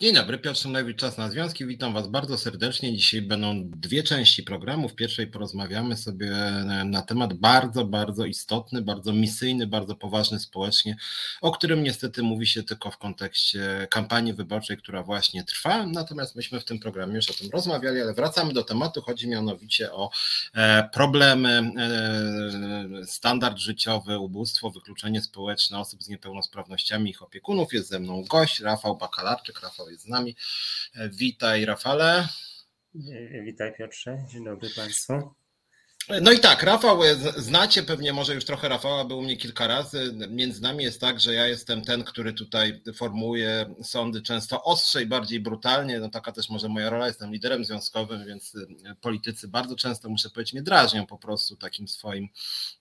[0.00, 1.66] Dzień dobry, Piotr Szymlewicz, Czas na Związki.
[1.66, 2.96] Witam Was bardzo serdecznie.
[2.96, 4.88] Dzisiaj będą dwie części programu.
[4.88, 6.30] W pierwszej porozmawiamy sobie
[6.84, 10.96] na temat bardzo, bardzo istotny, bardzo misyjny, bardzo poważny społecznie,
[11.40, 15.86] o którym niestety mówi się tylko w kontekście kampanii wyborczej, która właśnie trwa.
[15.86, 19.02] Natomiast myśmy w tym programie już o tym rozmawiali, ale wracamy do tematu.
[19.02, 20.10] Chodzi mianowicie o
[20.54, 27.72] e, problemy, e, standard życiowy, ubóstwo, wykluczenie społeczne osób z niepełnosprawnościami, ich opiekunów.
[27.72, 29.60] Jest ze mną gość, Rafał Bakalarczyk.
[29.60, 30.36] Rafał Jest z nami.
[30.94, 32.28] E, witaj Rafale.
[33.44, 35.34] Witaj Piotrze, dzień dobry Państwu.
[36.08, 39.66] No i tak, Rafał, e, znacie pewnie może już trochę Rafała, był u mnie kilka
[39.66, 40.14] razy.
[40.30, 45.40] Między nami jest tak, że ja jestem ten, który tutaj formułuje sądy często ostrzej, bardziej
[45.40, 46.00] brutalnie.
[46.00, 50.30] No taka też może moja rola, jestem liderem związkowym, więc e, politycy bardzo często, muszę
[50.30, 52.28] powiedzieć, mnie drażnią po prostu takim swoim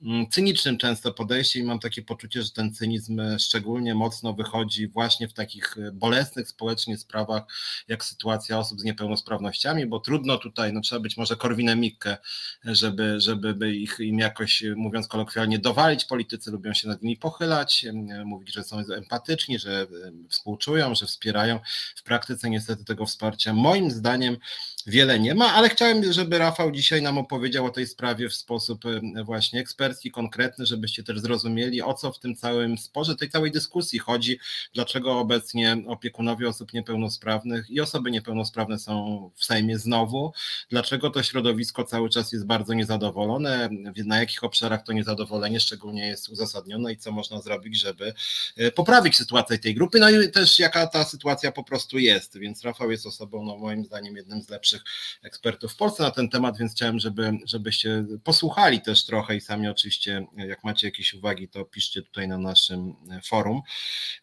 [0.02, 4.88] mm, cynicznym często podejściem i mam takie poczucie, że ten cynizm e, szczególnie mocno wychodzi
[4.88, 7.44] właśnie w takich bolesnych społecznie sprawach,
[7.88, 12.18] jak sytuacja osób z niepełnosprawnościami, bo trudno tutaj, no trzeba być może korwinem Mikke,
[12.64, 16.06] żeby żeby ich im jakoś, mówiąc kolokwialnie, dowalić.
[16.06, 17.86] Politycy lubią się nad nimi pochylać,
[18.26, 19.88] mówić, że są empatyczni, że
[20.30, 21.60] współczują, że wspierają.
[21.96, 24.38] W praktyce niestety tego wsparcia moim zdaniem
[24.86, 28.84] wiele nie ma, ale chciałem, żeby Rafał dzisiaj nam opowiedział o tej sprawie w sposób
[29.24, 34.00] właśnie ekspercki, konkretny, żebyście też zrozumieli, o co w tym całym sporze, tej całej dyskusji
[34.00, 34.40] chodzi,
[34.74, 40.34] dlaczego obecnie opiekunowie osób niepełnosprawnych i osoby niepełnosprawne są w Sejmie znowu,
[40.70, 43.70] dlaczego to środowisko cały czas jest bardzo niezadowolone zadowolone,
[44.06, 48.14] na jakich obszarach to niezadowolenie szczególnie jest uzasadnione i co można zrobić, żeby
[48.58, 52.64] e, poprawić sytuację tej grupy, no i też jaka ta sytuacja po prostu jest, więc
[52.64, 54.75] Rafał jest osobą, no moim zdaniem, jednym z lepszych
[55.24, 59.68] ekspertów w Polsce na ten temat, więc chciałem, żeby, żebyście posłuchali też trochę i sami
[59.68, 63.62] oczywiście, jak macie jakieś uwagi, to piszcie tutaj na naszym e, forum.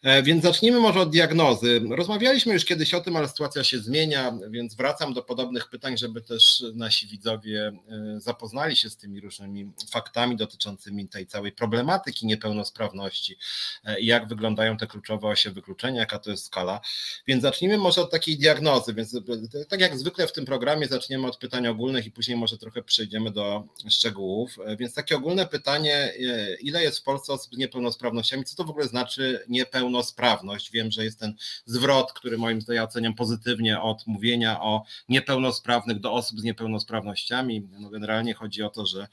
[0.03, 1.81] E, więc zacznijmy może od diagnozy.
[1.89, 6.21] Rozmawialiśmy już kiedyś o tym, ale sytuacja się zmienia, więc wracam do podobnych pytań, żeby
[6.21, 7.71] też nasi widzowie
[8.17, 13.37] zapoznali się z tymi różnymi faktami dotyczącymi tej całej problematyki niepełnosprawności
[13.83, 16.81] e, i jak wyglądają te kluczowe osie wykluczenia, jaka to jest skala.
[17.27, 18.93] Więc zacznijmy może od takiej diagnozy.
[18.93, 22.57] Więc e, tak jak zwykle w tym programie zaczniemy od pytań ogólnych i później może
[22.57, 24.59] trochę przejdziemy do szczegółów.
[24.65, 26.13] E, więc takie ogólne pytanie,
[26.61, 28.43] ile jest w Polsce osób z niepełnosprawnościami?
[28.43, 30.71] Co to w ogóle znaczy niepełnosprawność?
[30.71, 36.13] Wiem, że jest ten zwrot, który moim zdaniem oceniam pozytywnie od mówienia o niepełnosprawnych do
[36.13, 37.67] osób z niepełnosprawnościami.
[37.79, 39.07] No generalnie chodzi o to, że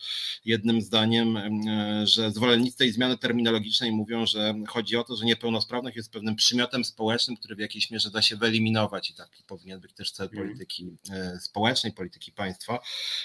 [0.44, 5.96] jednym zdaniem, e, że zwolennicy tej zmiany terminologicznej mówią, że chodzi o to, że niepełnosprawność
[5.96, 9.92] jest pewnym przymiotem społecznym, który w jakiejś mierze da się wyeliminować i taki powinien być
[9.92, 10.46] też cel mhm.
[10.46, 12.78] polityki e, społecznej, polityki państwa.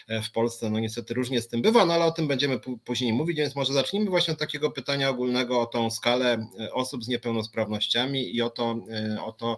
[0.07, 3.13] E, w Polsce no niestety różnie z tym bywa, no ale o tym będziemy później
[3.13, 8.35] mówić, więc może zacznijmy właśnie od takiego pytania ogólnego o tą skalę osób z niepełnosprawnościami
[8.35, 8.79] i o to,
[9.25, 9.57] o to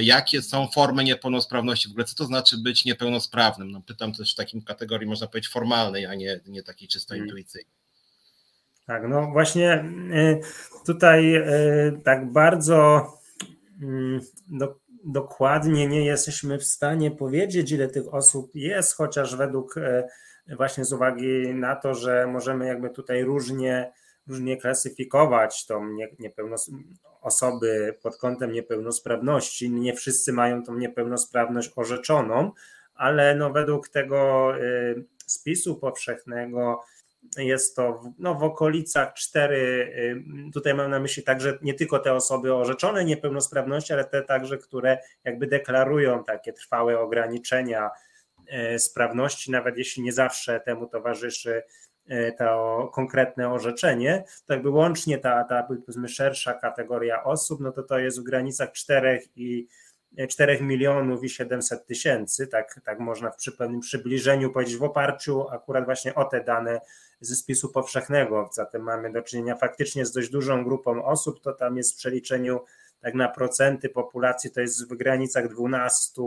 [0.00, 3.70] jakie są formy niepełnosprawności, w ogóle co to znaczy być niepełnosprawnym.
[3.70, 7.26] No, pytam też w takim kategorii, można powiedzieć, formalnej, a nie, nie takiej czysto hmm.
[7.26, 7.78] intuicyjnej.
[8.88, 9.84] Tak, no właśnie
[10.86, 11.42] tutaj
[12.04, 13.06] tak bardzo
[13.82, 20.04] mm, do, dokładnie nie jesteśmy w stanie powiedzieć, ile tych osób jest, chociaż według y,
[20.56, 23.92] właśnie z uwagi na to, że możemy jakby tutaj różnie,
[24.26, 26.70] różnie klasyfikować tą niepełnos
[27.20, 29.70] osoby pod kątem niepełnosprawności.
[29.70, 32.52] Nie wszyscy mają tą niepełnosprawność orzeczoną,
[32.94, 34.52] ale no według tego
[35.26, 36.80] spisu powszechnego
[37.36, 42.14] jest to no, w okolicach 4, y, tutaj mam na myśli także nie tylko te
[42.14, 47.90] osoby orzeczone niepełnosprawności, ale te także, które jakby deklarują takie trwałe ograniczenia
[48.74, 51.62] y, sprawności, nawet jeśli nie zawsze temu towarzyszy
[52.10, 55.68] y, to konkretne orzeczenie, to jakby łącznie ta, ta
[56.06, 59.66] szersza kategoria osób, no to to jest w granicach 4 i
[60.26, 65.84] 4 milionów i 700 tysięcy, tak, tak można w pewnym przybliżeniu powiedzieć, w oparciu akurat
[65.84, 66.80] właśnie o te dane
[67.20, 68.50] ze spisu powszechnego.
[68.52, 72.60] Zatem mamy do czynienia faktycznie z dość dużą grupą osób, to tam jest w przeliczeniu
[73.00, 76.22] tak na procenty populacji to jest w granicach 12,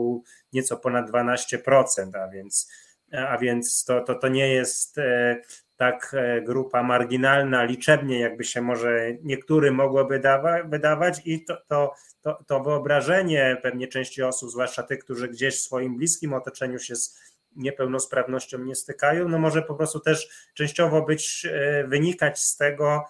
[0.53, 2.71] nieco ponad 12%, a więc,
[3.11, 5.41] a więc to, to, to nie jest e,
[5.81, 9.81] tak e, grupa marginalna liczebnie, jakby się może niektórym
[10.21, 15.55] dawa, wydawać, i to, to, to, to wyobrażenie pewnie części osób, zwłaszcza tych, którzy gdzieś
[15.55, 17.19] w swoim bliskim otoczeniu się z
[17.55, 23.03] niepełnosprawnością nie stykają, no może po prostu też częściowo być, e, wynikać z tego,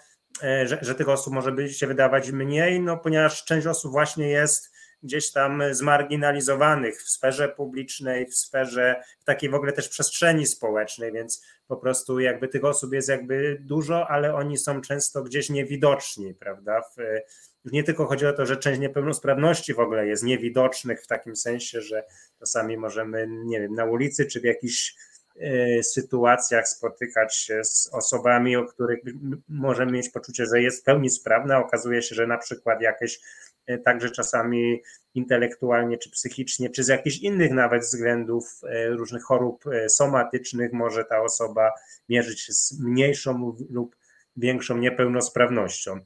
[0.44, 4.30] e, że, że tych osób może być się wydawać mniej, no ponieważ część osób właśnie
[4.30, 4.71] jest
[5.04, 11.12] gdzieś tam zmarginalizowanych w sferze publicznej, w sferze, w takiej w ogóle też przestrzeni społecznej,
[11.12, 16.34] więc po prostu jakby tych osób jest jakby dużo, ale oni są często gdzieś niewidoczni,
[16.34, 16.98] prawda, w,
[17.66, 21.82] nie tylko chodzi o to, że część niepełnosprawności w ogóle jest niewidocznych w takim sensie,
[21.82, 22.04] że
[22.40, 24.96] czasami możemy, nie wiem, na ulicy czy w jakichś
[25.40, 29.00] e, sytuacjach spotykać się z osobami, o których
[29.50, 31.60] możemy mieć poczucie, że jest w pełni sprawna.
[31.60, 33.20] Okazuje się, że na przykład jakieś
[33.86, 34.82] także czasami
[35.14, 41.22] intelektualnie czy psychicznie, czy z jakichś innych nawet względów e, różnych chorób somatycznych może ta
[41.22, 41.72] osoba
[42.10, 43.96] mierzyć się z mniejszą lub
[44.36, 46.00] większą niepełnosprawnością.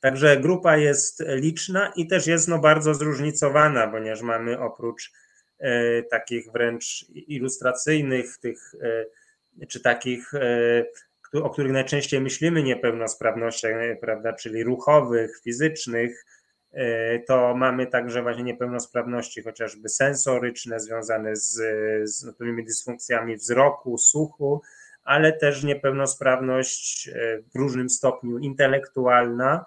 [0.00, 5.12] Także grupa jest liczna i też jest no bardzo zróżnicowana, ponieważ mamy oprócz
[6.10, 8.72] takich wręcz ilustracyjnych tych,
[9.68, 10.32] czy takich,
[11.42, 16.24] o których najczęściej myślimy niepełnosprawnościach, prawda, czyli ruchowych, fizycznych,
[17.26, 21.52] to mamy także właśnie niepełnosprawności chociażby sensoryczne związane z,
[22.10, 24.62] z pewnymi dysfunkcjami wzroku, słuchu,
[25.04, 29.64] ale też niepełnosprawność e, w różnym stopniu intelektualna.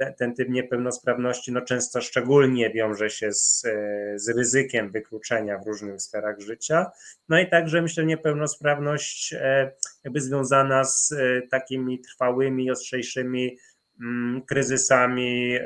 [0.00, 5.66] Ten, ten typ niepełnosprawności no często szczególnie wiąże się z, e, z ryzykiem wykluczenia w
[5.66, 6.90] różnych sferach życia.
[7.28, 9.72] No i także myślę niepełnosprawność e,
[10.04, 11.14] jakby związana z
[11.50, 13.58] takimi trwałymi, ostrzejszymi
[14.00, 15.58] mm, kryzysami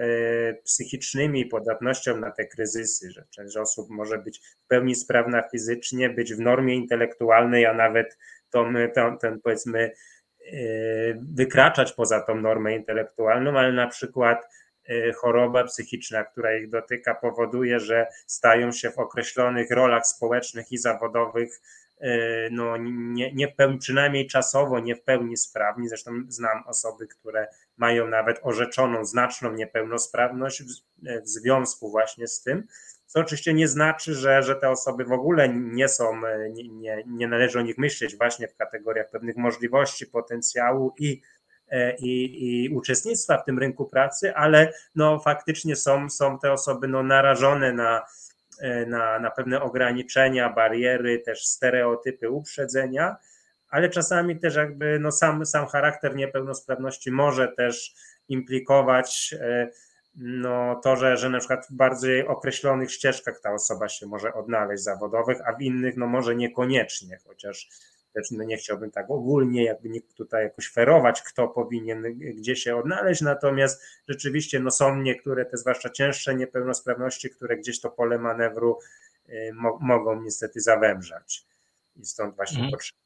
[0.65, 6.35] psychicznymi, podatnością na te kryzysy, że część osób może być w pełni sprawna fizycznie, być
[6.35, 8.19] w normie intelektualnej, a nawet
[8.51, 9.93] tą, ten, ten powiedzmy e,
[11.35, 14.49] wykraczać poza tą normę intelektualną, ale na przykład
[14.89, 20.79] e, choroba psychiczna, która ich dotyka, powoduje, że stają się w określonych rolach społecznych i
[20.79, 21.61] zawodowych,
[22.01, 22.09] e,
[22.51, 25.89] no nie, nie w pełni, przynajmniej czasowo nie w pełni sprawni.
[25.89, 27.47] Zresztą znam osoby, które
[27.77, 30.67] mają nawet orzeczoną znaczną niepełnosprawność w,
[31.23, 32.67] w związku właśnie z tym,
[33.15, 37.03] co oczywiście nie znaczy, że, że te osoby w ogóle nie są, e, nie, nie,
[37.07, 41.21] nie należy o nich myśleć właśnie w kategoriach pewnych możliwości, potencjału i,
[41.69, 46.89] e, i, i uczestnictwa w tym rynku pracy, ale no faktycznie są, są te osoby
[46.89, 48.03] no narażone na,
[48.61, 53.17] e, na, na pewne ograniczenia, bariery, też stereotypy, uprzedzenia,
[53.69, 57.95] ale czasami też jakby no sam, sam charakter niepełnosprawności może też
[58.29, 59.35] implikować
[60.17, 64.83] no, to, że, że na przykład w bardziej określonych ścieżkach ta osoba się może odnaleźć
[64.83, 67.69] zawodowych, a w innych no może niekoniecznie, chociaż
[68.13, 73.21] też no, nie chciałbym tak ogólnie jakby tutaj jakoś ferować, kto powinien gdzie się odnaleźć,
[73.21, 78.79] natomiast rzeczywiście no, są niektóre te zwłaszcza cięższe niepełnosprawności, które gdzieś to pole manewru
[79.29, 81.47] y, mo mogą niestety zawężać
[81.97, 82.73] i stąd właśnie mhm.
[82.73, 83.04] potrzeba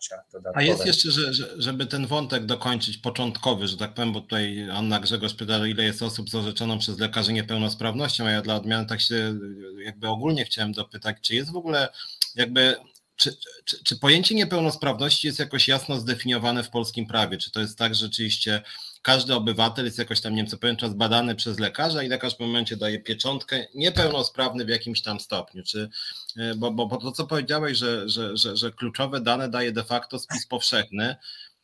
[0.00, 0.22] wsparcia
[0.54, 4.70] A jest jeszcze, że, że, żeby ten wątek dokończyć, początkowy, że tak powiem, bo tutaj
[4.70, 8.86] Anna Grzegorz pytała, ile jest osób z orzeczoną przez lekarzy niepełnosprawnością, a ja dla odmiany
[8.86, 9.38] tak się
[9.84, 11.88] jakby ogólnie chciałem dopytać, czy jest w ogóle
[12.34, 12.76] jakby
[13.16, 17.38] czy, czy, czy, pojęcie niepełnosprawności jest jakoś jasno zdefiniowane w polskim prawie?
[17.38, 18.62] Czy to jest tak, że rzeczywiście
[19.02, 22.36] każdy obywatel jest jakoś tam, nie wiem, co pewien czas badany przez lekarza i lekarz
[22.36, 25.62] w momencie daje pieczątkę niepełnosprawny w jakimś tam stopniu?
[25.62, 25.88] Czy,
[26.36, 29.84] e, bo, bo, bo to, co powiedziałeś, że, że, że, że kluczowe dane daje de
[29.84, 31.16] facto spis powszechny,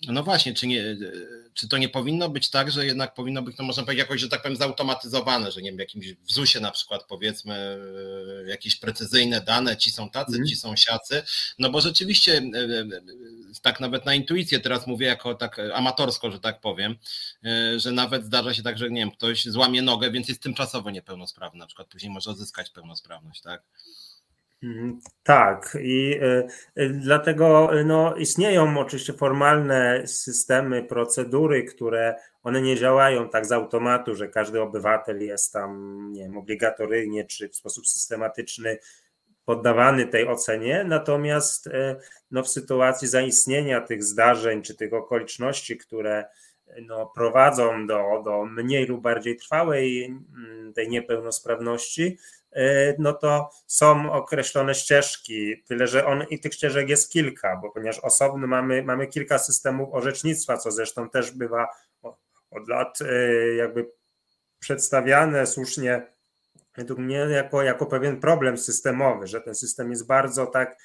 [0.08, 0.96] no właśnie, czy, nie,
[1.54, 4.28] czy to nie powinno być tak, że jednak powinno być, no można powiedzieć, jakoś, że
[4.28, 7.54] tak powiem, zautomatyzowane, że nie wiem, w jakimś wzusie na przykład powiedzmy
[8.44, 10.46] e, jakieś precyzyjne dane, ci są tacy, mm.
[10.46, 11.22] ci są siacy,
[11.58, 12.86] no bo rzeczywiście e, e,
[13.62, 16.96] tak nawet na intuicję teraz mówię jako tak amatorsko, że tak powiem,
[17.76, 21.58] że nawet zdarza się tak, że nie wiem, ktoś złamie nogę, więc jest tymczasowo niepełnosprawny,
[21.58, 23.62] na przykład później może odzyskać pełnosprawność, tak?
[24.62, 25.00] Mhm.
[25.22, 26.46] Tak, i y,
[26.82, 33.52] y, dlatego y, no, istnieją oczywiście formalne systemy, procedury, które one nie działają tak z
[33.52, 38.78] automatu, że każdy obywatel jest tam, nie wiem, obligatoryjnie czy w sposób systematyczny
[39.44, 41.68] poddawany tej ocenie, natomiast
[42.30, 46.24] no, w sytuacji zaistnienia tych zdarzeń czy tych okoliczności, które
[46.86, 52.41] no, prowadzą do, do mniej lub bardziej trwałej mm, tej niepełnosprawności, E,
[52.98, 57.98] no to są określone ścieżki, tyle że on i tych ścieżek jest kilka, bo ponieważ
[57.98, 61.68] osobno mamy, mamy kilka systemów orzecznictwa, co zresztą też bywa
[62.50, 63.90] od lat e, jakby
[64.58, 66.12] przedstawiane słusznie
[66.76, 70.76] według mnie jako, jako pewien problem systemowy, że ten system jest bardzo tak,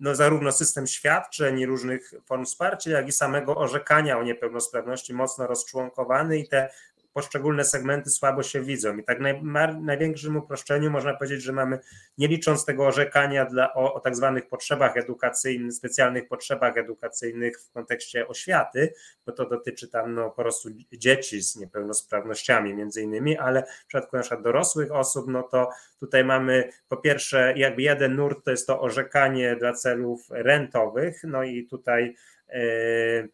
[0.00, 5.46] no zarówno system świadczeń i różnych form wsparcia, jak i samego orzekania o niepełnosprawności mocno
[5.46, 6.70] rozczłonkowany i te
[7.18, 8.96] poszczególne segmenty słabo się widzą.
[8.96, 9.42] I tak naj,
[9.80, 11.78] największym uproszczeniu można powiedzieć, że mamy,
[12.18, 17.72] nie licząc tego orzekania dla, o, o tak zwanych potrzebach edukacyjnych, specjalnych potrzebach edukacyjnych w
[17.72, 18.94] kontekście oświaty,
[19.26, 24.16] bo to dotyczy tam no, po prostu dzieci z niepełnosprawnościami między innymi, ale w przypadku
[24.16, 25.70] na przykład dorosłych osób, no to
[26.00, 31.42] tutaj mamy po pierwsze jakby jeden nurt to jest to orzekanie dla celów rentowych, no
[31.42, 32.14] i tutaj
[32.48, 33.28] yy,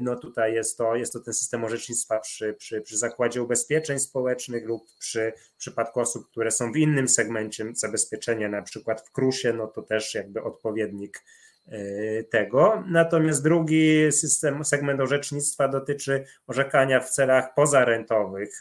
[0.00, 4.66] no tutaj jest to, jest to ten system orzecznictwa przy, przy, przy zakładzie ubezpieczeń społecznych
[4.66, 9.66] lub przy przypadku osób, które są w innym segmencie zabezpieczenia, na przykład w krusie, no
[9.66, 11.24] to też jakby odpowiednik
[11.66, 11.78] e,
[12.24, 12.84] tego.
[12.88, 18.60] Natomiast drugi system, segment orzecznictwa dotyczy orzekania w celach pozarentowych.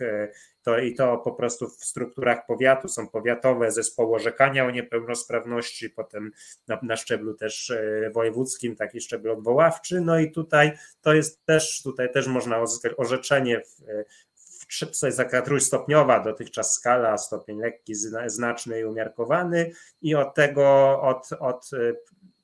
[0.61, 5.89] E, to i to po prostu w strukturach powiatu są powiatowe zespoły orzekania o niepełnosprawności,
[5.89, 6.31] potem
[6.67, 10.01] na, na szczeblu też e, wojewódzkim taki szczebel odwoławczy.
[10.01, 13.81] No i tutaj to jest też, tutaj też można uzyskać orzeczenie w,
[14.35, 17.93] w to jest taka trójstopniowa dotychczas skala, stopień lekki,
[18.25, 21.93] znaczny i umiarkowany i od tego, od, od e,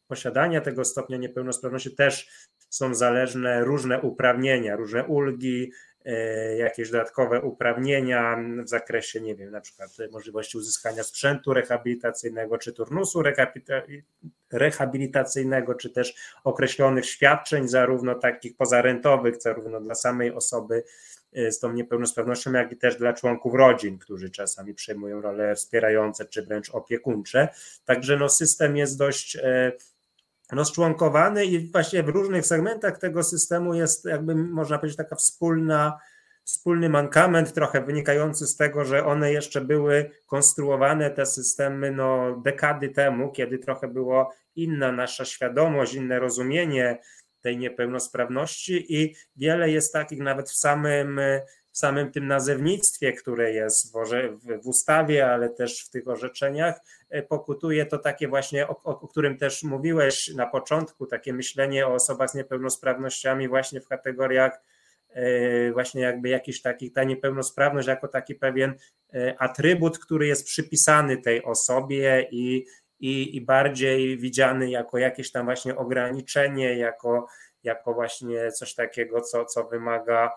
[0.07, 2.29] posiadania tego stopnia niepełnosprawności też
[2.69, 5.86] są zależne różne uprawnienia, różne ulgi, E,
[6.57, 13.23] jakieś dodatkowe uprawnienia w zakresie, nie wiem, na przykład możliwości uzyskania sprzętu rehabilitacyjnego, czy turnusu
[14.51, 20.83] rehabilitacyjnego, czy też określonych świadczeń, zarówno takich pozarentowych, zarówno dla samej osoby
[21.33, 26.25] e, z tą niepełnosprawnością, jak i też dla członków rodzin, którzy czasami przejmują role wspierające
[26.25, 27.47] czy wręcz opiekuńcze.
[27.85, 29.71] Także no, system jest dość e,
[30.51, 35.99] rozczłonkowany i właśnie w różnych segmentach tego systemu jest jakby można powiedzieć taka wspólna,
[36.43, 42.89] wspólny mankament trochę wynikający z tego, że one jeszcze były konstruowane, te systemy no dekady
[42.89, 46.99] temu, kiedy trochę było inna nasza świadomość, inne rozumienie
[47.41, 51.19] tej niepełnosprawności i wiele jest takich nawet w samym
[51.77, 56.79] w samym tym nazewnictwie, które jest w, ustawie, ale też w tych orzeczeniach,
[57.09, 61.93] e, pokutuje to takie właśnie, o, o, którym też mówiłeś na początku, takie myślenie o
[61.93, 64.61] osobach z niepełnosprawnościami właśnie w kategoriach
[65.09, 68.73] e, właśnie jakby jakiś taki, ta niepełnosprawność jako taki pewien
[69.13, 72.65] e, atrybut, który jest przypisany tej osobie i,
[72.99, 77.27] i, i bardziej widziany jako jakieś tam właśnie ograniczenie, jako,
[77.63, 80.31] jako właśnie coś takiego, co, co wymaga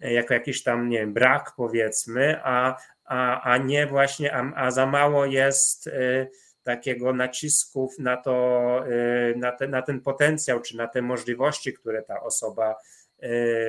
[0.00, 4.86] jako jakiś tam, nie wiem, brak powiedzmy, a, a, a nie właśnie, a, a za
[4.86, 6.30] mało jest y,
[6.62, 12.02] takiego nacisków na to, y, na, te, na ten potencjał, czy na te możliwości, które
[12.02, 12.76] ta osoba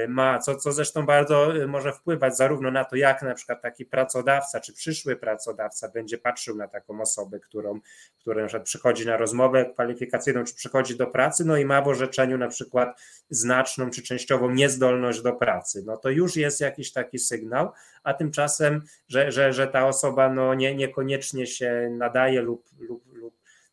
[0.08, 3.86] ma, co, co zresztą bardzo y, może wpływać zarówno na to, jak na przykład taki
[3.86, 7.80] pracodawca, czy przyszły pracodawca będzie patrzył na taką osobę, którą,
[8.18, 11.88] która na przykład przychodzi na rozmowę kwalifikacyjną, czy przychodzi do pracy, no i ma w
[11.88, 15.84] orzeczeniu na przykład znaczną czy częściową niezdolność do pracy.
[15.86, 17.72] No to już jest jakiś taki sygnał,
[18.04, 23.04] a tymczasem, że, że, że ta osoba no nie, niekoniecznie się nadaje lub, lub,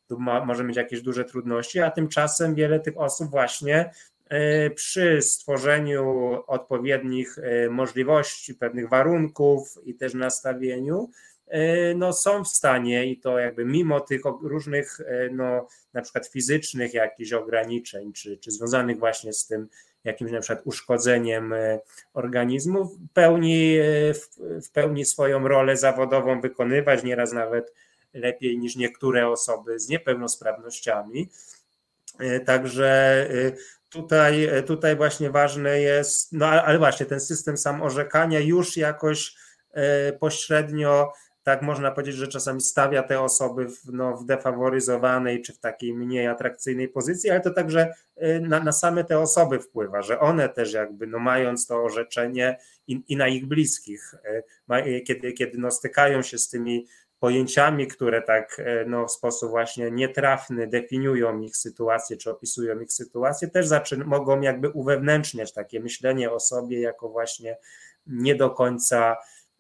[0.09, 4.12] lub ma, może mieć jakieś duże trudności, a tymczasem wiele tych osób właśnie E,
[4.75, 11.11] przy stworzeniu odpowiednich e, możliwości, pewnych warunków i też nastawieniu,
[11.47, 14.99] e, no są w stanie i to jakby mimo tych różnych,
[15.31, 19.69] no na przykład fizycznych jakichś ograniczeń, czy, czy związanych właśnie z tym
[20.05, 21.55] jakimś na przykład uszkodzeniem
[22.15, 23.77] organizmu, pełni,
[24.65, 27.73] w pełni swoją rolę zawodową wykonywać, nieraz nawet
[28.15, 31.29] lepiej niż niektóre osoby z niepełnosprawnościami.
[32.47, 33.29] Także
[33.93, 39.35] tutaj, tutaj właśnie ważne jest, no ale właśnie ten system sam orzekania już jakoś
[39.73, 45.53] e, pośrednio, tak można powiedzieć, że czasami stawia te osoby w, no, w defaworyzowanej czy
[45.53, 50.03] w takiej mniej atrakcyjnej pozycji, ale to także e, na, na same te osoby wpływa,
[50.03, 54.15] że one też jakby no, mając to orzeczenie i, i na ich bliskich,
[54.69, 56.87] e, kiedy, kiedy no, stykają się z tymi
[57.23, 62.93] pojęciami, które tak e, no, w sposób właśnie nietrafny definiują ich sytuację, czy opisują ich
[62.93, 63.67] sytuację, też
[64.05, 67.57] mogą jakby uwewnętrzniać takie myślenie o sobie jako właśnie
[68.07, 69.17] nie do końca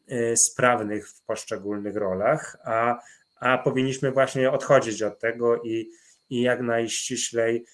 [0.08, 2.98] e, sprawnych w poszczególnych rolach, a,
[3.40, 5.90] a powinniśmy właśnie odchodzić od tego i,
[6.30, 7.64] i jak najściślej,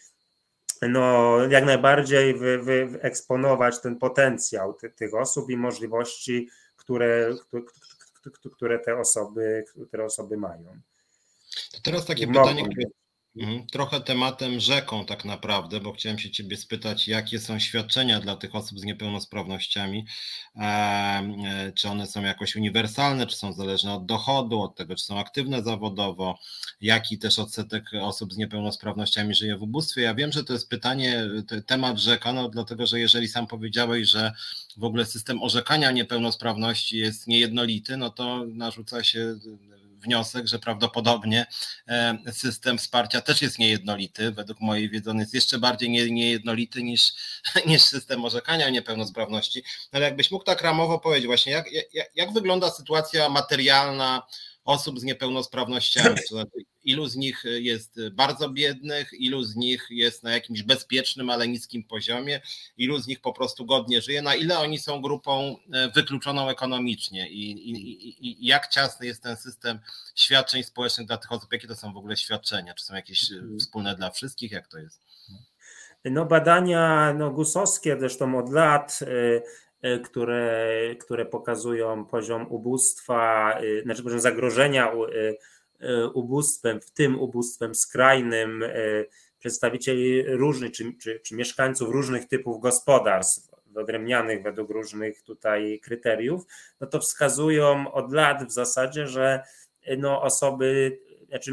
[0.82, 7.97] no, jak najbardziej wy, wy, wyeksponować ten potencjał ty, tych osób i możliwości, które, które
[8.78, 10.80] te osoby, które osoby mają.
[11.72, 12.90] To teraz takie pytanie, które
[13.72, 18.54] trochę tematem rzeką tak naprawdę, bo chciałem się ciebie spytać, jakie są świadczenia dla tych
[18.54, 20.06] osób z niepełnosprawnościami,
[20.56, 25.18] e, czy one są jakoś uniwersalne, czy są zależne od dochodu, od tego, czy są
[25.18, 26.38] aktywne zawodowo,
[26.80, 30.02] jaki też odsetek osób z niepełnosprawnościami żyje w ubóstwie.
[30.02, 31.24] Ja wiem, że to jest pytanie,
[31.66, 34.32] temat rzeka, no dlatego, że jeżeli sam powiedziałeś, że
[34.76, 39.38] w ogóle system orzekania niepełnosprawności jest niejednolity, no to narzuca się
[39.98, 41.46] wniosek, że prawdopodobnie
[41.88, 44.30] e, system wsparcia też jest niejednolity.
[44.32, 47.12] Według mojej wiedzy on jest jeszcze bardziej niejednolity niż,
[47.66, 49.62] niż system orzekania niepełnosprawności.
[49.92, 54.22] Ale jakbyś mógł tak ramowo powiedzieć właśnie, jak, jak, jak wygląda sytuacja materialna
[54.68, 60.22] osób z niepełnosprawnościami, to znaczy ilu z nich jest bardzo biednych, ilu z nich jest
[60.22, 62.40] na jakimś bezpiecznym, ale niskim poziomie,
[62.76, 67.28] ilu z nich po prostu godnie żyje, na ile oni są grupą e, wykluczoną ekonomicznie
[67.28, 69.78] i, i, i jak ciasny jest ten system
[70.14, 73.58] świadczeń społecznych dla tych osób, jakie to są w ogóle świadczenia, czy są jakieś mhm.
[73.58, 75.00] wspólne dla wszystkich, jak to jest?
[76.04, 79.42] No badania no, gusowskie zresztą od lat Y,
[80.04, 80.70] które,
[81.00, 88.64] które pokazują poziom ubóstwa, y, znaczy poziom zagrożenia y, ubóstwem, w tym ubóstwem skrajnym
[89.38, 96.46] przedstawicieli różnych, czy, czy, czy mieszkańców różnych typów gospodarstw, wyodrębnianych według różnych tutaj kryteriów,
[96.80, 99.42] no to wskazują od lat w zasadzie, że
[99.98, 101.52] no osoby, znaczy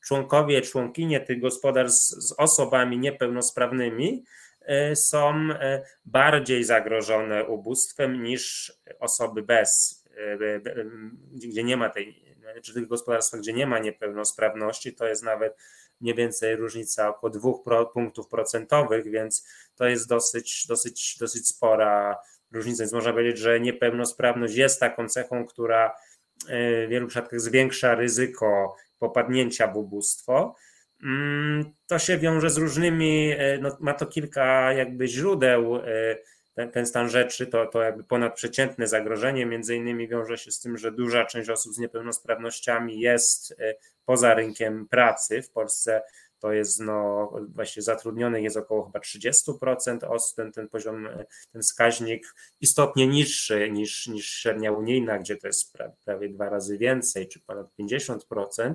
[0.00, 4.24] członkowie, członkinie tych gospodarstw z osobami niepełnosprawnymi
[4.94, 10.60] są e, bardziej zagrożone ubóstwem niż osoby bez, e,
[11.32, 15.56] gdzie nie ma tej, czy tych gospodarstwach, gdzie nie ma niepełnosprawności, to jest nawet
[16.00, 22.18] mniej więcej różnica około dwóch punktów procentowych, więc to jest dosyć, dosyć, dosyć spora
[22.52, 22.82] różnica.
[22.82, 25.96] Więc można powiedzieć, że niepełnosprawność jest taką cechą, która
[26.48, 30.54] w wielu przypadkach zwiększa ryzyko popadnięcia w ubóstwo.
[31.02, 36.16] Mm, to się wiąże z różnymi, e, no, ma to kilka jakby źródeł, e,
[36.54, 40.76] ten, ten stan rzeczy, to, to jakby ponadprzeciętne zagrożenie, między innymi wiąże się z tym,
[40.78, 45.42] że duża część osób z niepełnosprawnościami jest e, poza rynkiem pracy.
[45.42, 46.02] W Polsce
[46.40, 51.08] to jest no, właśnie zatrudnionych jest około chyba 30% osób, ten, ten poziom,
[51.52, 57.28] ten wskaźnik istotnie niższy niż, niż średnia unijna, gdzie to jest prawie dwa razy więcej,
[57.28, 58.74] czy ponad 50%,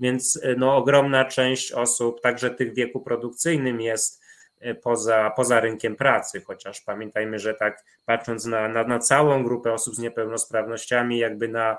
[0.00, 4.22] więc no, ogromna część osób, także tych w wieku produkcyjnym jest
[4.60, 9.72] e, poza, poza rynkiem pracy, chociaż pamiętajmy, że tak patrząc na, na, na całą grupę
[9.72, 11.76] osób z niepełnosprawnościami, jakby na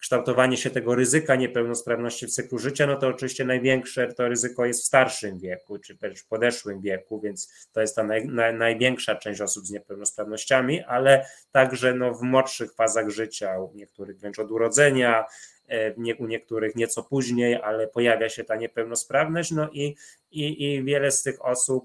[0.00, 4.82] kształtowanie się tego ryzyka niepełnosprawności w cyklu życia, no to oczywiście największe to ryzyko jest
[4.82, 9.14] w starszym wieku, czy też w podeszłym wieku, więc to jest ta naj, naj, największa
[9.14, 14.50] część osób z niepełnosprawnościami, ale także no, w młodszych fazach życia, u niektórych wręcz od
[14.50, 15.24] urodzenia,
[15.68, 19.96] e, u niektórych nieco później, ale pojawia się ta niepełnosprawność, no i,
[20.30, 21.84] i, i wiele z tych osób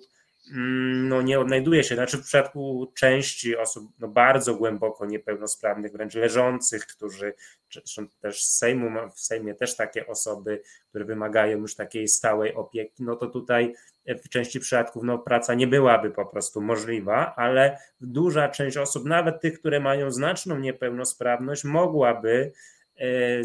[0.51, 6.85] no nie odnajduje się, znaczy w przypadku części osób no bardzo głęboko niepełnosprawnych, wręcz leżących,
[6.85, 7.33] którzy
[7.71, 13.03] zresztą też z Sejmu, w Sejmie też takie osoby, które wymagają już takiej stałej opieki,
[13.03, 13.73] no to tutaj
[14.07, 19.41] w części przypadków no, praca nie byłaby po prostu możliwa, ale duża część osób, nawet
[19.41, 22.51] tych, które mają znaczną niepełnosprawność, mogłaby
[22.97, 23.43] e, e,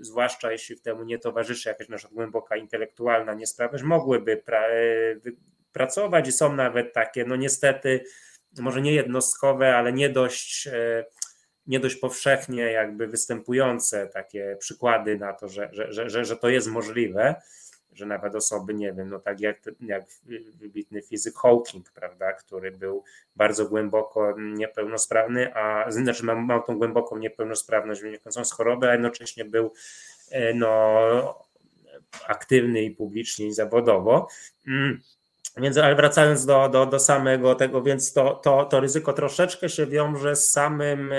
[0.00, 5.16] zwłaszcza jeśli temu nie towarzyszy jakaś nasza głęboka intelektualna niesprawność, mogłyby e,
[5.74, 8.04] pracować i są nawet takie, no niestety,
[8.58, 11.04] może nie jednostkowe, ale nie dość, e,
[11.66, 16.68] nie dość powszechnie jakby występujące takie przykłady na to, że, że, że, że to jest
[16.68, 17.34] możliwe,
[17.92, 20.04] że nawet osoby, nie wiem, no tak jak, jak
[20.54, 23.04] wybitny fizyk Hawking, prawda, który był
[23.36, 29.44] bardzo głęboko niepełnosprawny, a znaczy ma, ma tą głęboką niepełnosprawność wynikającą z choroby, a jednocześnie
[29.44, 29.72] był
[30.30, 31.44] e, no,
[32.26, 34.28] aktywny i publicznie i zawodowo.
[35.56, 39.86] Więc, ale wracając do, do, do samego tego, więc to, to, to ryzyko troszeczkę się
[39.86, 41.16] wiąże z samym e,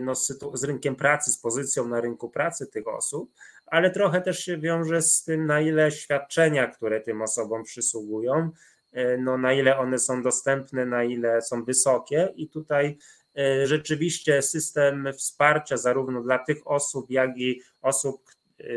[0.00, 0.14] no,
[0.54, 3.32] z rynkiem pracy, z pozycją na rynku pracy tych osób,
[3.66, 8.50] ale trochę też się wiąże z tym, na ile świadczenia, które tym osobom przysługują,
[8.92, 12.32] e, no, na ile one są dostępne, na ile są wysokie.
[12.36, 12.98] I tutaj
[13.38, 18.22] e, rzeczywiście system wsparcia zarówno dla tych osób, jak i osób,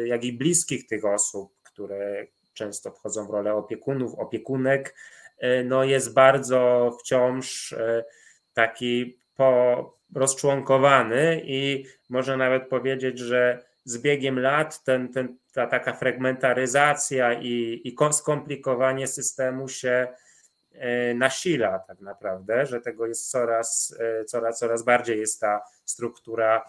[0.06, 4.96] jak i bliskich tych osób, które, często wchodzą w rolę opiekunów, opiekunek,
[5.38, 8.04] e, no jest bardzo wciąż e,
[8.54, 15.94] taki po, rozczłonkowany i można nawet powiedzieć, że z biegiem lat ten, ten, ta taka
[15.94, 20.08] fragmentaryzacja i, i skomplikowanie systemu się
[20.74, 23.96] e, nasila tak naprawdę, że tego jest coraz,
[24.28, 26.66] coraz, coraz bardziej jest ta struktura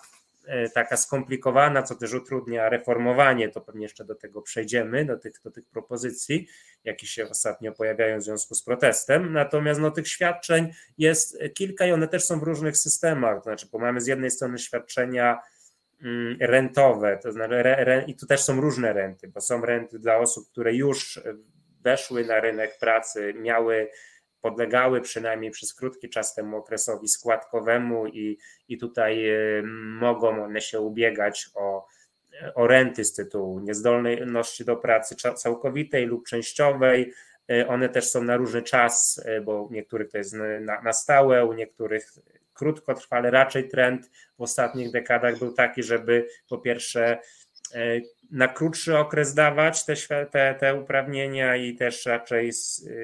[0.74, 5.50] taka skomplikowana, co też utrudnia reformowanie, to pewnie jeszcze do tego przejdziemy, do tych, do
[5.50, 6.48] tych propozycji,
[6.85, 9.33] jakie się ostatnio pojawiają w związku z protestem.
[9.33, 13.37] Natomiast no, tych świadczeń jest kilka i one też są w różnych systemach.
[13.37, 15.38] To znaczy, bo mamy z jednej strony świadczenia
[16.02, 19.98] mm, rentowe, to znaczy re, re, i tu też są różne renty, bo są renty
[19.98, 21.20] dla osób, które już
[21.81, 23.88] weszły na rynek pracy, miały
[24.42, 29.62] podlegały przynajmniej przez krótki czas temu okresowi składkowemu i, i tutaj y,
[30.00, 31.87] mogą one się ubiegać o,
[32.55, 37.12] o renty z tytułu niezdolności do pracy całkowitej lub częściowej.
[37.50, 41.46] Y, one też są na różny czas, y, bo niektórych to jest na, na stałe,
[41.46, 42.12] u niektórych
[42.55, 47.18] krótkotrwale raczej trend w ostatnich dekadach był taki, żeby po pierwsze
[48.33, 49.95] na krótszy okres dawać te,
[50.27, 52.51] te, te uprawnienia i też raczej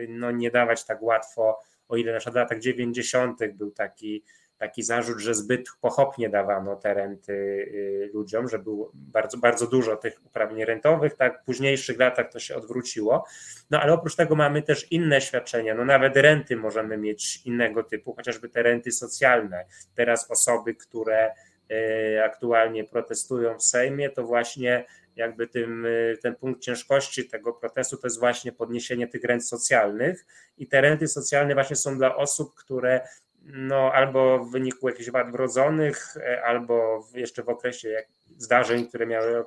[0.09, 3.39] no, nie dawać tak łatwo, o ile na przykład w latach 90.
[3.55, 4.25] był taki
[4.59, 9.97] taki zarzut, że zbyt pochopnie dawano te renty y, ludziom, że było bardzo, bardzo dużo
[9.97, 13.25] tych uprawnień rentowych, tak w późniejszych latach to się odwróciło.
[13.71, 18.15] No ale oprócz tego mamy też inne świadczenia, no nawet renty możemy mieć innego typu,
[18.15, 19.65] chociażby te renty socjalne.
[19.95, 21.31] Teraz osoby, które
[21.73, 24.85] y, aktualnie protestują w Sejmie, to właśnie
[25.19, 30.27] jakby tym, y, ten punkt ciężkości tego protestu to jest właśnie podniesienie tych rent socjalnych.
[30.59, 33.01] I te renty socjalne właśnie są dla osób, które
[33.43, 38.05] no, albo w wyniku jakichś wad wrodzonych, e, albo jeszcze w okresie
[38.37, 39.45] zdarzeń, które miały e,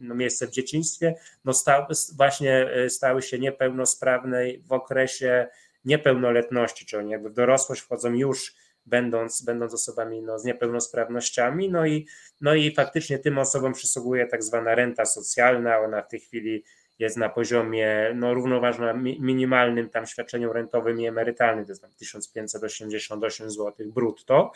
[0.00, 5.48] no, miejsce w dzieciństwie, no, sta, właśnie e, stały się niepełnosprawne w okresie
[5.84, 8.54] niepełnoletności, czyli jakby w dorosłość wchodzą już
[8.86, 12.06] będąc, będąc osobami no, z niepełnosprawnościami, no i,
[12.40, 16.64] no i faktycznie tym osobom przysługuje tak zwana renta socjalna, ona w tej chwili
[16.98, 23.50] jest na poziomie no, równoważna minimalnym tam świadczeniom rentowym i emerytalnym, to jest tam 1588
[23.50, 24.52] zł brutto.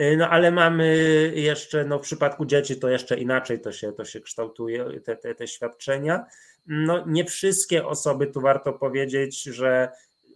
[0.00, 0.96] Y, no ale mamy
[1.34, 5.34] jeszcze, no w przypadku dzieci to jeszcze inaczej to się, to się kształtuje, te, te,
[5.34, 6.24] te świadczenia.
[6.66, 9.88] No nie wszystkie osoby, tu warto powiedzieć, że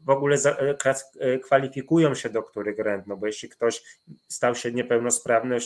[0.04, 0.74] w ogóle e,
[1.18, 3.82] e, kwalifikują się do których rent, no bo jeśli ktoś
[4.28, 5.58] stał się niepełnosprawny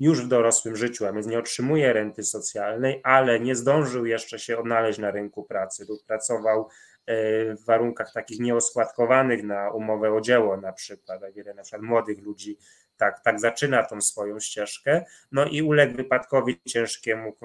[0.00, 4.58] już w dorosłym życiu, a więc nie otrzymuje renty socjalnej, ale nie zdążył jeszcze się
[4.58, 6.68] odnaleźć na rynku pracy lub pracował
[7.06, 7.14] e,
[7.54, 12.22] w warunkach takich nieoskładkowanych na umowę o dzieło na przykład, a wiele na przykład młodych
[12.22, 12.58] ludzi
[12.96, 17.36] tak, tak zaczyna tą swoją ścieżkę, no i uległ wypadkowi ciężkiemu,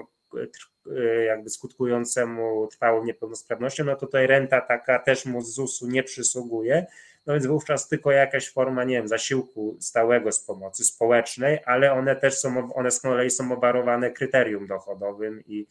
[1.26, 6.86] jakby skutkującemu trwałą niepełnosprawnością, no to tutaj renta taka też mu z ZUS-u nie przysługuje,
[7.26, 12.16] no więc wówczas tylko jakaś forma, nie wiem, zasiłku stałego z pomocy społecznej, ale one
[12.16, 15.66] też są, one z kolei są obarowane kryterium dochodowym i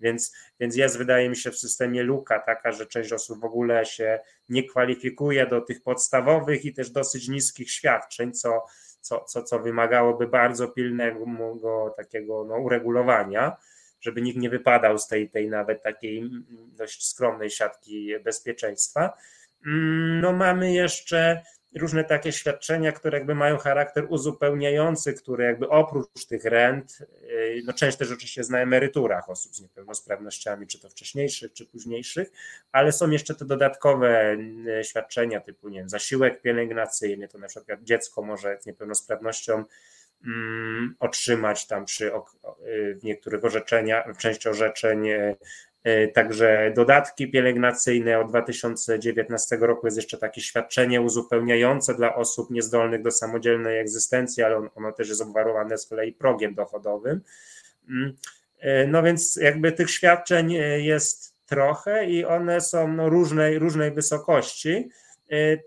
[0.00, 3.86] więc, więc jest, wydaje mi się, w systemie luka taka, że część osób w ogóle
[3.86, 8.64] się nie kwalifikuje do tych podstawowych i też dosyć niskich świadczeń, co,
[9.00, 13.56] co, co, co wymagałoby bardzo pilnego takiego no, uregulowania
[14.04, 16.30] żeby nikt nie wypadał z tej, tej nawet takiej
[16.76, 19.12] dość skromnej siatki bezpieczeństwa.
[19.66, 21.42] Mm, no mamy jeszcze
[21.74, 27.72] różne takie świadczenia, które jakby mają charakter uzupełniający, które jakby oprócz tych rent, y, no
[27.72, 32.32] część też oczywiście jest na emeryturach osób z niepełnosprawnościami, czy to wcześniejszych, czy późniejszych,
[32.72, 34.36] ale są jeszcze te dodatkowe
[34.80, 39.66] y, świadczenia typu, nie wiem, zasiłek pielęgnacyjny, to na przykład dziecko może z niepełnosprawnością Mm,
[40.98, 42.12] otrzymać tam przy
[43.00, 45.36] w niektórych orzeczeniach, w części orzeczeń e,
[45.84, 53.02] e, Także dodatki pielęgnacyjne od 2019 roku jest jeszcze takie świadczenie uzupełniające dla osób niezdolnych
[53.02, 57.20] do samodzielnej egzystencji, ale ono też jest obwarowane z kolei progiem dochodowym.
[57.88, 58.16] Mm,
[58.88, 64.88] no więc jakby tych świadczeń jest trochę i one są no różnej, różnej wysokości.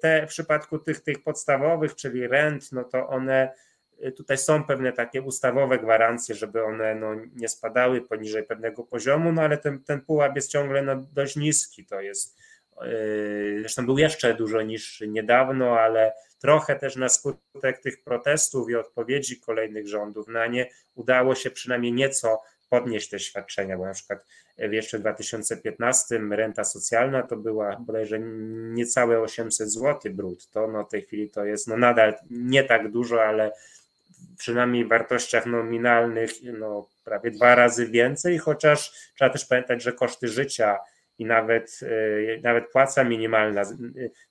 [0.02, 3.66] Te w przypadku tych, tych podstawowych, czyli rent, no to one Y,
[4.15, 9.41] tutaj są pewne takie ustawowe gwarancje, żeby one no, nie spadały poniżej pewnego poziomu, no
[9.41, 11.86] ale ten, ten pułap jest ciągle no, dość niski.
[11.86, 12.38] To jest,
[12.81, 18.75] yy, zresztą był jeszcze dużo niższy niedawno, ale trochę też na skutek tych protestów i
[18.75, 24.25] odpowiedzi kolejnych rządów na nie udało się przynajmniej nieco podnieść te świadczenia, bo na przykład
[24.57, 31.01] w jeszcze 2015 renta socjalna to była bodajże niecałe 800 zł brutto, no w tej
[31.01, 33.51] chwili to jest no nadal nie tak dużo, ale
[34.38, 40.28] przynajmniej w wartościach nominalnych no, prawie dwa razy więcej, chociaż trzeba też pamiętać, że koszty
[40.28, 40.80] życia
[41.19, 43.65] i nawet, e, nawet płaca minimalna e,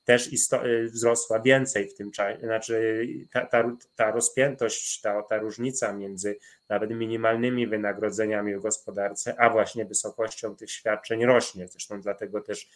[0.05, 2.39] też e, wzrosła więcej w tym czasie.
[2.41, 6.39] Znaczy ta, ta, ta rozpiętość, ta, ta różnica między
[6.69, 11.69] nawet minimalnymi wynagrodzeniami w gospodarce, a właśnie wysokością tych świadczeń rośnie.
[11.69, 12.71] Zresztą dlatego też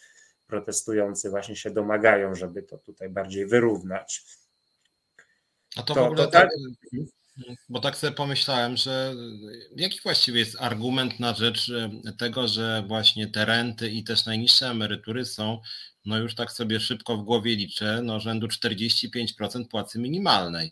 [0.47, 4.23] protestujący właśnie się domagają, żeby to tutaj bardziej wyrównać.
[5.77, 6.49] A to, to w ogóle to tak,
[6.91, 7.01] tak
[7.69, 9.13] bo tak sobie pomyślałem, że
[9.75, 14.67] jaki właściwie jest argument na rzecz e, tego, że właśnie te renty i też najniższe
[14.67, 15.61] emerytury są,
[16.05, 20.71] no już tak sobie szybko w głowie liczę, no rzędu 45% płacy minimalnej.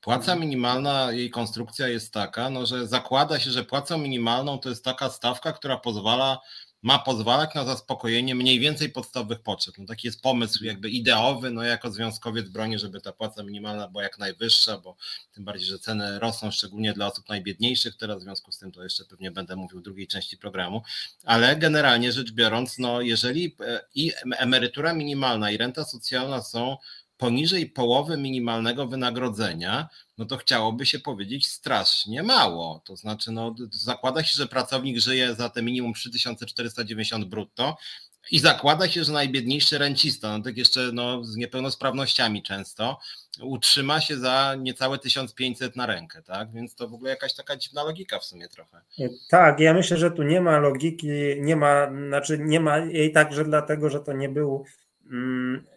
[0.00, 0.40] Płaca mhm.
[0.40, 5.10] minimalna, jej konstrukcja jest taka, no, że zakłada się, że płacą minimalną to jest taka
[5.10, 6.38] stawka, która pozwala
[6.82, 9.74] ma pozwalać na zaspokojenie mniej więcej podstawowych potrzeb.
[9.78, 14.02] No taki jest pomysł jakby ideowy, no jako związkowiec broni, żeby ta płaca minimalna była
[14.02, 14.96] jak najwyższa, bo
[15.32, 18.82] tym bardziej, że ceny rosną szczególnie dla osób najbiedniejszych, teraz w związku z tym to
[18.82, 20.82] jeszcze pewnie będę mówił w drugiej części programu,
[21.24, 26.76] ale generalnie rzecz biorąc, no jeżeli e, i emerytura minimalna i renta socjalna są
[27.18, 32.82] poniżej połowy minimalnego wynagrodzenia, no to chciałoby się powiedzieć strasznie mało.
[32.84, 37.76] To znaczy, no, zakłada się, że pracownik żyje za te minimum 3490 brutto,
[38.30, 42.98] i zakłada się, że najbiedniejszy rencista, no tak jeszcze no, z niepełnosprawnościami często,
[43.42, 46.52] utrzyma się za niecałe 1500 na rękę, tak?
[46.52, 48.80] Więc to w ogóle jakaś taka dziwna logika w sumie trochę.
[49.30, 51.08] Tak, ja myślę, że tu nie ma logiki,
[51.40, 54.64] nie ma, znaczy nie ma jej także dlatego, że to nie był,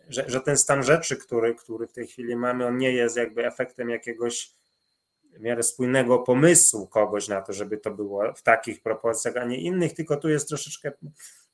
[0.10, 3.46] że, że ten stan rzeczy, który, który w tej chwili mamy, on nie jest jakby
[3.46, 4.54] efektem jakiegoś
[5.34, 9.62] w miarę spójnego pomysłu kogoś na to, żeby to było w takich proporcjach, a nie
[9.62, 10.92] innych, tylko tu jest troszeczkę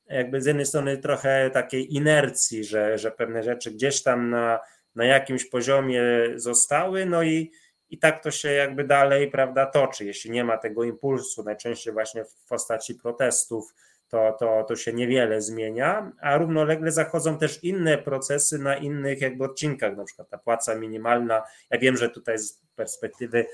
[0.09, 4.59] jakby z jednej strony trochę takiej inercji, że, że pewne rzeczy gdzieś tam na,
[4.95, 6.03] na jakimś poziomie
[6.35, 7.51] zostały, no i,
[7.89, 10.05] i tak to się jakby dalej, prawda, toczy.
[10.05, 13.73] Jeśli nie ma tego impulsu, najczęściej właśnie w postaci protestów,
[14.09, 19.43] to, to, to się niewiele zmienia, a równolegle zachodzą też inne procesy na innych jakby
[19.43, 21.43] odcinkach, na przykład ta płaca minimalna.
[21.69, 23.45] Ja wiem, że tutaj z perspektywy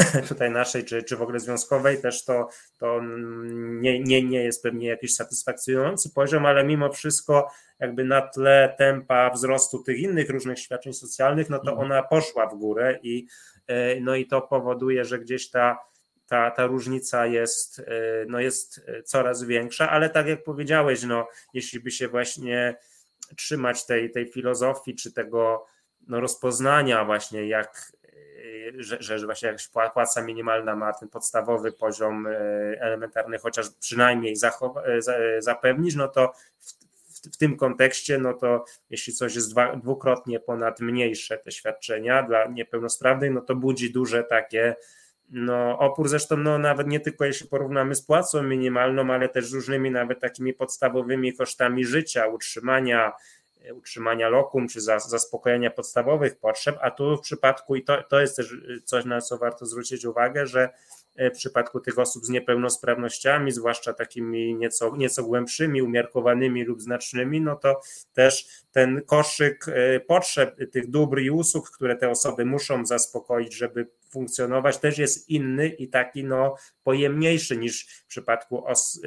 [0.28, 3.00] tutaj naszej, czy, czy w ogóle związkowej, też to, to
[3.80, 9.30] nie, nie, nie jest pewnie jakiś satysfakcjonujący poziom, ale mimo wszystko jakby na tle tempa
[9.30, 11.86] wzrostu tych innych różnych świadczeń socjalnych, no to mhm.
[11.86, 13.26] ona poszła w górę i,
[13.66, 15.78] e, no i to powoduje, że gdzieś ta,
[16.30, 17.84] ta, ta różnica jest, e,
[18.28, 22.76] no jest coraz większa, ale tak jak powiedziałeś, no, jeśli by się właśnie
[23.36, 25.66] trzymać tej, tej filozofii, czy tego
[26.08, 27.92] no, rozpoznania właśnie, jak,
[28.78, 32.30] że, że właśnie jakaś płaca minimalna ma ten podstawowy poziom e,
[32.80, 39.12] elementarny chociaż przynajmniej e, zapewnić, no to w, w, w, tym kontekście, no to jeśli
[39.12, 44.76] coś jest dwa, dwukrotnie ponad mniejsze te świadczenia dla niepełnosprawnych, no to budzi duże takie
[45.30, 49.90] no, opór zresztą no, nawet nie tylko jeśli porównamy z płacą minimalną, ale też różnymi
[49.90, 53.12] nawet takimi podstawowymi kosztami życia, utrzymania,
[53.74, 58.54] utrzymania lokum czy zaspokojenia podstawowych potrzeb, a tu w przypadku, i to, to jest też
[58.84, 60.70] coś, na co warto zwrócić uwagę, że e,
[61.20, 67.56] w przypadku tych osób z niepełnosprawnościami, zwłaszcza takimi nieco, nieco głębszymi, umiarkowanymi lub znacznymi, no
[67.56, 67.80] to
[68.12, 73.86] też ten koszyk e, potrzeb, tych dóbr i usług, które te osoby muszą zaspokoić, żeby
[74.10, 78.64] funkcjonować, też jest inny i taki no, pojemniejszy niż w przypadku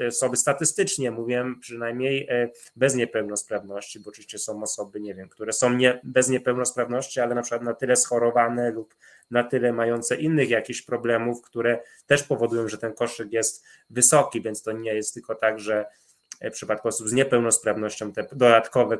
[0.07, 5.73] osoby statystycznie, mówię przynajmniej e, bez niepełnosprawności, bo oczywiście są osoby, nie wiem, które są
[5.73, 8.95] nie, bez niepełnosprawności, ale na przykład na tyle schorowane lub
[9.33, 14.63] na tyle mające innych jakichś problemów, które też powodują, że ten koszyk jest wysoki, więc
[14.63, 15.85] to nie jest tylko tak, że
[16.41, 18.97] w przypadku osób z niepełnosprawnością te dodatkowe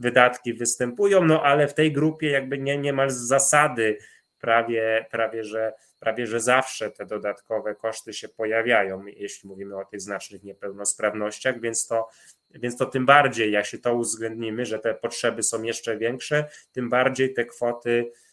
[0.00, 3.98] wydatki występują, no ale w tej grupie jakby nie, niemal z zasady
[4.40, 10.00] prawie, prawie, że, prawie że zawsze te dodatkowe koszty się pojawiają, jeśli mówimy o tych
[10.00, 12.08] znacznych niepełnosprawnościach, więc to,
[12.50, 16.88] więc to tym bardziej, jak się to uwzględnimy, że te potrzeby są jeszcze większe, tym
[16.88, 18.25] bardziej te kwoty, e,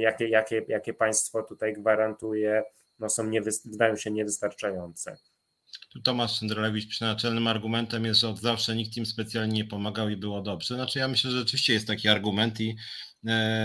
[0.00, 2.62] jakie, jakie, jakie państwo tutaj gwarantuje,
[2.98, 3.30] no są
[3.64, 5.16] wydają się niewystarczające.
[5.92, 10.08] Tu Tomasz Szendrolewicz przy naczelnym argumentem jest, że od zawsze nikt im specjalnie nie pomagał
[10.08, 10.74] i było dobrze.
[10.74, 12.76] Znaczy ja myślę, że rzeczywiście jest taki argument i e,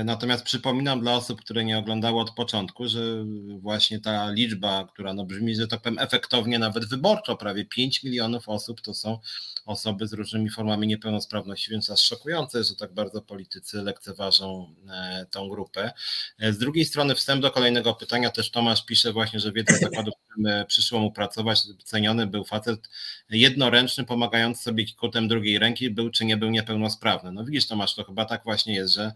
[0.06, 3.26] natomiast przypominam dla osób, które nie oglądały od początku, że
[3.60, 8.50] właśnie ta liczba, która no brzmi, że tak powiem efektownie nawet wyborczo, prawie 5 milionów
[8.50, 9.20] osób to są
[9.66, 15.50] osoby z różnymi formami niepełnosprawności, więc aż szokujące, że tak bardzo politycy lekceważą e, tą
[15.50, 15.92] grupę.
[16.40, 19.80] E, z drugiej strony wstęp do kolejnego pytania, też Tomasz pisze właśnie, że w jednym
[19.90, 22.90] zakładu, w którym e, przyszło mu pracować, ceniony był facet
[23.30, 27.32] jednoręczny, pomagający sobie kikutem drugiej ręki, był czy nie był niepełnosprawny.
[27.32, 29.12] No widzisz Tomasz, to chyba tak właśnie jest, że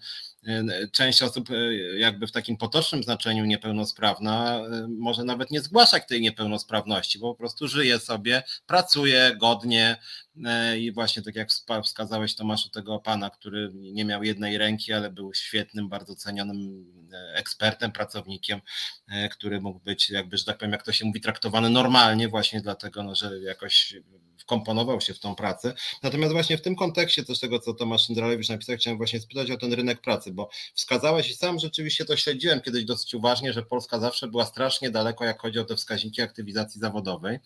[0.91, 1.49] część osób
[1.97, 7.67] jakby w takim potocznym znaczeniu niepełnosprawna może nawet nie zgłaszać tej niepełnosprawności, bo po prostu
[7.67, 9.97] żyje sobie, pracuje godnie,
[10.45, 11.49] E, I właśnie tak jak
[11.83, 17.35] wskazałeś Tomaszu tego pana, który nie miał jednej ręki, ale był świetnym, bardzo cenionym e,
[17.35, 18.61] ekspertem, pracownikiem,
[19.07, 22.61] e, który mógł być jakby, że tak powiem, jak to się mówi, traktowany normalnie właśnie
[22.61, 23.93] dlatego, no, że jakoś
[24.37, 25.73] wkomponował się w tą pracę.
[26.03, 29.57] Natomiast właśnie w tym kontekście też tego, co Tomasz Szyndralewicz napisał, chciałem właśnie spytać o
[29.57, 33.99] ten rynek pracy, bo wskazałeś i sam rzeczywiście to śledziłem kiedyś dosyć uważnie, że Polska
[33.99, 37.39] zawsze była strasznie daleko, jak chodzi o te wskaźniki aktywizacji zawodowej,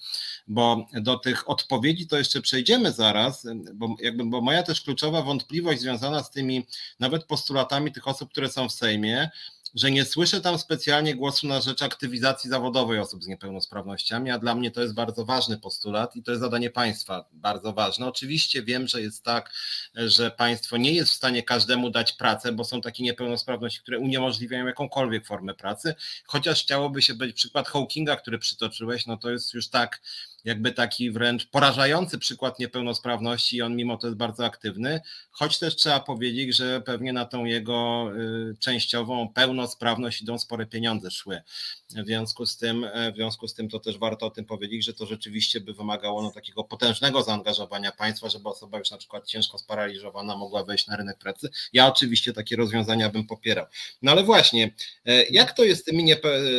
[0.47, 5.81] bo do tych odpowiedzi to jeszcze przejdziemy zaraz, bo, jakby, bo moja też kluczowa wątpliwość
[5.81, 6.65] związana z tymi
[6.99, 9.29] nawet postulatami tych osób, które są w Sejmie,
[9.75, 14.55] że nie słyszę tam specjalnie głosu na rzecz aktywizacji zawodowej osób z niepełnosprawnościami, a dla
[14.55, 18.07] mnie to jest bardzo ważny postulat i to jest zadanie państwa bardzo ważne.
[18.07, 19.53] Oczywiście wiem, że jest tak,
[19.95, 24.67] że państwo nie jest w stanie każdemu dać pracę, bo są takie niepełnosprawności, które uniemożliwiają
[24.67, 29.69] jakąkolwiek formę pracy, chociaż chciałoby się być przykład Hawkinga, który przytoczyłeś, no to jest już
[29.69, 30.01] tak
[30.45, 35.75] jakby taki wręcz porażający przykład niepełnosprawności i on mimo to jest bardzo aktywny, choć też
[35.75, 38.09] trzeba powiedzieć, że pewnie na tą jego
[38.51, 41.41] y, częściową pełnosprawność idą spore pieniądze szły.
[41.89, 44.93] W związku z tym, w związku z tym to też warto o tym powiedzieć, że
[44.93, 49.57] to rzeczywiście by wymagało no, takiego potężnego zaangażowania państwa, żeby osoba już na przykład ciężko
[49.57, 51.49] sparaliżowana mogła wejść na rynek pracy.
[51.73, 53.65] Ja oczywiście takie rozwiązania bym popierał.
[54.01, 54.73] No ale właśnie,
[55.05, 56.13] e, jak to jest z tymi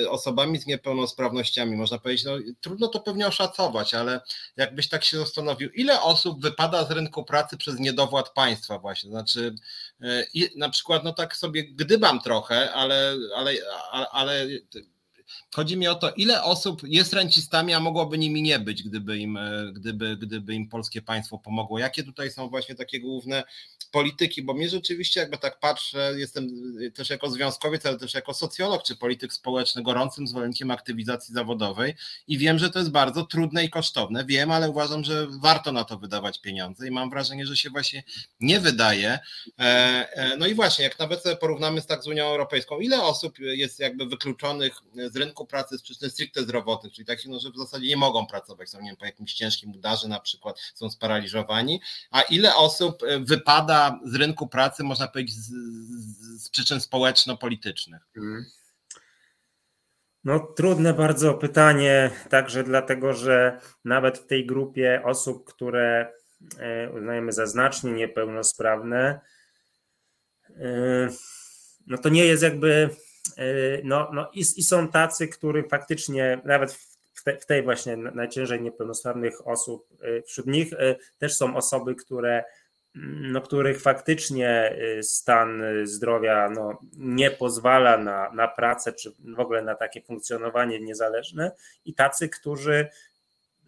[0.09, 1.77] osobami z niepełnosprawnościami?
[1.77, 4.21] Można powiedzieć, no trudno to pewnie oszacować, ale
[4.57, 9.11] jakbyś tak się zastanowił, ile osób wypada z rynku pracy przez niedowład państwa właśnie?
[9.11, 9.55] Znaczy,
[10.03, 10.25] e,
[10.57, 13.53] na przykład, no tak sobie gdybam trochę, ale, ale,
[13.93, 14.47] ale, ale
[15.55, 19.37] Chodzi mi o to, ile osób jest rencistami, a mogłoby nimi nie być, gdyby im,
[19.37, 21.79] e, gdyby, gdyby im polskie państwo pomogło.
[21.79, 23.43] Jakie tutaj są właśnie takie główne
[23.91, 24.43] polityki?
[24.43, 26.49] Bo mnie rzeczywiście, jakby tak patrzę, jestem
[26.95, 31.95] też jako związkowiec, ale też jako socjolog czy polityk społeczny, gorącym zwolennikiem aktywizacji zawodowej
[32.29, 34.25] i wiem, że to jest bardzo trudne i kosztowne.
[34.25, 38.03] Wiem, ale uważam, że warto na to wydawać pieniądze i mam wrażenie, że się właśnie
[38.41, 39.19] nie wydaje.
[39.59, 39.63] E,
[40.13, 43.79] e, no i właśnie, jak nawet porównamy z tak z Unią Europejską, ile osób jest
[43.79, 44.73] jakby wykluczonych
[45.11, 48.27] z rynku pracy z przyczyn stricte zdrowotnych, czyli takich, no, że w zasadzie nie mogą
[48.27, 51.81] pracować, są nie wiem, po jakimś ciężkim udarze na przykład, są sparaliżowani,
[52.11, 55.53] a ile osób e, wypada z rynku pracy, można powiedzieć, z,
[56.43, 58.03] z, przyczyn społeczno-politycznych?
[58.17, 58.45] Mhm.
[60.25, 66.13] No, trudne bardzo pytanie, także dlatego, że nawet w tej grupie osób, które
[66.59, 69.21] e, uznajemy za znacznie niepełnosprawne,
[70.51, 71.09] e,
[71.87, 72.91] no to nie jest jakby
[73.85, 76.73] no, no i, i są tacy, którzy faktycznie nawet
[77.21, 81.95] w, te, w tej właśnie najciężej niepełnosprawnych osób, e, wśród nich e, też są osoby,
[81.95, 82.45] które
[82.97, 89.63] mm, no, których faktycznie stan zdrowia no, nie pozwala na, na pracę, czy w ogóle
[89.63, 91.53] na takie funkcjonowanie niezależne,
[91.85, 92.89] i tacy, którzy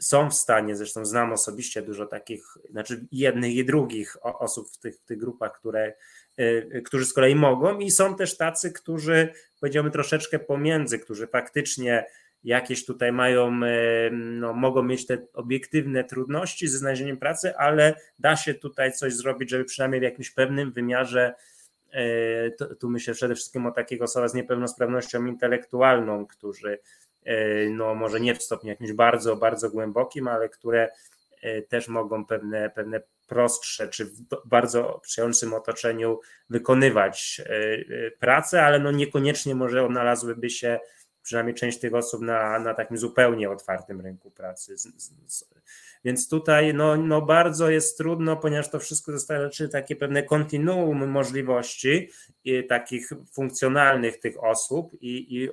[0.02, 4.98] są w stanie, zresztą znam osobiście dużo takich, znaczy jednych i drugich osób w tych,
[4.98, 5.92] tych grupach, które
[6.38, 11.26] Y, y, którzy z kolei mogą, i są też tacy, którzy powiedziałbym troszeczkę pomiędzy, którzy
[11.26, 12.06] faktycznie
[12.44, 18.36] jakieś tutaj mają, y, no, mogą mieć te obiektywne trudności ze znalezieniem pracy, ale da
[18.36, 21.34] się tutaj coś zrobić, żeby przynajmniej w jakimś pewnym wymiarze,
[22.80, 26.78] tu myślę przede wszystkim o takich osobach z niepełnosprawnością intelektualną, którzy
[27.70, 30.90] no może nie w stopniu jakimś bardzo, bardzo głębokim, ale które
[31.68, 33.00] też mogą pewne, pewne
[33.32, 34.12] prostsze, czy w
[34.44, 40.80] bardzo sprzyjającym otoczeniu wykonywać e, e, pracę, ale no niekoniecznie może odnalazłyby się
[41.22, 44.74] przynajmniej część tych osób na, na takim zupełnie otwartym rynku pracy.
[46.04, 52.10] Więc tutaj no, no bardzo jest trudno, ponieważ to wszystko dostarczy takie pewne kontinuum możliwości
[52.68, 55.48] takich funkcjonalnych tych osób i, i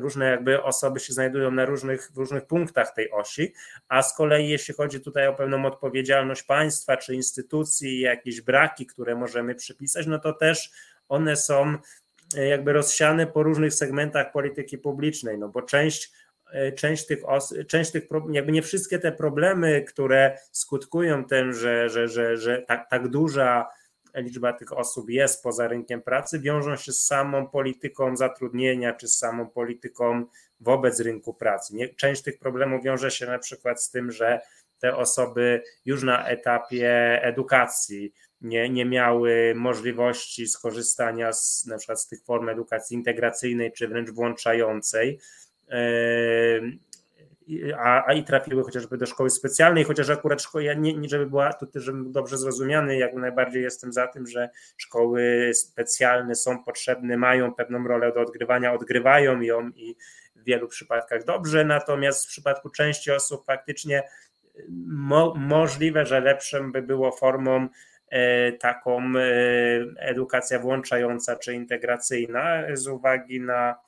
[0.00, 3.52] różne jakby osoby się znajdują na różnych, różnych punktach tej osi,
[3.88, 9.14] a z kolei jeśli chodzi tutaj o pewną odpowiedzialność państwa czy instytucji, jakieś braki, które
[9.14, 10.70] możemy przypisać, no to też
[11.08, 11.78] one są
[12.34, 16.12] jakby rozsiane po różnych segmentach polityki publicznej, no bo część
[16.52, 21.88] E, część tych, os- część tych jakby nie wszystkie te problemy, które skutkują tym, że,
[21.88, 23.68] że, że, że tak, tak duża
[24.14, 29.18] liczba tych osób jest poza rynkiem pracy, wiążą się z samą polityką zatrudnienia czy z
[29.18, 30.24] samą polityką
[30.60, 31.74] wobec rynku pracy.
[31.96, 34.40] Część tych problemów wiąże się na przykład z tym, że
[34.78, 42.06] te osoby już na etapie edukacji nie, nie miały możliwości skorzystania z, na przykład z
[42.06, 45.18] tych form edukacji integracyjnej czy wręcz włączającej,
[47.78, 51.52] a, a i trafiły chociażby do szkoły specjalnej, chociaż akurat szkoła, ja nie, żeby była
[51.52, 57.54] tutaj, żebym dobrze zrozumiany, jak najbardziej jestem za tym, że szkoły specjalne są potrzebne, mają
[57.54, 59.96] pewną rolę do odgrywania, odgrywają ją i
[60.36, 64.02] w wielu przypadkach dobrze, natomiast w przypadku części osób faktycznie
[64.86, 67.68] mo, możliwe, że lepszym by było formą e,
[68.60, 69.22] taką e,
[69.98, 73.86] edukacja włączająca czy integracyjna z uwagi na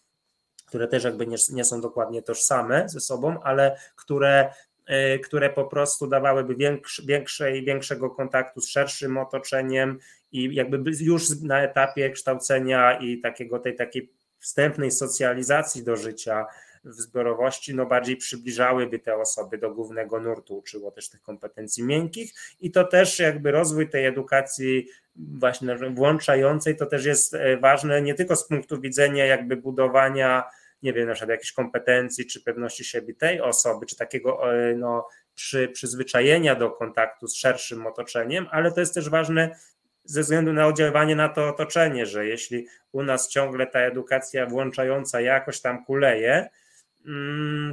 [0.67, 4.53] które też jakby nie, nie są dokładnie tożsame ze sobą, ale które
[4.87, 9.99] e, które po prostu dawałyby większy, większej, większego kontaktu z szerszym otoczeniem
[10.33, 16.47] i jakby już na etapie kształcenia i takiego tej takiej wstępnej socjalizacji do życia
[16.89, 22.33] w zbiorowości, no bardziej przybliżałyby te osoby do głównego nurtu, uczyło też tych kompetencji miękkich
[22.61, 28.15] i to też jakby rozwój tej edukacji właśnie włączającej, to też jest e, ważne nie
[28.15, 30.45] tylko z punktu widzenia jakby budowania
[30.83, 35.09] nie wiem, na przykład jakichś kompetencji czy pewności siebie tej osoby, czy takiego e, no,
[35.35, 39.57] przy, przyzwyczajenia do kontaktu z szerszym otoczeniem, ale to jest też ważne
[40.05, 45.21] ze względu na oddziaływanie na to otoczenie, że jeśli u nas ciągle ta edukacja włączająca
[45.21, 46.49] jakoś tam kuleje,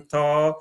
[0.09, 0.59] to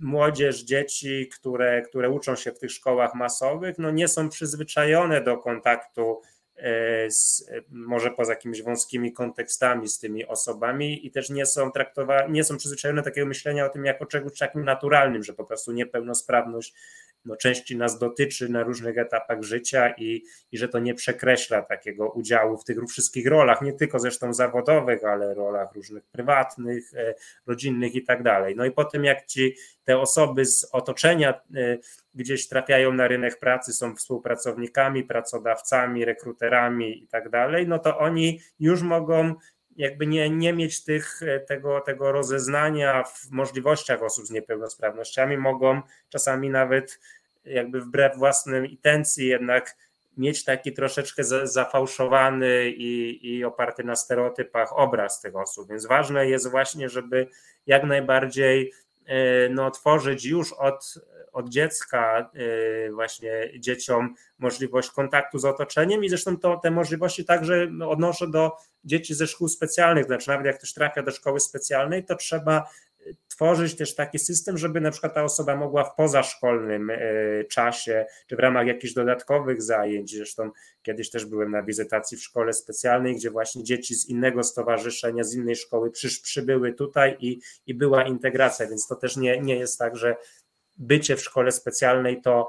[0.00, 5.36] młodzież, dzieci, które, które uczą się w tych szkołach masowych, no nie są przyzwyczajone do
[5.36, 6.20] kontaktu
[6.62, 12.28] E, z, może poza jakimiś wąskimi kontekstami z tymi osobami i też nie są traktowane,
[12.28, 15.72] nie są przyzwyczajone do takiego myślenia o tym jako czegoś takim naturalnym, że po prostu
[15.72, 16.74] niepełnosprawność
[17.24, 22.10] no, części nas dotyczy na różnych etapach życia i, i że to nie przekreśla takiego
[22.10, 27.14] udziału w tych wszystkich rolach, nie tylko zresztą zawodowych, ale rolach różnych prywatnych, e,
[27.46, 28.56] rodzinnych i tak dalej.
[28.56, 31.78] No i po tym jak ci te osoby z otoczenia e,
[32.14, 38.40] gdzieś trafiają na rynek pracy, są współpracownikami, pracodawcami, rekruterami i tak dalej, no to oni
[38.60, 39.34] już mogą
[39.76, 46.50] jakby nie, nie mieć tych, tego, tego rozeznania w możliwościach osób z niepełnosprawnościami, mogą czasami
[46.50, 47.00] nawet
[47.44, 49.76] jakby wbrew własnym intencji jednak
[50.16, 55.68] mieć taki troszeczkę zafałszowany i, i oparty na stereotypach obraz tych osób.
[55.68, 57.26] Więc ważne jest właśnie, żeby
[57.66, 58.81] jak najbardziej e,
[59.50, 60.94] no, tworzyć już od
[61.32, 67.68] od dziecka y, właśnie dzieciom możliwość kontaktu z otoczeniem i zresztą to, te możliwości także
[67.88, 68.52] odnoszę do
[68.84, 72.64] dzieci ze szkół specjalnych, znaczy nawet jak ktoś trafia do szkoły specjalnej, to trzeba
[73.28, 76.98] tworzyć też taki system, żeby na przykład ta osoba mogła w pozaszkolnym e,
[77.44, 80.50] czasie, czy w ramach jakichś dodatkowych zajęć, zresztą
[80.82, 85.34] kiedyś też byłem na wizytacji w szkole specjalnej, gdzie właśnie dzieci z innego stowarzyszenia, z
[85.34, 89.78] innej szkoły przysz, przybyły tutaj i, i była integracja, więc to też nie, nie jest
[89.78, 90.16] tak, że
[90.76, 92.48] bycie w szkole specjalnej to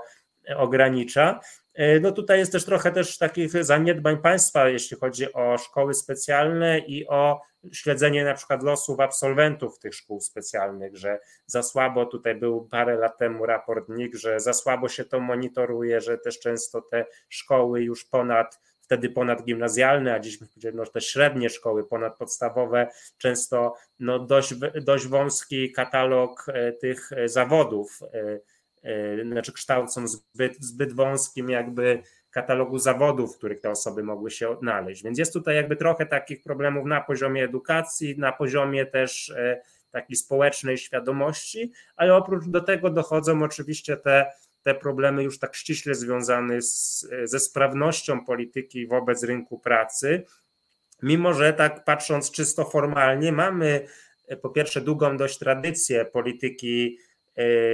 [0.56, 1.40] ogranicza.
[1.74, 6.80] E, no tutaj jest też trochę też takich zaniedbań państwa, jeśli chodzi o szkoły specjalne
[6.80, 7.42] i o
[7.72, 13.18] śledzenie na przykład losów absolwentów tych szkół specjalnych, że za słabo, tutaj był parę lat
[13.18, 18.06] temu raport NIK, że za słabo się to monitoruje, że też często te szkoły już
[18.06, 20.40] ponad wtedy ponadgimnazjalne, a dziś
[20.74, 22.88] no, te średnie szkoły ponadpodstawowe,
[23.18, 28.40] często no, dość, dość wąski katalog e, tych zawodów e,
[28.84, 32.04] E, znaczy kształcą zbyt, zbyt wąskim jakby
[32.34, 35.04] katalogu zawodów, w których te osoby mogły się odnaleźć.
[35.04, 39.62] Więc jest tutaj jakby trochę takich problemów na poziomie edukacji, na poziomie też e,
[39.92, 44.32] takiej społecznej świadomości, ale oprócz do tego dochodzą oczywiście te,
[44.64, 50.24] te problemy już tak ściśle związane z, ze sprawnością polityki wobec rynku pracy,
[51.02, 53.88] mimo że tak patrząc czysto formalnie mamy
[54.28, 56.98] e, po pierwsze długą dość tradycję polityki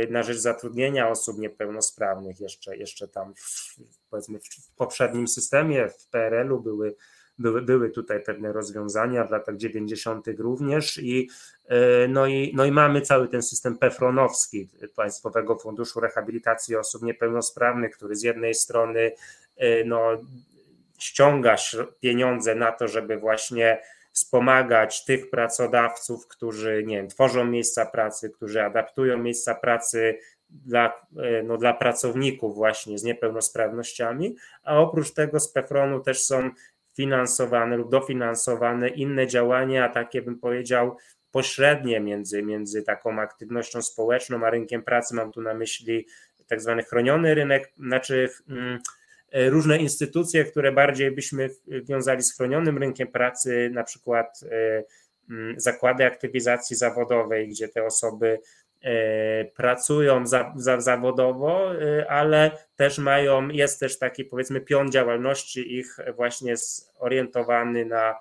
[0.10, 3.76] na rzecz zatrudnienia osób niepełnosprawnych jeszcze, jeszcze tam w,
[4.10, 6.96] powiedzmy w poprzednim systemie, w PRL-u były,
[7.40, 10.28] były, były tutaj pewne rozwiązania w latach 90.
[10.38, 11.30] również i
[11.68, 17.96] e, no, i no i mamy cały ten system PEFRONowski Państwowego Funduszu Rehabilitacji Osób Niepełnosprawnych,
[17.96, 19.12] który z jednej strony
[19.58, 20.18] e, no,
[21.00, 21.56] ściąga
[22.00, 23.82] pieniądze na to, żeby właśnie
[24.20, 31.44] wspomagać tych pracodawców, którzy nie wiem, tworzą miejsca pracy, którzy adaptują miejsca pracy dla, e,
[31.44, 36.50] no, dla pracowników właśnie z niepełnosprawnościami, a oprócz tego z PEFRON-u też są
[36.96, 40.98] finansowane lub dofinansowane inne działania, takie bym powiedział
[41.32, 45.16] pośrednie między, między taką aktywnością społeczną a rynkiem pracy.
[45.16, 46.08] Mam tu na myśli
[46.48, 48.80] tak zwany chroniony rynek, znaczy mm,
[49.34, 54.84] różne instytucje, które bardziej byśmy wiązali z chronionym rynkiem pracy, na przykład e,
[55.58, 58.40] zakłady aktywizacji zawodowej, gdzie te osoby
[58.82, 61.72] e, pracują za, za, zawodowo,
[62.08, 68.16] ale też mają, jest też taki powiedzmy pion działalności ich właśnie zorientowany na,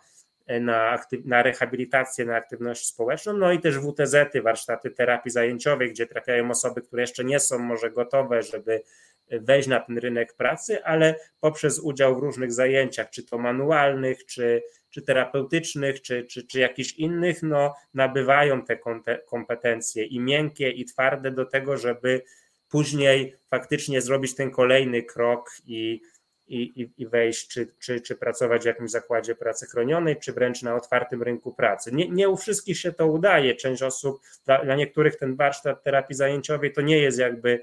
[0.61, 6.07] na, aktyw, na rehabilitację, na aktywność społeczną, no i też WTZ-y, warsztaty terapii zajęciowej, gdzie
[6.07, 8.83] trafiają osoby, które jeszcze nie są może gotowe, żeby
[9.31, 14.63] wejść na ten rynek pracy, ale poprzez udział w różnych zajęciach, czy to manualnych, czy,
[14.91, 18.79] czy terapeutycznych, czy, czy, czy jakichś innych, no, nabywają te
[19.27, 22.23] kompetencje i miękkie, i twarde do tego, żeby
[22.69, 26.01] później faktycznie zrobić ten kolejny krok i,
[26.49, 30.75] i, i wejść, czy, czy, czy pracować w jakimś zakładzie pracy chronionej, czy wręcz na
[30.75, 31.91] otwartym rynku pracy.
[31.93, 33.55] Nie, nie u wszystkich się to udaje.
[33.55, 37.63] Część osób, dla, dla niektórych ten warsztat terapii zajęciowej to nie jest jakby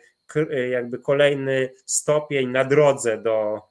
[0.70, 3.62] jakby kolejny stopień na drodze do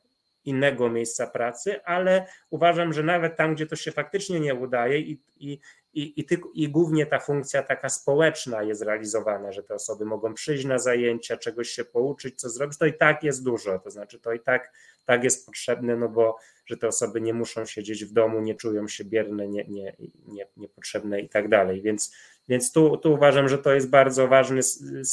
[0.45, 5.21] innego miejsca pracy, ale uważam, że nawet tam, gdzie to się faktycznie nie udaje i,
[5.37, 5.59] i,
[5.95, 10.35] i, i, ty, i głównie ta funkcja taka społeczna jest realizowana, że te osoby mogą
[10.35, 14.21] przyjść na zajęcia, czegoś się pouczyć, co zrobić, to i tak jest dużo, to znaczy
[14.21, 14.73] to i tak,
[15.05, 16.37] tak jest potrzebne, no bo
[16.67, 20.47] że te osoby nie muszą siedzieć w domu, nie czują się bierne, nie, nie, nie,
[20.57, 22.13] niepotrzebne i tak dalej, więc
[22.49, 24.61] więc tu, tu uważam, że to jest bardzo ważny.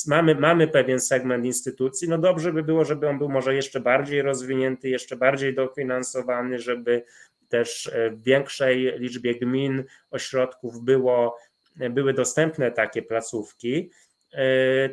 [0.08, 2.10] Mamy, mamy pewien segment instytucji.
[2.10, 7.04] No dobrze by było, żeby on był może jeszcze bardziej rozwinięty, jeszcze bardziej dofinansowany, żeby
[7.52, 11.38] też e, w większej liczbie gmin, ośrodków było,
[11.90, 13.92] były dostępne takie placówki.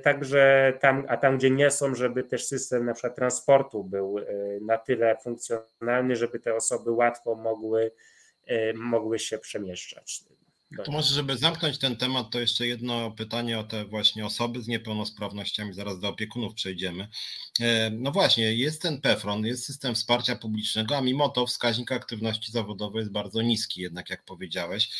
[0.02, 4.16] Także tam, a tam, gdzie nie są, żeby też system na przykład transportu był
[4.60, 7.90] na tyle funkcjonalny, żeby te osoby łatwo mogły,
[8.74, 10.24] mogły się przemieszczać.
[10.76, 14.68] To może, żeby zamknąć ten temat, to jeszcze jedno pytanie o te właśnie osoby z
[14.68, 17.08] niepełnosprawnościami, zaraz do opiekunów przejdziemy.
[17.60, 22.52] E, no właśnie, jest ten PEFRON, jest system wsparcia publicznego, a mimo to wskaźnik aktywności
[22.52, 24.90] zawodowej jest bardzo niski, jednak jak powiedziałeś.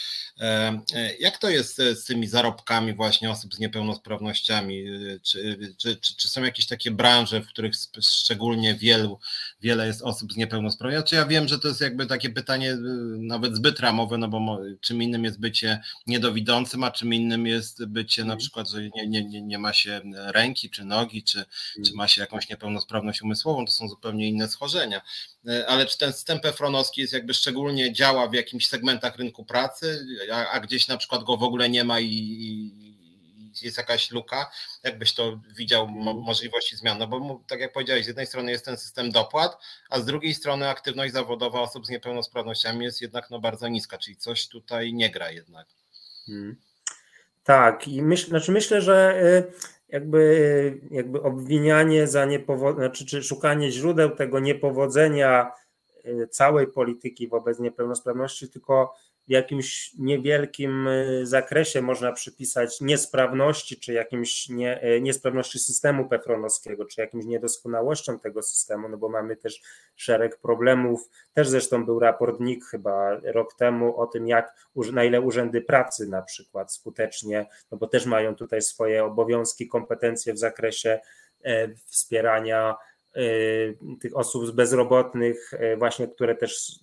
[0.40, 4.84] E, e, jak to jest z tymi zarobkami właśnie osób z niepełnosprawnościami?
[5.22, 9.18] Czy, czy, czy, czy są jakieś takie branże, w których szczególnie wielu,
[9.60, 11.08] wiele jest osób z niepełnosprawnościami?
[11.08, 12.76] Czy ja wiem, że to jest jakby takie pytanie
[13.18, 17.84] nawet zbyt ramowe, no bo czym innym jest być bycie niedowidzącym, a czym innym jest
[17.84, 18.38] bycie na mhm.
[18.38, 21.44] przykład, że nie, nie, nie ma się ręki czy nogi, czy,
[21.74, 21.96] czy mhm.
[21.96, 25.00] ma się jakąś niepełnosprawność umysłową, to są zupełnie inne schorzenia.
[25.48, 30.06] E, ale czy ten system pefronowski jest jakby szczególnie działa w jakimś segmentach rynku pracy,
[30.32, 32.97] a, a gdzieś na przykład go w ogóle nie ma i, i
[33.62, 34.50] jest jakaś luka,
[34.82, 36.26] jakbyś to widział mo mhm.
[36.26, 39.59] możliwości zmian, no bo tak jak powiedziałeś, z jednej strony jest ten system dopłat,
[39.90, 44.16] a z drugiej strony aktywność zawodowa osób z niepełnosprawnościami jest jednak no bardzo niska, czyli
[44.16, 45.66] coś tutaj nie gra jednak.
[46.26, 46.56] Hmm.
[47.44, 49.52] Tak, i myśl, znaczy myślę, że y,
[49.88, 55.52] jakby, jakby obwinianie za niepowodzenie, znaczy, czy szukanie źródeł tego niepowodzenia
[56.04, 58.94] y, całej polityki wobec niepełnosprawności, tylko
[59.28, 66.84] w jakimś niewielkim y, zakresie można przypisać niesprawności, czy jakimś nie, y, niesprawności systemu pefronowskiego,
[66.84, 69.62] czy jakimś niedoskonałościom tego systemu, no bo mamy też
[69.96, 71.08] szereg problemów.
[71.34, 74.54] Też zresztą był raport NIK chyba rok temu o tym, jak,
[74.92, 80.32] na ile urzędy pracy na przykład skutecznie, no bo też mają tutaj swoje obowiązki, kompetencje
[80.32, 81.00] w zakresie
[81.44, 82.76] e, wspierania
[84.00, 86.80] tych osób bezrobotnych, y, właśnie, które też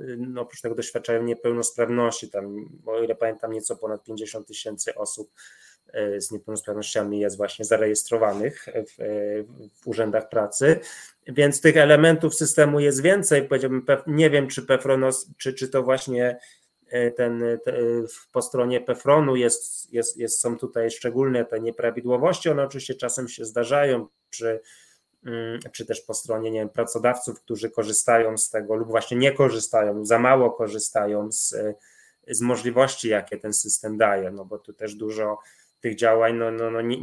[0.00, 5.30] y, no, oprócz tego doświadczają niepełnosprawności, tam, o ile pamiętam, nieco ponad 50 tysięcy osób
[6.18, 8.94] z niepełnosprawnościami jest właśnie zarejestrowanych w,
[9.82, 10.80] w, urzędach pracy,
[11.26, 13.48] więc tych elementów systemu jest więcej.
[13.48, 16.38] Powiedziałbym, nie wiem, czy Pefronos, czy, czy to właśnie
[17.16, 17.72] ten, te,
[18.32, 23.44] po stronie Pefronu jest, jest, jest, są tutaj szczególne te nieprawidłowości, one oczywiście czasem się
[23.44, 24.60] zdarzają przy
[25.72, 30.04] czy też po stronie nie wiem, pracodawców, którzy korzystają z tego lub właśnie nie korzystają,
[30.04, 31.54] za mało korzystają z,
[32.28, 35.38] z możliwości, jakie ten system daje, no bo tu też dużo
[35.80, 36.98] tych działań no, no, no nie,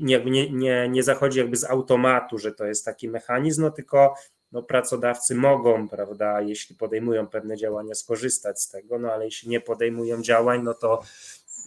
[0.00, 4.14] nie, nie, nie, nie zachodzi jakby z automatu, że to jest taki mechanizm, no tylko
[4.52, 9.60] no, pracodawcy mogą, prawda, jeśli podejmują pewne działania, skorzystać z tego, no ale jeśli nie
[9.60, 11.02] podejmują działań, no to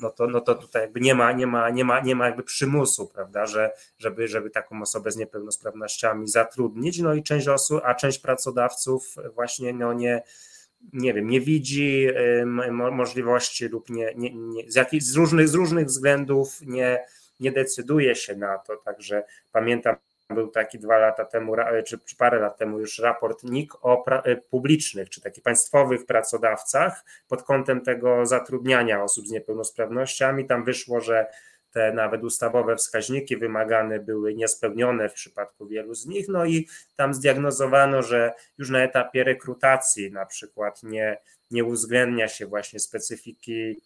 [0.02, 2.44] no to, no to tutaj jakby nie ma, nie ma, nie ma, nie ma jakby
[2.44, 7.96] przymusu, prawda, że, żeby, żeby taką osobę z niepełnosprawnościami zatrudnić, no i część osób, a
[7.96, 10.24] część pracodawców właśnie no nie,
[10.94, 12.08] nie wiem, nie widzi
[12.92, 17.06] możliwości lub nie, nie, nie z, jakich, z, różnych, z różnych względów nie,
[17.40, 19.96] nie decyduje się na to, także pamiętam
[20.30, 21.56] był taki dwa lata temu,
[21.86, 27.04] czy, czy parę lat temu już raport NIK o e, publicznych, czy takich państwowych pracodawcach
[27.28, 30.48] pod kątem tego zatrudniania osób z niepełnosprawnościami.
[30.48, 31.28] Tam wyszło, że
[31.72, 36.28] te nawet ustawowe wskaźniki wymagane były niespełnione w przypadku wielu z nich.
[36.28, 41.18] No i tam zdiagnozowano, że już na etapie rekrutacji na przykład nie,
[41.52, 43.82] nie uwzględnia się właśnie specyfiki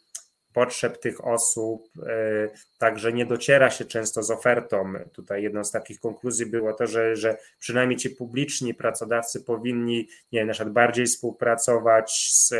[0.54, 4.93] potrzeb tych osób, e, także nie dociera się często z ofertą.
[5.14, 10.39] Tutaj jedną z takich konkluzji było to, że, że przynajmniej ci publiczni pracodawcy powinni nie
[10.39, 12.54] wiem, na przykład bardziej współpracować z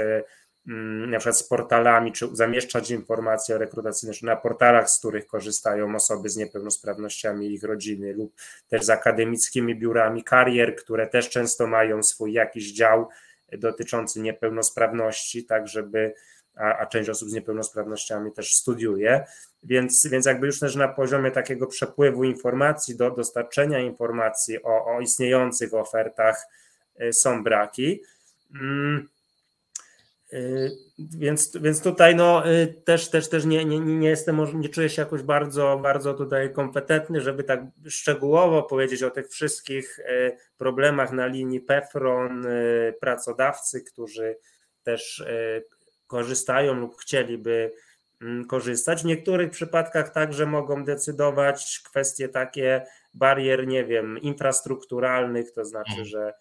[0.68, 6.30] mm, na przykład z portalami, czy zamieszczać informacje rekrutacyjne na portalach, z których korzystają osoby
[6.30, 8.36] z niepełnosprawnościami ich rodziny, lub
[8.68, 13.08] też z akademickimi biurami karier, które też często mają swój jakiś dział
[13.58, 16.14] dotyczący niepełnosprawności, tak żeby
[16.60, 19.26] a, a część osób z niepełnosprawnościami też studiuje,
[19.64, 25.02] więc, więc jakby już też na poziomie takiego przepływu informacji, do dostarczenia informacji o, o
[25.02, 26.48] istniejących ofertach
[27.02, 28.02] y, są braki.
[28.56, 29.10] Mm,
[30.34, 34.90] y, więc, więc tutaj no, y, też, też, też nie, nie, nie jestem, nie czuję
[34.90, 40.00] się jakoś bardzo, bardzo tutaj kompetentny, żeby tak szczegółowo powiedzieć o tych wszystkich
[40.58, 42.46] problemach na linii PEFRON,
[43.00, 44.36] pracodawcy, którzy
[44.84, 45.24] też
[46.10, 47.74] korzystają lub chcieliby
[48.22, 49.02] mm, korzystać.
[49.02, 56.06] W niektórych przypadkach także mogą decydować kwestie takie barier, nie wiem, infrastrukturalnych, to znaczy, mhm.
[56.06, 56.34] że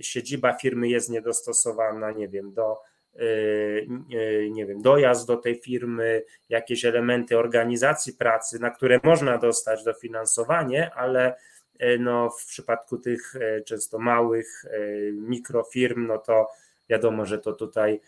[0.00, 2.78] siedziba firmy jest niedostosowana, nie wiem, do
[3.16, 9.38] y, y, nie wiem, dojazd do tej firmy, jakieś elementy organizacji pracy, na które można
[9.38, 11.34] dostać dofinansowanie, ale
[11.82, 13.34] y, no, w przypadku tych
[13.66, 14.64] często małych
[15.12, 16.48] mikrofirm, no to
[16.88, 18.00] wiadomo, że to tutaj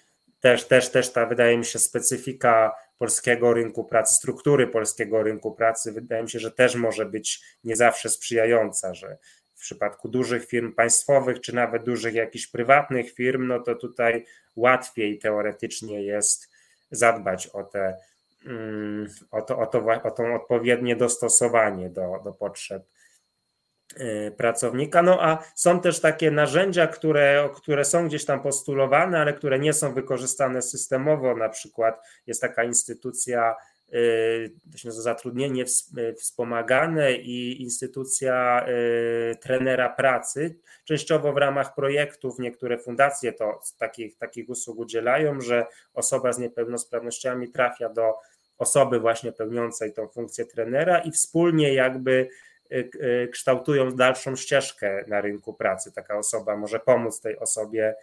[0.45, 5.93] też, też, też ta wydaje mi się specyfika polskiego rynku pracy, struktury polskiego rynku pracy,
[5.93, 9.19] wydaje mi się, że też może być nie zawsze sprzyjająca, że
[9.55, 14.25] w przypadku dużych firm państwowych, czy nawet dużych jakichś prywatnych firm, no to tutaj
[14.57, 16.51] łatwiej teoretycznie jest
[16.91, 17.97] zadbać o te
[18.47, 22.83] mm, o to, o to, o to odpowiednie dostosowanie do, do potrzeb
[24.37, 25.03] pracownika.
[25.03, 29.73] No a są też takie narzędzia, które, które są gdzieś tam postulowane, ale które nie
[29.73, 31.37] są wykorzystane systemowo.
[31.37, 33.55] Na przykład jest taka instytucja
[33.95, 35.65] Y, to się nazywa zatrudnienie
[35.99, 38.67] y, wspomagane i instytucja
[39.41, 40.59] trenera pracy.
[40.85, 47.49] Częściowo w ramach projektów niektóre fundacje to takich, takich usług udzielają, że osoba z niepełnosprawnościami
[47.49, 48.15] trafia do
[48.59, 52.29] osoby właśnie pełniącej tą funkcję trenera i wspólnie jakby
[53.33, 55.93] kształtują dalszą ścieżkę na rynku pracy.
[55.93, 57.95] Taka osoba może pomóc tej osobie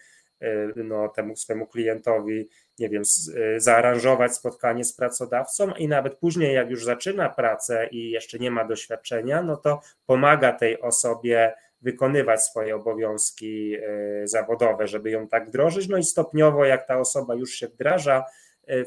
[0.42, 2.50] E, no, temu swojemu klientowi,
[2.80, 3.04] nie wiem,
[3.36, 8.52] e, zaaranżować spotkanie z pracodawcą i nawet później, jak już zaczyna pracę i jeszcze nie
[8.52, 15.48] ma doświadczenia, no to pomaga tej osobie wykonywać swoje obowiązki e, zawodowe, żeby ją tak
[15.48, 15.88] wdrożyć.
[15.88, 18.26] No i stopniowo, jak ta osoba już się wdraża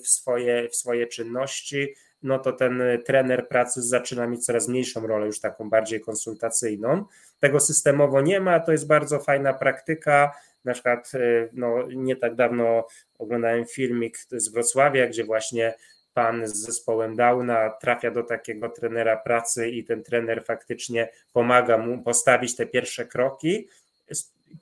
[0.03, 1.95] w swoje, w swoje czynności,
[2.25, 7.05] no to ten trener pracy zaczyna mieć coraz mniejszą rolę, już taką bardziej konsultacyjną.
[7.41, 10.33] Tego systemowo nie ma, to jest bardzo fajna praktyka
[10.64, 12.87] na przykład y, no, nie tak dawno
[13.18, 15.75] oglądałem filmik z Wrocławia, gdzie właśnie
[16.14, 22.03] pan z zespołem Downa trafia do takiego trenera pracy i ten trener faktycznie pomaga mu
[22.03, 23.68] postawić te pierwsze kroki.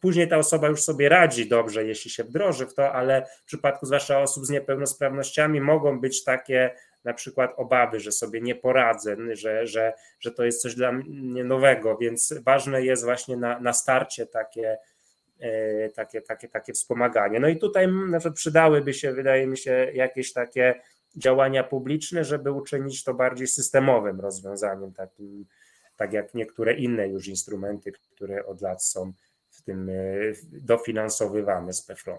[0.01, 3.87] Później ta osoba już sobie radzi dobrze, jeśli się wdroży w to, ale w przypadku
[3.87, 6.71] zwłaszcza osób z niepełnosprawnościami mogą być takie
[7.05, 11.45] na przykład obawy, że sobie nie poradzę, że, że, że to jest coś dla mnie
[11.45, 14.79] nowego, więc ważne jest właśnie na, na starcie takie
[15.43, 17.41] E, takie, takie, takie wspomaganie.
[17.41, 20.81] No i tutaj na przykład przydałyby się, wydaje mi się, jakieś takie
[21.17, 25.47] działania publiczne, żeby uczynić to bardziej systemowym rozwiązaniem, takim,
[25.97, 29.13] tak jak niektóre inne już instrumenty, które od lat są
[29.51, 29.95] w tym e,
[30.53, 32.19] dofinansowywane z PFRON.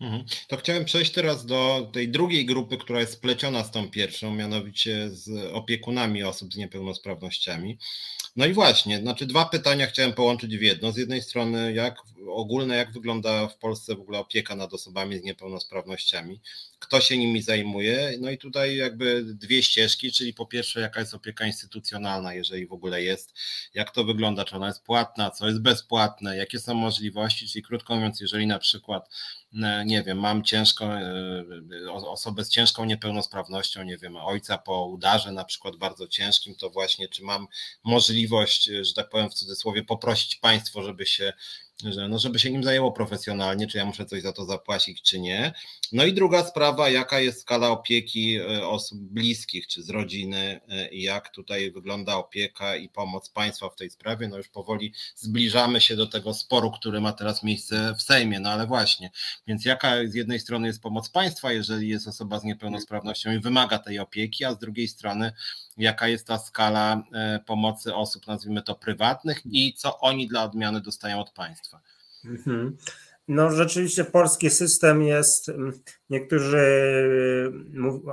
[0.00, 0.24] Mhm.
[0.48, 5.10] To chciałem przejść teraz do tej drugiej grupy, która jest spleciona z tą pierwszą, mianowicie
[5.10, 7.78] z opiekunami osób z niepełnosprawnościami.
[8.36, 10.92] No i właśnie, znaczy dwa pytania chciałem połączyć w jedno.
[10.92, 11.96] Z jednej strony, jak
[12.28, 16.40] ogólne, jak wygląda w Polsce w ogóle opieka nad osobami z niepełnosprawnościami,
[16.78, 18.16] kto się nimi zajmuje.
[18.20, 22.72] No i tutaj jakby dwie ścieżki, czyli po pierwsze, jaka jest opieka instytucjonalna, jeżeli w
[22.72, 23.34] ogóle jest,
[23.74, 27.94] jak to wygląda, czy ona jest płatna, co jest bezpłatne, jakie są możliwości, czyli krótko
[27.94, 29.10] mówiąc, jeżeli na przykład
[29.62, 31.44] e, nie wiem, mam ciężką, e,
[31.92, 37.08] osobę z ciężką niepełnosprawnością, nie wiem, ojca po udarze na przykład bardzo ciężkim, to właśnie
[37.08, 37.46] czy mam
[37.84, 38.19] możliwość,
[38.84, 41.32] że tak powiem w cudzysłowie, poprosić państwo, żeby się
[41.82, 45.20] że no żeby się nim zajęło profesjonalnie, czy ja muszę coś za to zapłacić, czy
[45.20, 45.52] nie.
[45.92, 50.88] No i druga sprawa, jaka jest skala opieki e, osób bliskich, czy z rodziny e,
[50.94, 54.28] jak tutaj wygląda opieka i pomoc państwa w tej sprawie.
[54.28, 58.50] No już powoli zbliżamy się do tego sporu, który ma teraz miejsce w Sejmie, no
[58.50, 59.10] ale właśnie,
[59.46, 63.78] więc jaka z jednej strony jest pomoc państwa, jeżeli jest osoba z niepełnosprawnością i wymaga
[63.78, 65.32] tej opieki, a z drugiej strony
[65.76, 70.80] jaka jest ta skala e, pomocy osób, nazwijmy to prywatnych i co oni dla odmiany
[70.80, 71.69] dostają od państwa.
[72.24, 72.76] Mhm.
[73.28, 75.50] No rzeczywiście polski system jest,
[76.10, 76.62] niektórzy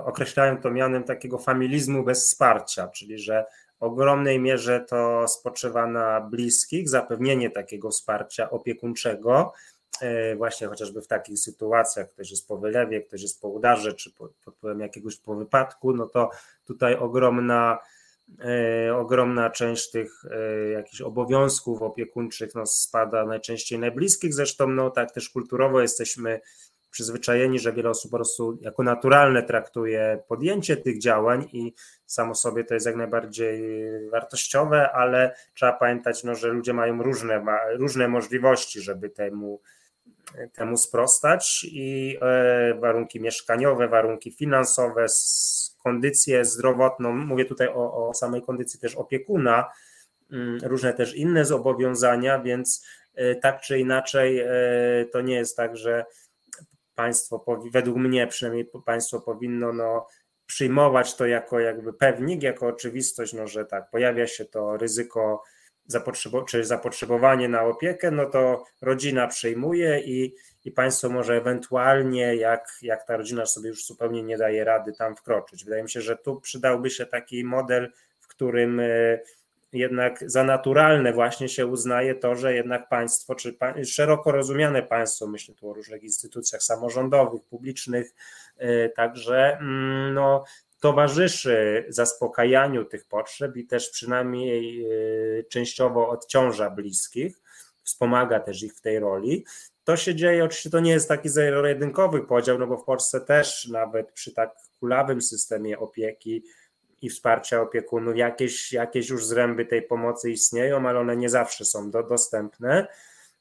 [0.05, 3.45] określają to mianem takiego familizmu bez wsparcia, czyli że
[3.79, 9.53] w ogromnej mierze to spoczywa na bliskich, zapewnienie takiego wsparcia opiekuńczego,
[10.01, 14.11] e, właśnie chociażby w takich sytuacjach, ktoś jest po wylewie, ktoś jest po udarze, czy
[14.11, 16.29] pod wpływem jakiegoś po wypadku, no to
[16.65, 17.79] tutaj ogromna
[18.95, 24.33] ogromna część tych e, jakichś obowiązków opiekuńczych no, spada najczęściej najbliskich.
[24.33, 26.39] Zresztą, no tak też kulturowo jesteśmy
[26.91, 31.73] przyzwyczajeni, że wiele osób po prostu jako naturalne traktuje podjęcie tych działań i
[32.05, 33.61] samo sobie to jest jak najbardziej
[34.09, 37.45] wartościowe, ale trzeba pamiętać, no, że ludzie mają różne,
[37.77, 39.61] różne możliwości, żeby temu,
[40.53, 45.05] temu sprostać i e, warunki mieszkaniowe, warunki finansowe,
[45.83, 49.71] kondycję zdrowotną, mówię tutaj o, o samej kondycji też opiekuna,
[50.31, 54.49] mm, różne też inne zobowiązania, więc e, tak czy inaczej e,
[55.11, 56.05] to nie jest tak, że
[56.95, 60.07] państwo, według mnie przynajmniej państwo powinno no,
[60.45, 65.43] przyjmować to jako jakby pewnik, jako oczywistość, no, że tak, pojawia się to ryzyko
[65.89, 70.35] zapotrzebo- czy zapotrzebowanie na opiekę, no to rodzina przyjmuje i
[70.67, 75.15] i państwo może ewentualnie, jak, jak ta rodzina sobie już zupełnie nie daje rady tam
[75.15, 75.63] wkroczyć.
[75.63, 79.19] Wydaje mi się, że tu przydałby się taki model, w którym e,
[79.73, 85.55] jednak za naturalne właśnie się uznaje to, że jednak państwo, czy szeroko rozumiane państwo, myślę
[85.55, 88.13] tu o różnych instytucjach samorządowych, publicznych,
[88.61, 90.43] y, także mm, no,
[90.79, 94.85] towarzyszy zaspokajaniu tych potrzeb i też przynajmniej
[95.39, 97.41] y, częściowo odciąża bliskich,
[97.83, 99.45] wspomaga też ich w tej roli.
[99.83, 103.67] To się dzieje, oczywiście to nie jest taki zero-jedynkowy podział, no bo w Polsce też
[103.67, 106.43] nawet przy tak kulawym systemie opieki
[107.01, 111.91] i wsparcia opiekunów jakieś, jakieś już zręby tej pomocy istnieją, ale one nie zawsze są
[111.91, 112.87] do, dostępne.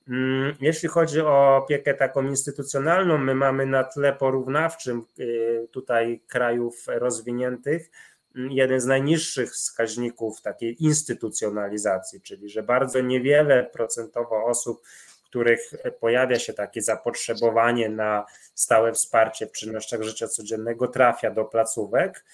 [0.09, 6.84] Mm, jeśli chodzi o opiekę taką instytucjonalną, my mamy na tle porównawczym y, tutaj krajów
[6.86, 7.90] rozwiniętych
[8.36, 14.82] mm, jeden z najniższych wskaźników takiej instytucjonalizacji, czyli że bardzo niewiele procentowo osób,
[15.24, 22.24] których pojawia się takie zapotrzebowanie na stałe wsparcie w czynnościach życia codziennego, trafia do placówek.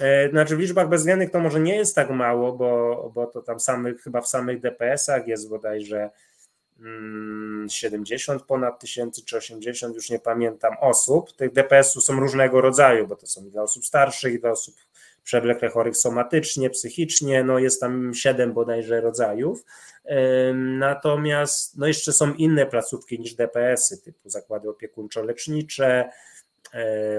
[0.00, 3.60] E, znaczy w liczbach bezwzględnych to może nie jest tak mało, bo, bo to tam
[3.60, 6.10] samych, chyba w samych DPS-ach jest bodajże
[7.68, 11.32] 70 mm, ponad tysięcy czy 80, już nie pamiętam, osób.
[11.32, 14.74] Tych DPS-ów są różnego rodzaju, bo to są dla osób starszych, dla osób
[15.26, 19.64] przewlekle chorych somatycznie, psychicznie, no jest tam siedem bodajże rodzajów.
[20.54, 26.10] Natomiast no jeszcze są inne placówki niż DPS-y, typu zakłady opiekuńczo-lecznicze,
[26.74, 27.18] e,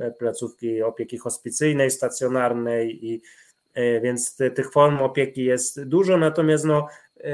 [0.00, 3.22] e, placówki opieki hospicyjnej, stacjonarnej i
[3.74, 6.88] e, więc tych form opieki jest dużo, natomiast no,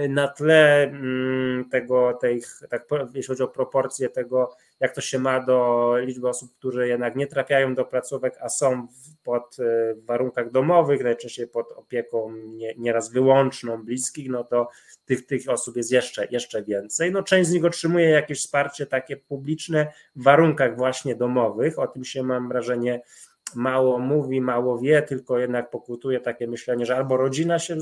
[0.09, 5.41] na tle mm, tego, tej, tak, jeśli chodzi o proporcje tego, jak to się ma
[5.41, 8.87] do liczby osób, które jednak nie trafiają do placówek, a są
[9.24, 9.57] pod
[9.97, 14.68] w warunkach domowych, najczęściej pod opieką nie, nieraz wyłączną bliskich, no to
[15.07, 17.12] tych, tych osób jest jeszcze, jeszcze więcej.
[17.12, 22.05] No część z nich otrzymuje jakieś wsparcie takie publiczne w warunkach właśnie domowych, o tym
[22.05, 23.01] się mam wrażenie
[23.55, 27.76] mało mówi, mało wie, tylko jednak pokutuje takie myślenie, że albo rodzina się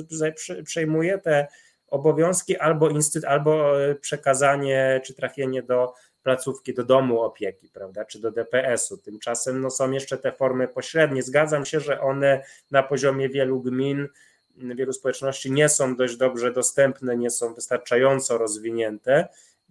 [0.64, 1.48] przejmuje te
[1.92, 8.20] obowiązki, albo, instytut, albo e, przekazanie czy trafienie do placówki, do domu opieki, prawda, czy
[8.20, 8.98] do DPS-u.
[8.98, 11.22] Tymczasem no, są jeszcze te formy pośrednie.
[11.22, 14.08] Zgadzam się, że one na poziomie wielu gmin,
[14.56, 19.28] wielu społeczności nie są dość dobrze dostępne, nie są wystarczająco rozwinięte,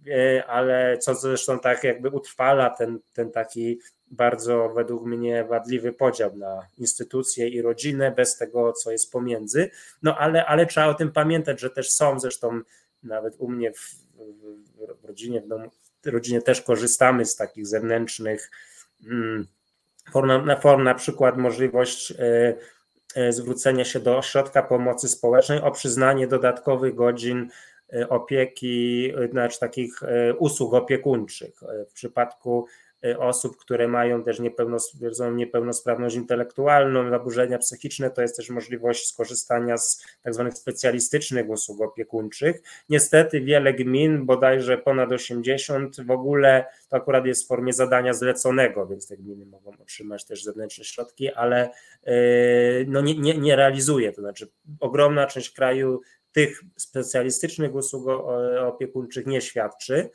[0.08, 3.80] e, ale co zresztą tak jakby utrwala ten, ten taki
[4.12, 9.70] bardzo według mnie wadliwy podział na instytucje i rodzinę, bez tego, co jest pomiędzy.
[10.02, 12.60] No ale, ale trzeba o tym pamiętać, że też są zresztą
[13.02, 13.94] nawet u mnie w,
[15.02, 15.70] w, rodzinie, w domu,
[16.02, 18.50] w rodzinie też korzystamy z takich zewnętrznych
[19.06, 19.46] mm,
[20.12, 22.14] form, na, form, na przykład możliwość y,
[23.20, 27.48] y, zwrócenia się do ośrodka pomocy społecznej o przyznanie dodatkowych godzin
[28.08, 30.00] opieki, znaczy takich
[30.38, 31.60] usług opiekuńczych.
[31.90, 32.66] W przypadku
[33.18, 34.40] osób, które mają też
[35.34, 42.62] niepełnosprawność intelektualną, zaburzenia psychiczne, to jest też możliwość skorzystania z tak zwanych specjalistycznych usług opiekuńczych.
[42.88, 48.86] Niestety wiele gmin, bodajże ponad 80, w ogóle to akurat jest w formie zadania zleconego,
[48.86, 51.70] więc te gminy mogą otrzymać też zewnętrzne środki, ale
[52.08, 54.48] y, no nie, nie, nie realizuje, to znaczy
[54.80, 56.00] ogromna część kraju
[56.32, 58.08] tych specjalistycznych usług
[58.58, 60.10] opiekuńczych nie świadczy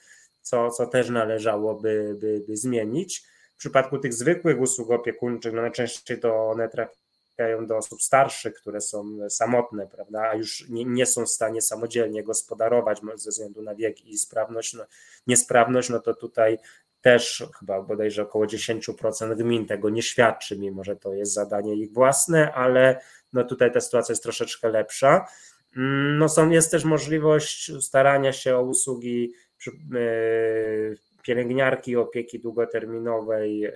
[0.48, 3.24] co, co też należałoby by, by zmienić.
[3.56, 8.82] W przypadku tych zwykłych usług opiekuńczych, no najczęściej to one trafiają do osób starszych, które
[8.82, 13.76] są samotne, prawda, a już nie, nie są w stanie samodzielnie gospodarować ze względu na
[13.76, 14.84] wiek i sprawność, no,
[15.28, 16.58] niesprawność, no to tutaj
[17.02, 21.94] też chyba bodajże około 10% gmin tego nie świadczy, mimo że to jest zadanie ich
[21.94, 23.02] własne, ale
[23.34, 25.28] no tutaj ta sytuacja jest troszeczkę lepsza.
[25.78, 29.34] Mm, no są, jest też możliwość starania się o usługi
[31.28, 33.74] pielęgniarki opieki długoterminowej e,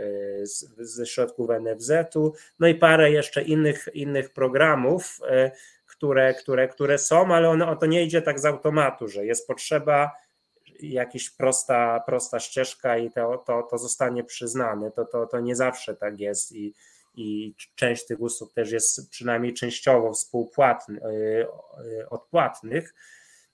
[0.78, 5.52] ze środków NFZ-u, no i parę jeszcze innych, innych programów, e,
[5.86, 10.12] które, które, które są, ale ono, to nie idzie tak z automatu, że jest potrzeba
[10.80, 14.92] jakaś prosta, prosta ścieżka i to, to, to zostanie przyznane.
[14.92, 16.74] To, to, to nie zawsze tak jest i,
[17.16, 21.02] i część tych usług też jest przynajmniej częściowo współpłatnych,
[22.10, 22.94] odpłatnych.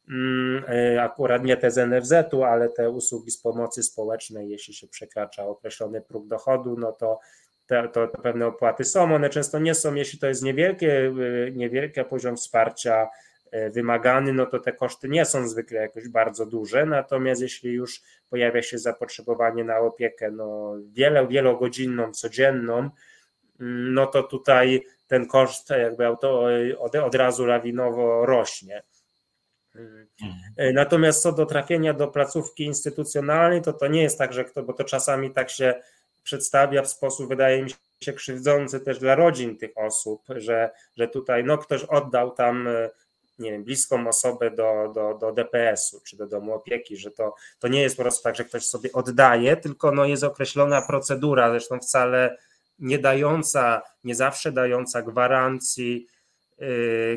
[0.09, 4.87] Mm, e, akurat nie te z NFZ-u, ale te usługi z pomocy społecznej, jeśli się
[4.87, 7.19] przekracza określony próg dochodu, no to
[7.67, 9.15] to, to pewne opłaty są.
[9.15, 11.13] One często nie są, jeśli to jest niewielkie,
[11.47, 13.09] e, niewielki poziom wsparcia
[13.51, 18.01] e, wymagany, no to te koszty nie są zwykle jakoś bardzo duże, natomiast jeśli już
[18.29, 22.77] pojawia się zapotrzebowanie na opiekę no, wiele, wielogodzinną, codzienną,
[23.59, 28.83] mm, no to tutaj ten koszt jakby od, od razu lawinowo rośnie.
[29.77, 30.07] Mhm.
[30.73, 34.73] Natomiast co do trafienia do placówki instytucjonalnej, to to nie jest tak, że kto, bo
[34.73, 35.81] to czasami tak się
[36.23, 37.69] przedstawia w sposób, wydaje mi
[38.01, 42.69] się krzywdzące też dla rodzin tych osób, że, że tutaj no, ktoś oddał tam
[43.39, 47.67] nie wiem, bliską osobę do, do, do DPS-u czy do domu opieki, że to, to
[47.67, 51.79] nie jest po prostu tak, że ktoś sobie oddaje, tylko no jest określona procedura, zresztą
[51.79, 52.37] wcale
[52.79, 56.07] nie dająca, nie zawsze dająca gwarancji,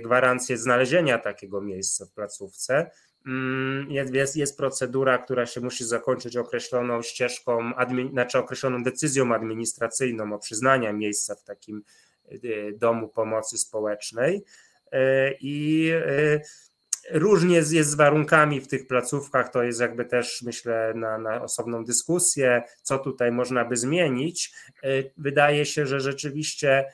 [0.03, 2.91] gwarancję znalezienia takiego miejsca w placówce.
[3.27, 7.73] Mm, jest, jest, jest procedura, która się musi zakończyć określoną ścieżką,
[8.11, 11.83] znaczy określoną decyzją administracyjną o przyznania miejsca w takim
[12.31, 14.45] yy, domu pomocy społecznej.
[14.93, 15.91] E, i
[17.11, 21.85] różnie jest z warunkami w tych placówkach, to jest jakby też myślę na, na osobną
[21.85, 24.53] dyskusję, co tutaj można by zmienić.
[25.17, 26.85] Wydaje się, że rzeczywiście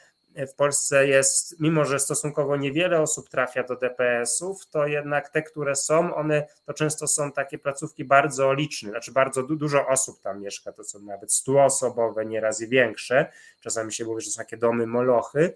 [0.46, 5.76] w Polsce jest, mimo że stosunkowo niewiele osób trafia do DPS-ów, to jednak te, które
[5.76, 10.72] są, one to często są takie placówki bardzo liczne, znaczy bardzo dużo osób tam mieszka,
[10.72, 13.32] to są nawet stuosobowe, nieraz i większe.
[13.60, 15.54] Czasami się mówi, że są takie domy molochy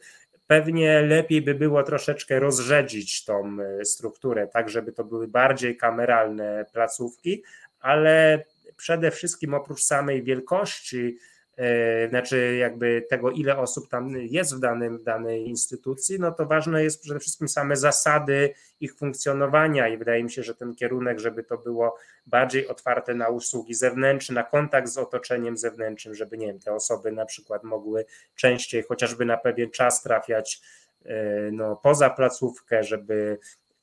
[0.50, 6.66] Pewnie lepiej by było troszeczkę rozrzedzić tą e, strukturę, tak żeby to były bardziej kameralne
[6.72, 7.42] placówki,
[7.80, 8.44] ale
[8.76, 11.18] przede wszystkim oprócz samej wielkości
[12.08, 17.02] znaczy jakby tego, ile osób tam jest w, danym, danej instytucji, no to ważne jest
[17.02, 21.58] przede wszystkim same zasady ich funkcjonowania i wydaje mi się, że ten kierunek, żeby to
[21.58, 21.96] było
[22.26, 27.12] bardziej otwarte na usługi zewnętrzne, na kontakt z otoczeniem zewnętrznym, żeby nie wiem, te osoby
[27.12, 28.04] na przykład mogły
[28.34, 30.60] częściej chociażby na pewien czas trafiać
[31.04, 33.38] e, no, poza placówkę, żeby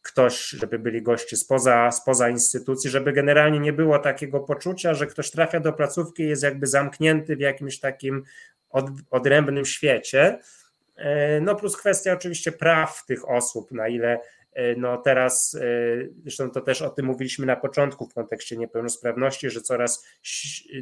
[0.08, 5.32] ktoś, żeby byli goście spoza, spoza instytucji, żeby generalnie nie było takiego poczucia, że ktoś
[5.32, 8.24] trafia do placówki i jest jakby zamknięty w jakimś takim
[8.70, 10.40] od, odrębnym świecie.
[10.96, 14.20] E, no plus kwestia oczywiście praw tych osób, na ile
[14.78, 15.60] no teraz, e,
[16.22, 20.06] zresztą to też o tym mówiliśmy na początku w kontekście niepełnosprawności, że coraz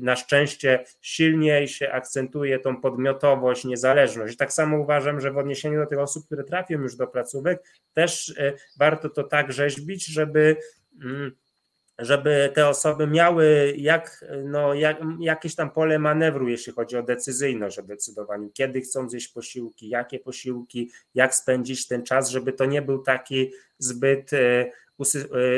[0.01, 4.33] na szczęście silniej się akcentuje tą podmiotowość, niezależność.
[4.33, 7.63] I tak samo uważam, że w odniesieniu do tych osób, które trafią już do placówek,
[7.93, 10.57] też e, warto to tak rzeźbić, żeby
[11.03, 11.31] mm,
[11.99, 17.79] żeby te osoby miały jak, no, jak, jakieś tam pole manewru, jeśli chodzi o decyzyjność,
[17.79, 22.81] o decydowaniu, kiedy chcą zjeść posiłki, jakie posiłki, jak spędzić ten czas, żeby to nie
[22.81, 24.71] był taki zbyt e, e,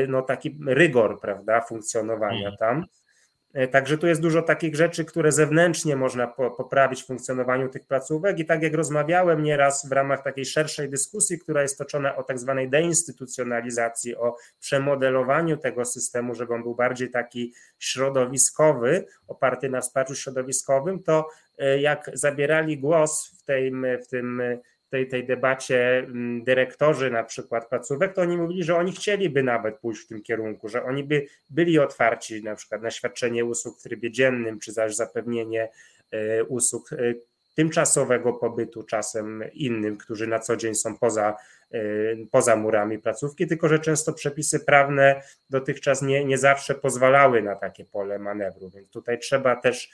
[0.08, 2.58] no, taki rygor, prawda, funkcjonowania mhm.
[2.58, 2.86] tam.
[3.58, 8.40] E, także tu jest dużo takich rzeczy, które zewnętrznie można poprawić w funkcjonowaniu tych placówek.
[8.40, 12.40] I tak jak rozmawiałem nieraz w ramach takiej szerszej dyskusji, która jest toczona o tak
[12.40, 20.16] zwanej deinstytucjonalizacji, o przemodelowaniu tego systemu, żeby on był bardziej taki środowiskowy, oparty na wsparciu
[20.16, 23.72] środowiskowym, to e, jak zabierali głos w, tej,
[24.04, 24.42] w tym
[24.90, 29.80] tej, tej debacie mm, dyrektorzy na przykład placówek, to oni mówili, że oni chcieliby nawet
[29.80, 33.84] pójść w tym kierunku, że oni by byli otwarci na przykład na świadczenie usług w
[33.84, 35.70] trybie dziennym, czy zaś zapewnienie
[36.12, 37.14] e, usług e,
[37.58, 41.36] tymczasowego pobytu czasem innym, którzy na co dzień są poza,
[41.72, 41.80] e,
[42.32, 47.86] poza murami placówki, tylko że często przepisy prawne dotychczas nie, nie zawsze pozwalały na takie
[47.86, 49.90] pole manewru, więc tutaj trzeba też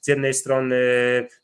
[0.00, 0.76] z jednej strony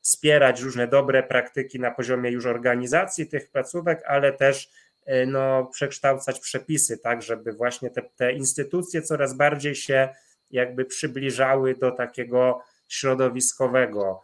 [0.01, 4.71] wspierać różne dobre praktyki na poziomie już organizacji tych placówek, ale też
[5.05, 10.09] e, no, przekształcać przepisy, tak, żeby właśnie te, te instytucje coraz bardziej się
[10.51, 14.23] jakby przybliżały do takiego środowiskowego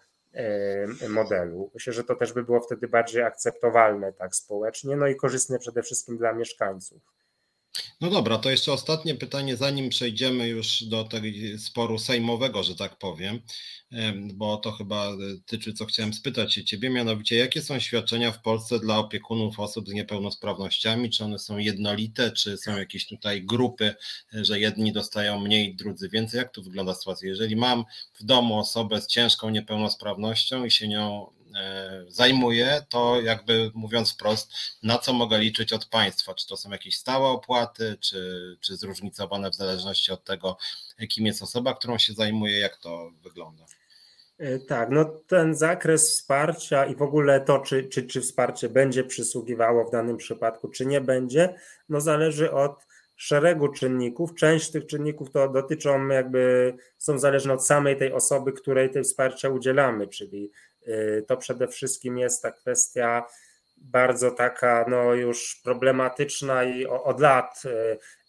[1.09, 1.71] modelu.
[1.75, 5.83] Myślę, że to też by było wtedy bardziej akceptowalne tak społecznie, no i korzystne przede
[5.83, 7.03] wszystkim dla mieszkańców.
[8.01, 11.27] No dobra, to jeszcze ostatnie pytanie, zanim przejdziemy już do tego
[11.59, 13.41] sporu sejmowego, że tak powiem,
[14.35, 15.17] bo to chyba e,
[15.47, 19.89] tyczy, co chciałem spytać się Ciebie, mianowicie jakie są świadczenia w Polsce dla opiekunów osób
[19.89, 21.11] z niepełnosprawnościami?
[21.11, 23.95] Czy one są jednolite, czy są jakieś tutaj grupy,
[24.35, 26.39] e, że jedni dostają mniej, drudzy więcej?
[26.39, 27.29] Jak tu wygląda sytuacja?
[27.29, 31.33] Jeżeli mam w domu osobę z ciężką niepełnosprawnością i się nią
[32.09, 36.35] zajmuje, to jakby mówiąc wprost, na co mogę liczyć od państwa?
[36.35, 40.57] Czy to są jakieś stałe opłaty, czy, czy zróżnicowane w zależności od tego,
[41.09, 43.65] kim jest osoba, którą się zajmuje, jak to wygląda?
[44.39, 49.05] E, tak, no ten zakres wsparcia i w ogóle to, czy, czy, czy wsparcie będzie
[49.05, 51.55] przysługiwało w danym przypadku, czy nie będzie,
[51.89, 52.87] no zależy od
[53.17, 54.35] szeregu czynników.
[54.35, 59.49] Część tych czynników to dotyczą jakby, są zależne od samej tej osoby, której tej wsparcia
[59.49, 60.51] udzielamy, czyli
[61.27, 63.27] to przede wszystkim jest ta kwestia
[63.83, 67.63] bardzo taka no już problematyczna i od lat,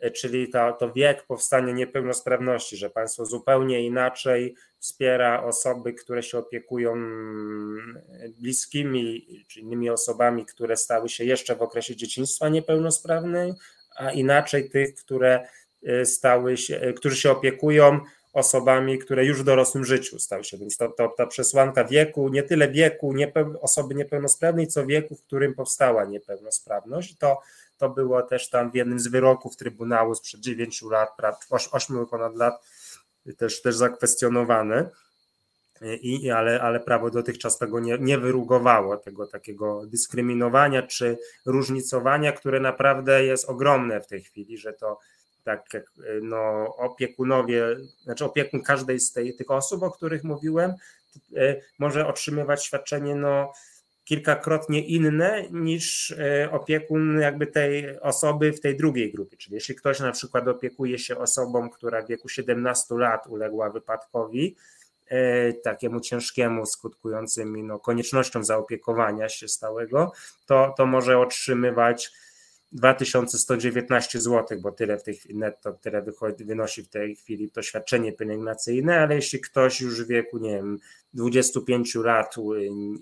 [0.03, 6.37] y, czyli to, to wiek powstania niepełnosprawności, że państwo zupełnie inaczej wspiera osoby, które się
[6.37, 8.01] opiekują mm,
[8.39, 13.53] bliskimi czy innymi osobami, które stały się jeszcze w okresie dzieciństwa niepełnosprawnej,
[13.95, 15.47] a inaczej tych, które
[15.87, 17.99] y, stały się, którzy się opiekują
[18.33, 20.57] osobami, które już w dorosłym życiu stały się.
[20.57, 25.21] Więc to, to, ta przesłanka wieku, nie tyle wieku niepeł, osoby niepełnosprawnej, co wieku, w
[25.21, 27.17] którym powstała niepełnosprawność.
[27.17, 27.41] To,
[27.77, 31.09] to było też tam w jednym z wyroków Trybunału sprzed 9 lat,
[31.71, 32.53] 8 ponad lat
[33.37, 34.89] też, też zakwestionowane.
[36.01, 42.59] I, ale, ale prawo dotychczas tego nie, nie wyrugowało, tego takiego dyskryminowania czy różnicowania, które
[42.59, 44.99] naprawdę jest ogromne w tej chwili, że to
[45.43, 45.85] tak jak
[46.21, 47.63] no, opiekunowie,
[48.03, 50.73] znaczy opiekun każdej z tej, tych osób, o których mówiłem,
[51.35, 53.53] e, może otrzymywać świadczenie no,
[54.03, 59.37] kilkakrotnie inne niż e, opiekun jakby tej osoby w tej drugiej grupie.
[59.37, 64.55] Czyli jeśli ktoś na przykład opiekuje się osobą, która w wieku 17 lat uległa wypadkowi,
[65.07, 70.11] e, takiemu ciężkiemu, skutkującym no, koniecznością zaopiekowania się stałego,
[70.45, 72.11] to, to może otrzymywać
[72.73, 77.61] 2119 zł, bo tyle w tej chwili netto, tyle wychodzi, wynosi w tej chwili to
[77.61, 80.79] świadczenie pielęgnacyjne, ale jeśli ktoś już w wieku, nie wiem,
[81.13, 82.35] 25 lat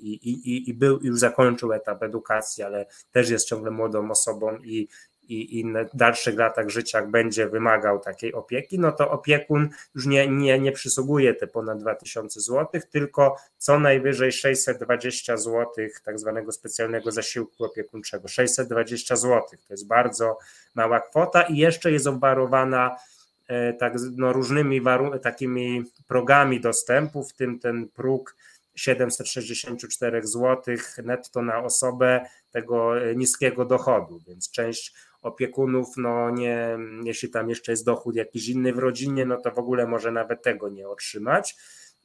[0.02, 4.88] i, i, i był, już zakończył etap edukacji, ale też jest ciągle młodą osobą i
[5.32, 10.60] i, i dalszych latach życia będzie wymagał takiej opieki, no to opiekun już nie, nie,
[10.60, 15.66] nie przysługuje te ponad 2000 zł, tylko co najwyżej 620 zł
[16.06, 18.28] tak zwanego specjalnego zasiłku opiekuńczego.
[18.28, 20.38] 620 zł to jest bardzo
[20.76, 22.96] mała kwota i jeszcze jest obwarowana
[23.48, 24.82] e, tak, no, różnymi
[25.22, 28.36] takimi progami dostępu, w tym ten próg
[28.76, 37.30] 764 zł netto na osobę tego e, niskiego dochodu, więc część opiekunów, no nie, jeśli
[37.30, 40.70] tam jeszcze jest dochód jakiś inny w rodzinie, no to w ogóle może nawet tego
[40.70, 41.56] nie otrzymać.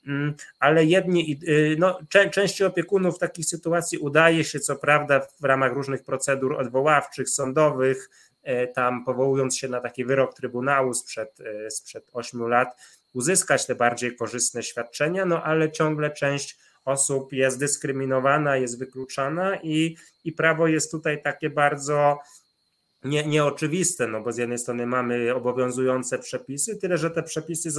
[0.07, 1.99] Mm, ale jedni, y, no,
[2.31, 8.11] części opiekunów w takich sytuacji udaje się, co prawda, w ramach różnych procedur odwoławczych, sądowych,
[8.43, 12.69] e, tam powołując się na taki wyrok Trybunału sprzed, e, sprzed 8 lat,
[13.14, 19.97] uzyskać te bardziej korzystne świadczenia, no ale ciągle część osób jest dyskryminowana, jest wykluczana i,
[20.25, 22.19] i prawo jest tutaj takie bardzo
[23.09, 27.71] nie, nieoczywiste, no bo z jednej strony mamy obowiązujące przepisy, tyle że te przepisy,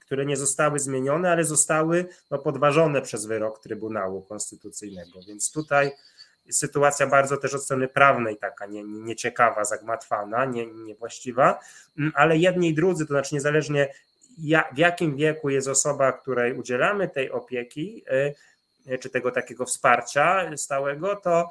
[0.00, 5.20] które nie zostały zmienione, ale zostały no, podważone przez wyrok Trybunału Konstytucyjnego.
[5.28, 5.92] Więc tutaj
[6.50, 11.60] sytuacja bardzo też od strony prawnej taka nie, nieciekawa, zagmatwana, nie, niewłaściwa,
[11.98, 13.94] mm, ale jedni i drudzy, to znaczy niezależnie
[14.74, 18.34] w jakim wieku jest osoba, której udzielamy tej opieki, y,
[19.00, 21.50] czy tego takiego wsparcia stałego, to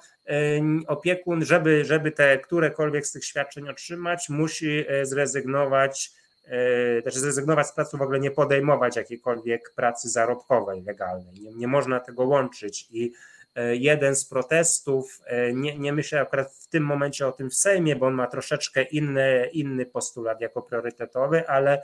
[0.88, 6.12] opiekun, żeby, żeby te którekolwiek z tych świadczeń otrzymać, musi e, zrezygnować,
[6.46, 11.34] e, też zrezygnować z pracy, w ogóle nie podejmować jakiejkolwiek pracy zarobkowej, legalnej.
[11.42, 13.14] Nie, nie można tego łączyć i
[13.56, 15.22] e, jeden z protestów,
[15.54, 18.84] nie, nie myślę akurat w tym momencie o tym w Sejmie, bo on ma troszeczkę
[18.84, 21.84] inny, inny postulat jako priorytetowy, ale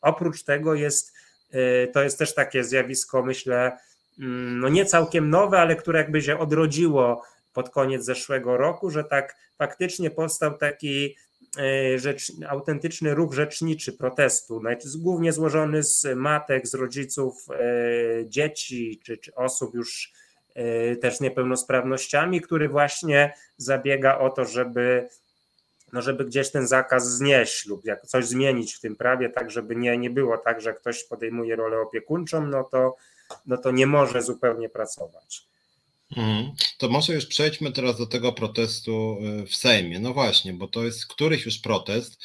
[0.00, 1.12] oprócz tego jest,
[1.92, 3.78] to jest też takie zjawisko, myślę,
[4.60, 9.36] no nie całkiem nowe, ale które jakby się odrodziło pod koniec zeszłego roku, że tak
[9.58, 11.16] faktycznie powstał taki
[11.58, 14.62] e, rzecz, autentyczny ruch rzeczniczy protestu,
[14.96, 17.64] głównie złożony z matek, z rodziców e,
[18.26, 20.12] dzieci czy, czy osób już
[20.54, 25.08] e, też z niepełnosprawnościami, który właśnie zabiega o to, żeby
[25.92, 29.98] no żeby gdzieś ten zakaz znieść lub coś zmienić w tym prawie, tak żeby nie,
[29.98, 32.96] nie było tak, że ktoś podejmuje rolę opiekuńczą, no to
[33.46, 35.42] no to nie może zupełnie pracować.
[36.16, 36.52] Mhm.
[36.78, 40.00] To może już przejdźmy teraz do tego protestu y, w Sejmie.
[40.00, 42.22] No właśnie, bo to jest któryś już protest.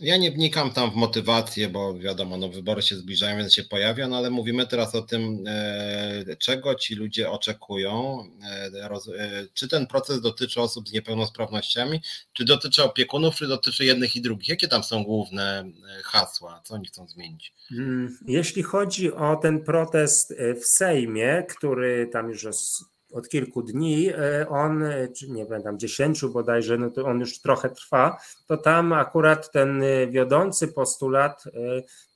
[0.00, 4.08] Ja nie wnikam tam w motywację, bo wiadomo, no wybory się zbliżają, więc się pojawia,
[4.08, 8.24] no ale mówimy teraz o tym, e, czego ci ludzie oczekują.
[8.42, 12.00] E, e, czy ten proces dotyczy osób z niepełnosprawnościami,
[12.32, 14.48] czy dotyczy opiekunów, czy dotyczy jednych i drugich?
[14.48, 15.70] Jakie tam są główne
[16.04, 16.60] hasła?
[16.64, 17.54] Co oni chcą zmienić?
[17.68, 24.08] Hmm, jeśli chodzi o ten protest w Sejmie, który tam już jest od kilku dni,
[24.08, 24.84] e, on,
[25.16, 29.82] czy nie pamiętam, dziesięciu bodajże, no to on już trochę trwa, to tam akurat ten
[29.82, 31.44] e, wiodący postulat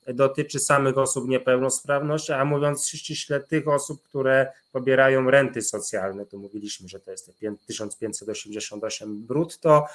[0.07, 6.37] e, dotyczy samych osób niepełnosprawności, a mówiąc ściśle tych osób, które pobierają renty socjalne, to
[6.37, 7.31] mówiliśmy, że to jest
[7.67, 9.85] 1588 brutto,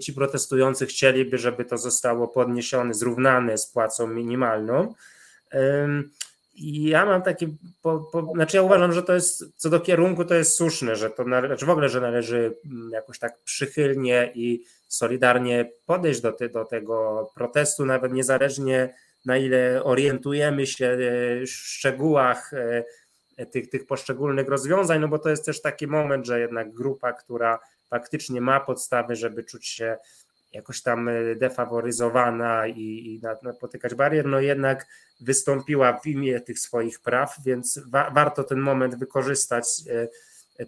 [0.00, 4.94] ci protestujący chcieliby, żeby to zostało podniesione, zrównane z płacą minimalną.
[6.54, 10.34] Ja mam taki, po, po, znaczy ja uważam, że to jest, co do kierunku to
[10.34, 15.70] jest słuszne, że to, znaczy w ogóle, że należy mm, jakoś tak przychylnie i solidarnie
[15.86, 18.94] podejść do, te, do tego protestu, nawet niezależnie
[19.24, 20.98] na ile orientujemy się
[21.40, 22.50] w szczegółach
[23.36, 27.12] e, tych, tych poszczególnych rozwiązań, no bo to jest też taki moment, że jednak grupa,
[27.12, 27.58] która
[27.90, 29.96] faktycznie ma podstawy, żeby czuć się
[30.52, 34.86] jakoś tam defaworyzowana i, i napotykać barier, no jednak
[35.20, 39.66] wystąpiła w imię tych swoich praw, więc wa warto ten moment wykorzystać.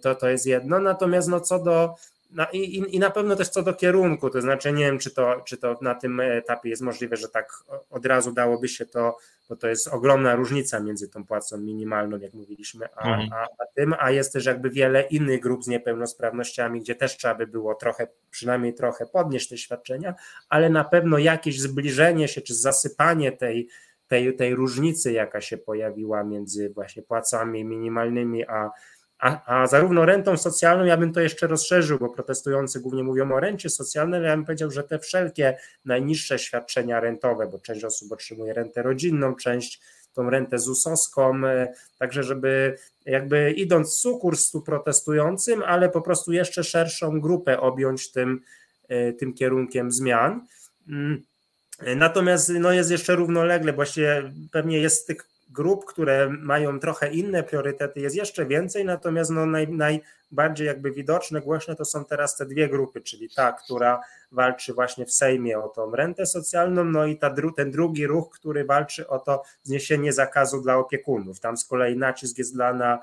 [0.01, 0.79] To, to jest jedno.
[0.79, 1.95] Natomiast no, co do
[2.35, 5.41] no i, i, na pewno też co do kierunku, to znaczy nie wiem, czy to,
[5.45, 7.49] czy to na tym etapie jest możliwe, że tak
[7.89, 9.17] od razu dałoby się to,
[9.49, 13.29] bo to jest ogromna różnica między tą płacą minimalną, jak mówiliśmy, a, mhm.
[13.33, 17.35] a, a tym, a jest też jakby wiele innych grup z niepełnosprawnościami, gdzie też trzeba
[17.35, 20.15] by było trochę, przynajmniej trochę podnieść te świadczenia,
[20.49, 23.67] ale na pewno jakieś zbliżenie się, czy zasypanie tej,
[24.07, 28.71] tej, tej różnicy, jaka się pojawiła między właśnie płacami minimalnymi, a
[29.19, 33.39] a, a zarówno rentą socjalną, ja bym to jeszcze rozszerzył, bo protestujący głównie mówią o
[33.39, 38.11] rencie socjalnej, ale ja bym powiedział, że te wszelkie najniższe świadczenia rentowe, bo część osób
[38.11, 39.81] otrzymuje rentę rodzinną, część
[40.13, 46.63] tą rentę ZUS-owską, e, także żeby jakby idąc sukurs tu protestującym, ale po prostu jeszcze
[46.63, 48.41] szerszą grupę objąć tym,
[48.87, 50.47] e, tym kierunkiem zmian.
[50.89, 51.23] Mm.
[51.95, 57.99] Natomiast no jest jeszcze równolegle, właściwie pewnie jest tych grup, które mają trochę inne priorytety,
[57.99, 60.01] jest jeszcze więcej, natomiast no naj,
[60.31, 64.01] najbardziej jakby widoczne, głośne to są teraz te dwie grupy, czyli ta, która
[64.31, 68.65] walczy właśnie w Sejmie o tą rentę socjalną, no i ta, ten drugi ruch, który
[68.65, 71.39] walczy o to zniesienie zakazu dla opiekunów.
[71.39, 72.99] Tam z kolei nacisk jest dla na,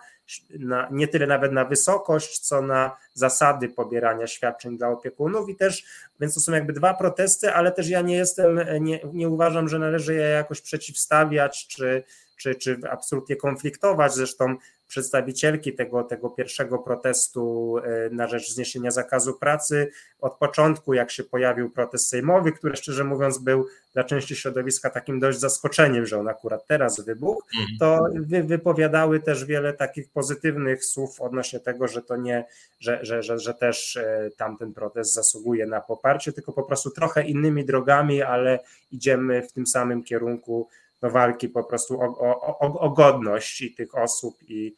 [0.58, 5.84] na, nie tyle nawet na wysokość, co na zasady pobierania świadczeń dla opiekunów i też,
[6.20, 9.78] więc to są jakby dwa protesty, ale też ja nie jestem, nie, nie uważam, że
[9.78, 12.04] należy je jakoś przeciwstawiać, czy
[12.42, 14.14] czy, czy absolutnie konfliktować.
[14.14, 14.56] Zresztą
[14.93, 19.90] przedstawicielki tego, tego pierwszego protestu e, na rzecz zniesienia zakazu pracy
[20.20, 25.20] od początku, jak się pojawił protest sejmowy, który szczerze mówiąc był dla części środowiska takim
[25.20, 27.78] dość zaskoczeniem, że on akurat teraz wybuchł, mhm.
[27.78, 32.45] to wy, wypowiadały też wiele takich pozytywnych słów odnośnie tego, że to nie,
[32.80, 37.24] że, że, że, że też e, tamten protest zasługuje na poparcie, tylko po prostu trochę
[37.24, 38.59] innymi drogami, ale
[38.90, 40.68] idziemy w tym samym kierunku
[41.03, 44.76] do walki po prostu o, o, o, o godność i tych osób i,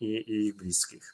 [0.00, 1.12] i, i ich bliskich.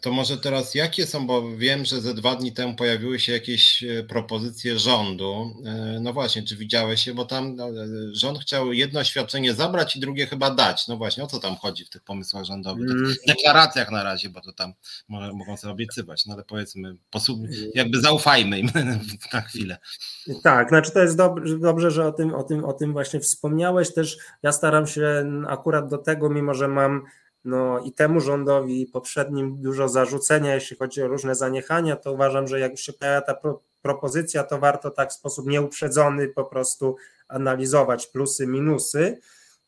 [0.00, 3.84] To może teraz jakie są, bo wiem, że ze dwa dni temu pojawiły się jakieś
[3.84, 5.54] e, propozycje rządu.
[5.64, 7.72] E, no właśnie, czy widziałeś się, bo tam no, e,
[8.12, 10.88] rząd chciał jedno świadczenie zabrać i drugie chyba dać.
[10.88, 12.88] No właśnie, o co tam chodzi w tych pomysłach rządowych?
[12.88, 13.14] W mm.
[13.26, 14.72] deklaracjach na razie, bo to tam
[15.08, 16.96] mogą sobie obiecywać, no ale powiedzmy,
[17.74, 18.70] jakby zaufajmy im
[19.32, 19.78] na chwilę.
[20.42, 23.94] Tak, znaczy to jest dobrze, dobrze, że o tym, o, tym, o tym właśnie wspomniałeś.
[23.94, 27.02] Też ja staram się akurat do tego, mimo że mam
[27.44, 32.60] no i temu rządowi, poprzednim dużo zarzucenia, jeśli chodzi o różne zaniechania, to uważam, że
[32.60, 36.96] jak się pojawia ta pro, propozycja, to warto tak w sposób nieuprzedzony po prostu
[37.28, 39.18] analizować plusy, minusy.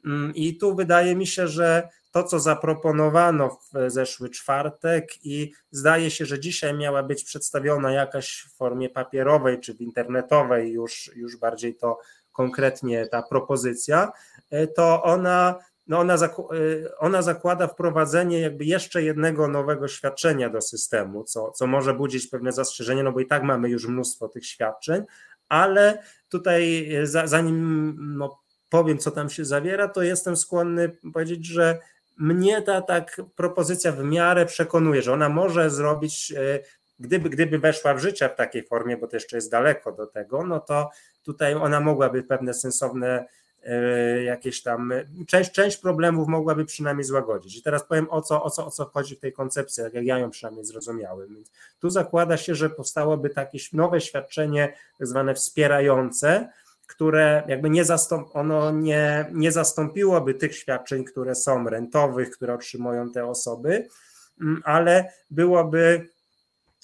[0.05, 6.11] Mm, I tu wydaje mi się, że to, co zaproponowano w zeszły czwartek, i zdaje
[6.11, 11.37] się, że dzisiaj miała być przedstawiona jakaś w formie papierowej czy w internetowej, już, już
[11.37, 11.99] bardziej to
[12.33, 14.13] konkretnie ta propozycja,
[14.51, 16.17] e, to ona no ona,
[16.55, 22.27] y, ona zakłada wprowadzenie jakby jeszcze jednego nowego świadczenia do systemu, co, co może budzić
[22.27, 25.03] pewne zastrzeżenie, no bo i tak mamy już mnóstwo tych świadczeń,
[25.49, 31.79] ale tutaj y, zanim no, powiem, co tam się zawiera, to jestem skłonny powiedzieć, że
[32.19, 36.63] mnie ta tak propozycja w miarę przekonuje, że ona może zrobić, y,
[36.99, 40.47] gdyby, gdyby weszła w życie w takiej formie, bo to jeszcze jest daleko do tego,
[40.47, 40.91] no to
[41.23, 43.27] tutaj ona mogłaby pewne sensowne
[44.25, 44.93] jakieś tam,
[45.27, 47.57] część, część problemów mogłaby przynajmniej złagodzić.
[47.57, 50.19] I teraz powiem o co, o, co, o co chodzi w tej koncepcji, jak ja
[50.19, 51.35] ją przynajmniej zrozumiałem.
[51.35, 51.51] Więc
[51.81, 56.49] tu zakłada się, że powstałoby takie nowe świadczenie, tak zwane wspierające,
[56.87, 63.11] które jakby nie, zastąp, ono nie, nie zastąpiłoby tych świadczeń, które są rentowych, które otrzymują
[63.11, 63.89] te osoby,
[64.41, 66.09] mm, ale byłoby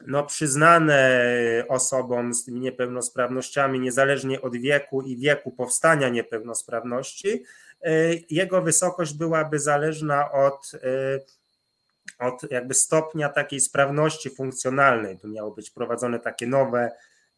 [0.07, 1.24] no, przyznane
[1.68, 7.44] osobom z tymi niepełnosprawnościami, niezależnie od wieku i wieku powstania niepełnosprawności,
[7.82, 7.90] e,
[8.30, 11.20] jego wysokość byłaby zależna od, e,
[12.18, 15.18] od jakby stopnia takiej sprawności funkcjonalnej.
[15.18, 16.90] Tu miało być prowadzone takie nowe,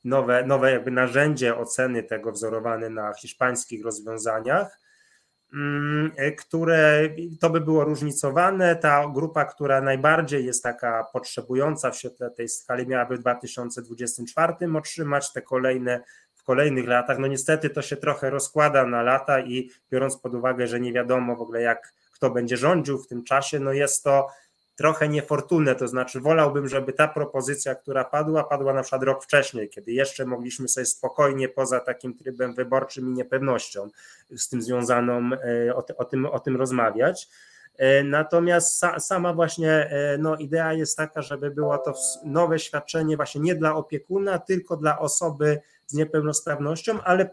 [0.04, 4.79] nowe, nowe jakby narzędzie oceny tego wzorowane na hiszpańskich rozwiązaniach
[6.38, 7.08] które
[7.40, 8.76] to by było różnicowane.
[8.76, 15.32] Ta grupa, która najbardziej jest taka potrzebująca w świetle tej skali, miałaby w 2024 otrzymać
[15.32, 16.00] te kolejne
[16.34, 17.18] w kolejnych latach.
[17.18, 21.36] No niestety to się trochę rozkłada na lata i biorąc pod uwagę, że nie wiadomo
[21.36, 24.28] w ogóle jak kto będzie rządził w tym czasie, no jest to
[24.80, 29.68] trochę niefortunne, to znaczy wolałbym, żeby ta propozycja, która padła, padła na przykład rok wcześniej,
[29.68, 33.88] kiedy jeszcze mogliśmy sobie spokojnie poza takim trybem wyborczym i niepewnością
[34.36, 37.28] z tym związaną e, o, o, tym, o tym rozmawiać.
[38.04, 41.94] Natomiast sama właśnie no, idea jest taka, żeby było to
[42.24, 47.30] nowe świadczenie właśnie nie dla opiekuna, tylko dla osoby z niepełnosprawnością, ale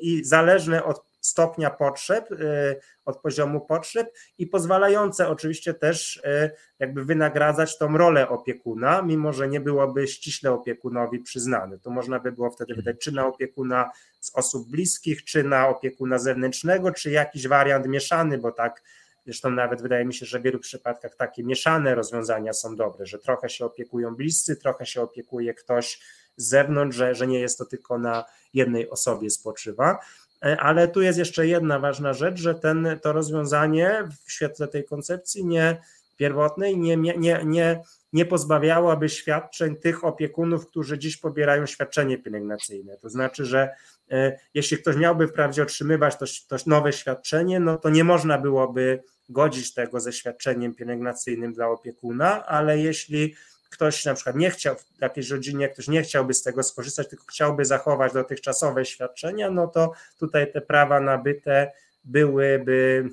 [0.00, 7.04] i zależne od stopnia potrzeb, y, od poziomu potrzeb i pozwalające oczywiście też y, jakby
[7.04, 11.78] wynagradzać tą rolę opiekuna, mimo że nie byłoby ściśle opiekunowi przyznane.
[11.78, 13.90] To można by było wtedy wydać czy na opiekuna
[14.20, 18.82] z osób bliskich, czy na opiekuna zewnętrznego, czy jakiś wariant mieszany, bo tak
[19.26, 23.18] Zresztą nawet wydaje mi się, że w wielu przypadkach takie mieszane rozwiązania są dobre, że
[23.18, 26.00] trochę się opiekują bliscy, trochę się opiekuje ktoś
[26.36, 28.24] z zewnątrz, że, że nie jest to tylko na
[28.54, 29.98] jednej osobie spoczywa.
[30.44, 34.84] E, ale tu jest jeszcze jedna ważna rzecz, że ten, to rozwiązanie w świetle tej
[34.84, 35.76] koncepcji nie
[36.16, 42.96] pierwotnej nie, nie, nie, nie pozbawiałaby świadczeń tych opiekunów, którzy dziś pobierają świadczenie pielęgnacyjne.
[42.96, 43.70] To znaczy, że
[44.10, 49.02] e, jeśli ktoś miałby wprawdzie otrzymywać to, to nowe świadczenie, no to nie można byłoby
[49.28, 53.34] godzić tego ze świadczeniem pielęgnacyjnym dla opiekuna, ale jeśli
[53.74, 57.24] ktoś na przykład nie chciał, w jakiejś rodzinie ktoś nie chciałby z tego skorzystać, tylko
[57.28, 61.72] chciałby zachować dotychczasowe świadczenia, no to tutaj te prawa nabyte
[62.04, 63.08] byłyby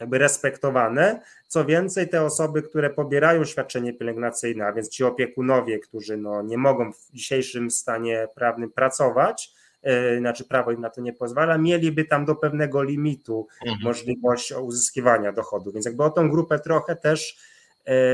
[0.00, 1.20] jakby respektowane.
[1.48, 6.58] Co więcej, te osoby, które pobierają świadczenie pielęgnacyjne, a więc ci opiekunowie, którzy no nie
[6.58, 9.52] mogą w dzisiejszym stanie prawnym pracować,
[9.82, 13.78] yy, znaczy prawo im na to nie pozwala, mieliby tam do pewnego limitu mhm.
[13.82, 15.72] możliwość uzyskiwania dochodu.
[15.72, 17.59] Więc jakby o tą grupę trochę też E,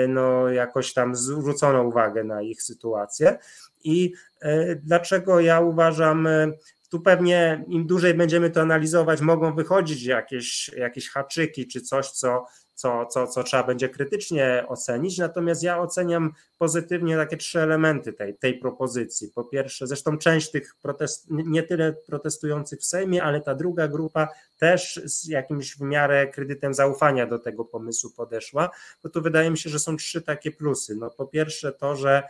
[0.09, 3.38] no jakoś tam zwrócono uwagę na ich sytuację.
[3.84, 6.52] I e, dlaczego ja uważam, e,
[6.90, 12.44] tu pewnie im dłużej będziemy to analizować, mogą wychodzić jakieś, jakieś haczyki czy coś, co
[12.77, 15.19] co, co, co trzeba będzie krytycznie ocenić.
[15.19, 19.32] Natomiast ja oceniam pozytywnie takie trzy elementy tej, tej propozycji.
[19.35, 24.28] Po pierwsze, zresztą część tych protest, nie tyle protestujących w Sejmie, ale ta druga grupa
[24.59, 28.70] też z jakimś w miarę kredytem zaufania do tego pomysłu podeszła,
[29.03, 30.97] bo tu wydaje mi się, że są trzy takie plusy.
[30.97, 32.23] No, po pierwsze to, że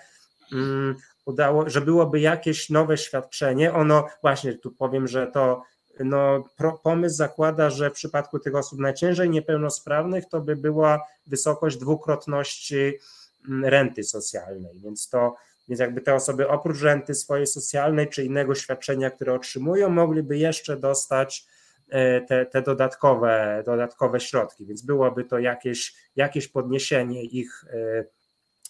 [0.53, 3.73] mm, udało, że byłoby jakieś nowe świadczenie.
[3.73, 5.63] Ono właśnie tu powiem, że to
[6.05, 6.45] no,
[6.83, 12.93] pomysł zakłada, że w przypadku tych osób najciężej niepełnosprawnych to by była wysokość dwukrotności
[13.49, 15.35] mm, renty socjalnej, więc to
[15.69, 20.77] więc jakby te osoby oprócz renty swojej socjalnej czy innego świadczenia, które otrzymują, mogliby jeszcze
[20.77, 21.47] dostać
[21.89, 28.05] e, te, te dodatkowe, dodatkowe środki, więc byłoby to jakieś, jakieś podniesienie ich e,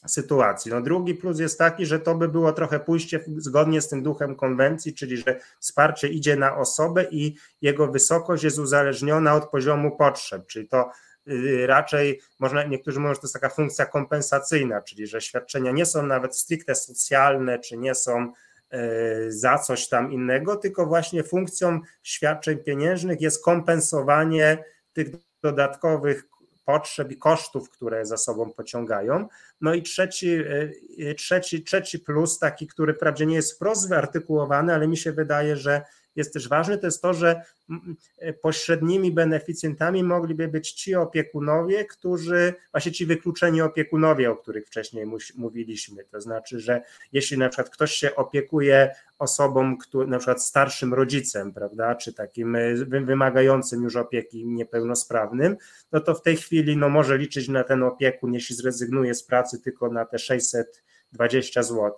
[0.06, 0.70] sytuacji.
[0.70, 4.36] No drugi plus jest taki, że to by było trochę pójście zgodnie z tym duchem
[4.36, 10.46] konwencji, czyli że wsparcie idzie na osobę i jego wysokość jest uzależniona od poziomu potrzeb,
[10.46, 10.90] czyli to
[11.28, 15.86] y, raczej można, niektórzy mówią, że to jest taka funkcja kompensacyjna, czyli że świadczenia nie
[15.86, 18.32] są nawet stricte socjalne, czy nie są
[18.74, 25.08] y, za coś tam innego, tylko właśnie funkcją świadczeń pieniężnych jest kompensowanie tych
[25.42, 26.24] dodatkowych
[26.66, 29.28] potrzeb i kosztów, które za sobą pociągają.
[29.60, 30.70] No i trzeci, e,
[31.10, 35.56] e, trzeci, trzeci plus, taki, który wprawdzie nie jest wprost wyartykułowany, ale mi się wydaje,
[35.56, 35.82] że
[36.16, 37.42] jest też ważny, to jest to, że
[38.18, 45.06] e, pośrednimi beneficjentami mogliby być ci opiekunowie, którzy, właśnie ci wykluczeni opiekunowie, o których wcześniej
[45.36, 46.04] mówiliśmy.
[46.04, 46.82] To znaczy, że
[47.12, 49.76] jeśli na przykład ktoś się opiekuje osobą,
[50.06, 52.56] na przykład starszym rodzicem, prawda, czy takim
[52.86, 55.56] wymagającym już opieki niepełnosprawnym,
[55.92, 59.62] no to w tej chwili no, może liczyć na ten opiekun, jeśli zrezygnuje z pracy
[59.62, 61.92] tylko na te 620 zł,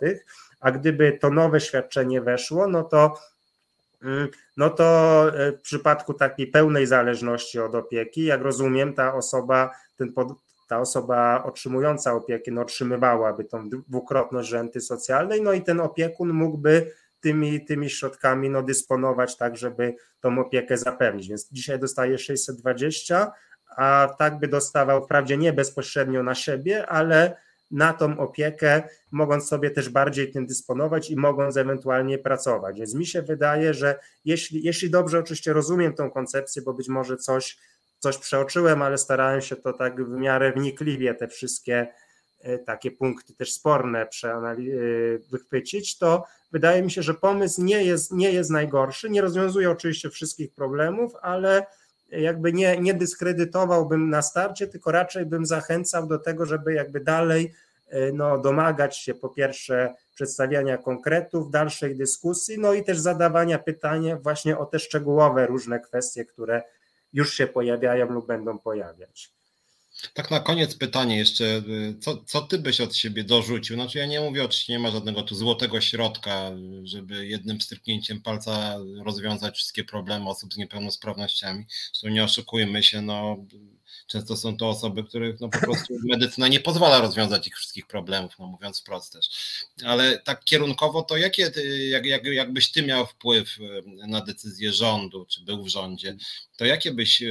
[0.60, 3.37] a gdyby to nowe świadczenie weszło, no to Mm,
[4.56, 10.12] no to e, w przypadku takiej pełnej zależności od opieki, jak rozumiem, ta osoba, ten
[10.12, 10.28] pod,
[10.68, 16.92] ta osoba otrzymująca opiekę no, otrzymywałaby tą dwukrotność renty socjalnej, no i ten opiekun mógłby
[17.20, 21.28] tymi, tymi środkami no, dysponować tak, żeby tą opiekę zapewnić.
[21.28, 23.32] Więc dzisiaj dostaje 620,
[23.76, 27.36] a tak by dostawał wprawdzie nie bezpośrednio na siebie, ale
[27.70, 32.78] na tą opiekę, mogąc sobie też bardziej tym dysponować i mogąc ewentualnie pracować.
[32.78, 37.16] Więc mi się wydaje, że jeśli, jeśli dobrze oczywiście rozumiem tą koncepcję, bo być może
[37.16, 37.58] coś,
[37.98, 41.86] coś przeoczyłem, ale starałem się to tak w miarę wnikliwie te wszystkie
[42.40, 44.56] e, takie punkty też sporne e,
[45.30, 50.10] wychwycić, to wydaje mi się, że pomysł nie jest, nie jest najgorszy, nie rozwiązuje oczywiście
[50.10, 51.66] wszystkich problemów, ale
[52.10, 57.54] jakby nie, nie dyskredytowałbym na starcie, tylko raczej bym zachęcał do tego, żeby jakby dalej
[57.88, 64.16] e, no, domagać się po pierwsze przedstawiania konkretów, dalszej dyskusji, no i też zadawania pytania
[64.16, 66.62] właśnie o te szczegółowe różne kwestie, które
[67.12, 69.37] już się pojawiają lub będą pojawiać.
[70.14, 73.76] Tak na koniec pytanie jeszcze, y, co, co ty byś od siebie dorzucił?
[73.76, 76.50] Znaczy ja nie mówię, oczywiście nie ma żadnego tu złotego środka,
[76.82, 81.66] żeby jednym stryknięciem palca rozwiązać wszystkie problemy osób z niepełnosprawnościami.
[81.92, 83.36] Zresztą nie oszukujmy się, no
[84.08, 88.32] Często są to osoby, których no po prostu medycyna nie pozwala rozwiązać ich wszystkich problemów,
[88.38, 89.28] no mówiąc wprost też.
[89.84, 91.50] Ale tak kierunkowo to jakie,
[91.90, 96.16] jak, jak, jakbyś ty miał wpływ e, na decyzję rządu, czy był w rządzie,
[96.56, 97.22] to jakie byś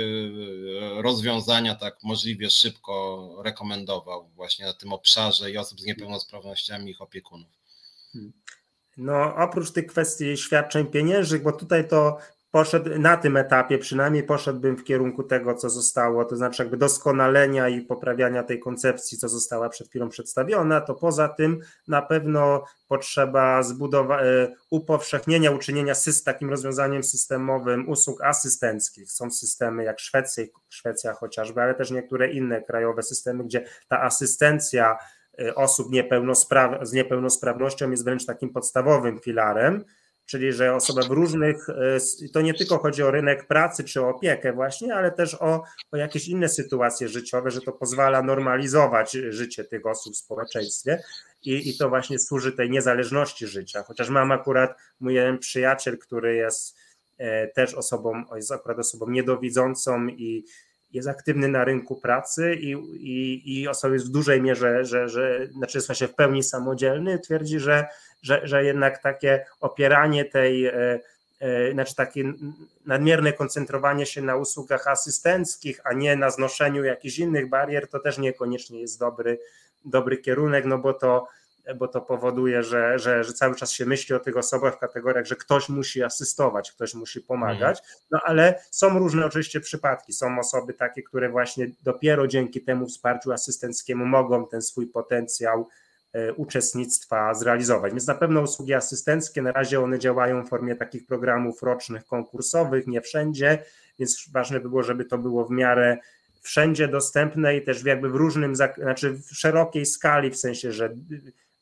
[0.96, 7.50] rozwiązania tak możliwie szybko rekomendował właśnie na tym obszarze i osób z niepełnosprawnościami ich opiekunów?
[8.14, 8.34] Hmm.
[8.98, 12.18] No, oprócz tych kwestii świadczeń pieniężnych, bo tutaj to
[12.58, 17.70] poszedł na tym etapie, przynajmniej poszedłbym w kierunku tego, co zostało, to znaczy jakby doskonalenia
[17.70, 23.64] i poprawiania tej koncepcji, co została przed chwilą przedstawiona, to poza tym na pewno potrzeba
[23.64, 29.12] zbudowania, e, upowszechnienia, uczynienia z takim rozwiązaniem systemowym usług asystenckich.
[29.12, 34.98] Są systemy jak Szwecja, Szwecja chociażby, ale też niektóre inne krajowe systemy, gdzie ta asystencja
[35.40, 35.88] e, osób
[36.82, 39.84] z niepełnosprawnością jest wręcz takim podstawowym filarem,
[40.28, 41.98] czyli że osoba w różnych, e,
[42.34, 45.98] to nie tylko chodzi o rynek pracy czy o opiekę właśnie, ale też o, o
[45.98, 51.04] jakieś inne sytuacje życiowe, że to pozwala normalizować życie tych osób w społeczeństwie
[51.42, 53.84] i, i to właśnie służy tej niezależności życia.
[53.84, 56.78] Chociaż mam akurat mój jeden przyjaciel, który jest
[57.18, 60.46] e, też osobą, jest akurat osobą niedowidzącą i
[60.94, 65.48] jest aktywny na rynku pracy i, i, i osoba jest w dużej mierze, że, że
[65.48, 67.88] znaczy jest właśnie w pełni samodzielny, twierdzi, że
[68.22, 71.00] że, że jednak takie opieranie tej, e,
[71.40, 72.24] e, znaczy takie
[72.86, 78.18] nadmierne koncentrowanie się na usługach asystenckich, a nie na znoszeniu jakichś innych barier, to też
[78.18, 79.40] niekoniecznie jest dobry,
[79.86, 81.28] dobry kierunek, no bo to,
[81.76, 85.26] bo to powoduje, że, że, że cały czas się myśli o tych osobach w kategoriach,
[85.26, 88.00] że ktoś musi asystować, ktoś musi pomagać, mhm.
[88.12, 90.14] no ale są różne oczywiście przypadki.
[90.14, 95.68] Są osoby takie, które właśnie dopiero dzięki temu wsparciu asystenckiemu mogą ten swój potencjał
[96.14, 97.92] E, uczestnictwa zrealizować.
[97.92, 102.88] Więc na pewno usługi asystenckie, na razie one działają w formie takich programów rocznych, konkursowych,
[102.88, 103.64] nie wszędzie,
[104.00, 105.98] więc ważne by było, żeby to było w miarę
[106.42, 110.96] wszędzie dostępne i też jakby w różnym, znaczy w szerokiej skali, w sensie, że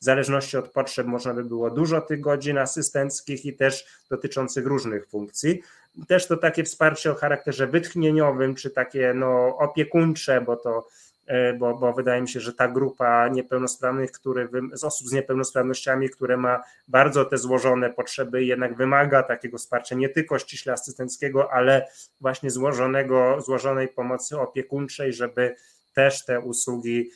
[0.06, 5.08] w zależności od potrzeb można by było dużo tych godzin asystenckich i też dotyczących różnych
[5.08, 5.62] funkcji.
[6.08, 10.88] Też to takie wsparcie o charakterze wytchnieniowym, czy takie no, opiekuńcze, bo to
[11.26, 16.10] E, bo, bo wydaje mi się, że ta grupa niepełnosprawnych, który, z osób z niepełnosprawnościami,
[16.10, 21.88] które ma bardzo te złożone potrzeby, jednak wymaga takiego wsparcia nie tylko ściśle asystenckiego, ale
[22.22, 25.56] właśnie złożonego, złożonej pomocy opiekuńczej, żeby
[25.94, 27.10] też te usługi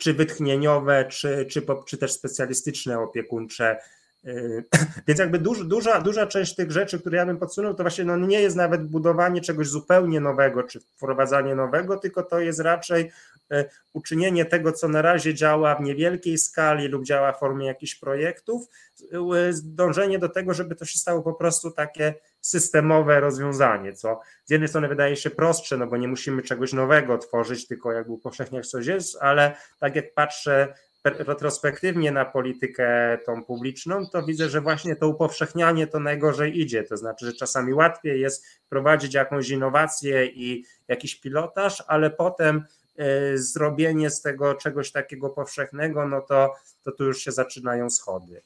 [0.00, 3.76] czy wytchnieniowe, czy, czy, czy też specjalistyczne opiekuńcze
[5.06, 8.16] więc jakby duż, duża, duża część tych rzeczy, które ja bym podsunął, to właśnie no
[8.16, 13.12] nie jest nawet budowanie czegoś zupełnie nowego, czy wprowadzanie nowego, tylko to jest raczej
[13.50, 17.94] e, uczynienie tego, co na razie działa w niewielkiej skali lub działa w formie jakichś
[17.94, 18.68] projektów,
[19.12, 19.16] e,
[19.62, 24.68] dążenie do tego, żeby to się stało po prostu takie systemowe rozwiązanie, co z jednej
[24.68, 28.86] strony wydaje się prostsze, no bo nie musimy czegoś nowego tworzyć, tylko jakby upowszechniać coś
[28.86, 30.74] jest, ale tak jak patrzę
[31.04, 36.82] retrospektywnie na politykę tą publiczną, to widzę, że właśnie to upowszechnianie to najgorzej idzie.
[36.84, 42.64] To znaczy, że czasami łatwiej jest prowadzić jakąś innowację i jakiś pilotaż, ale potem
[42.96, 46.54] e, zrobienie z tego czegoś takiego powszechnego, no to,
[46.84, 48.42] to tu już się zaczynają schody.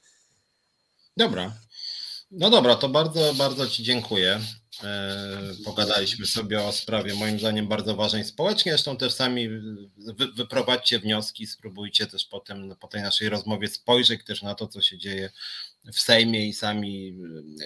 [1.16, 1.52] Dobra.
[2.31, 4.40] No dobra, to bardzo, bardzo Ci dziękuję.
[4.82, 8.72] E, pogadaliśmy sobie o sprawie, moim zdaniem, bardzo ważnej społecznie.
[8.72, 9.48] Zresztą też sami
[9.96, 14.82] wy, wyprowadźcie wnioski, spróbujcie też potem po tej naszej rozmowie spojrzeć też na to, co
[14.82, 15.30] się dzieje
[15.93, 17.19] w Sejmie i sami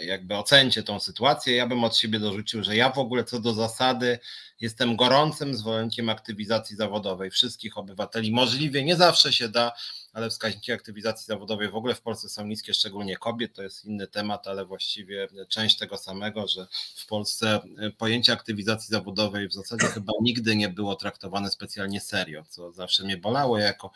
[0.04, 1.56] jakby ocencie tą sytuację.
[1.56, 4.18] Ja bym od siebie dorzucił, że ja w ogóle co do zasady
[4.60, 8.32] jestem gorącym zwolennikiem aktywizacji zawodowej wszystkich obywateli.
[8.32, 9.72] Możliwie nie zawsze się da,
[10.12, 13.54] ale wskaźniki aktywizacji zawodowej w ogóle w Polsce są niskie, szczególnie kobiet.
[13.54, 16.66] To jest inny temat, ale właściwie część tego samego, że
[16.96, 17.60] w Polsce
[17.98, 23.16] pojęcie aktywizacji zawodowej w zasadzie chyba nigdy nie było traktowane specjalnie serio, co zawsze mnie
[23.16, 23.58] bolało.
[23.58, 23.90] jako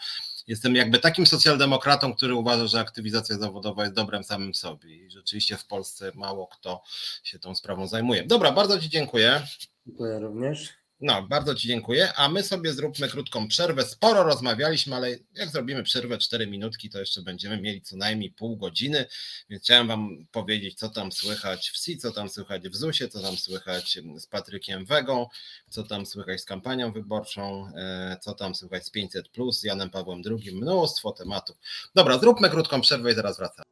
[0.47, 5.57] jestem jakby takim socjaldemokratą, który uważa, że aktywizacja zawodowa jest dobrem samym sobie i rzeczywiście
[5.57, 6.83] w Polsce mało kto
[7.23, 8.25] się tą sprawą zajmuje.
[8.25, 9.43] Dobra, bardzo Ci dziękuję.
[9.87, 10.82] Dziękuję również.
[11.03, 13.85] No, bardzo Ci dziękuję, a my sobie zróbmy krótką przerwę.
[13.85, 18.57] Sporo rozmawialiśmy, ale jak zrobimy przerwę 4 minutki, to jeszcze będziemy mieli co najmniej pół
[18.57, 19.07] godziny,
[19.49, 23.23] więc chciałem Wam powiedzieć, co tam słychać w SI, co tam słychać w ZUS-ie, co
[23.23, 25.27] tam słychać z Patrykiem Wegą,
[25.71, 30.23] co tam słychać z kampanią wyborczą, e, co tam słychać z 500, z Janem Pawłem
[30.27, 31.57] II, mnóstwo tematów.
[31.95, 33.72] Dobra, zróbmy krótką przerwę i zaraz wracamy.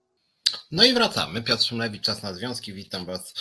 [0.70, 1.42] No i wracamy.
[1.42, 2.72] Piotr Szumlewicz, Czas na Związki.
[2.72, 3.34] Witam Was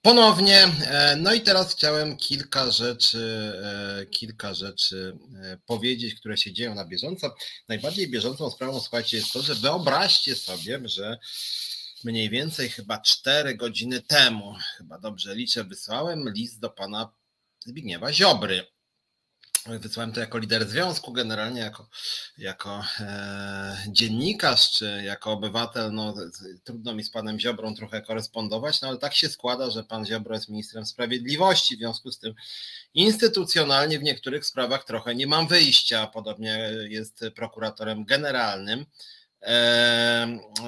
[0.00, 0.58] ponownie.
[0.62, 6.74] E, no i teraz chciałem kilka rzeczy, e, kilka rzeczy e, powiedzieć, które się dzieją
[6.74, 7.34] na bieżąco.
[7.68, 11.18] Najbardziej bieżącą sprawą, słuchajcie, jest to, że wyobraźcie sobie, że
[12.04, 17.12] mniej więcej chyba 4 godziny temu, chyba dobrze liczę, wysłałem list do pana
[17.66, 18.66] Zbigniewa Ziobry.
[19.66, 21.88] Wysłałem to jako lider związku, generalnie jako,
[22.38, 25.92] jako e, dziennikarz czy jako obywatel.
[25.92, 26.14] No,
[26.64, 30.34] trudno mi z panem Ziobrą trochę korespondować, no ale tak się składa, że pan Ziobro
[30.34, 32.34] jest ministrem sprawiedliwości, w związku z tym
[32.94, 36.06] instytucjonalnie w niektórych sprawach trochę nie mam wyjścia.
[36.06, 38.86] Podobnie jest prokuratorem generalnym.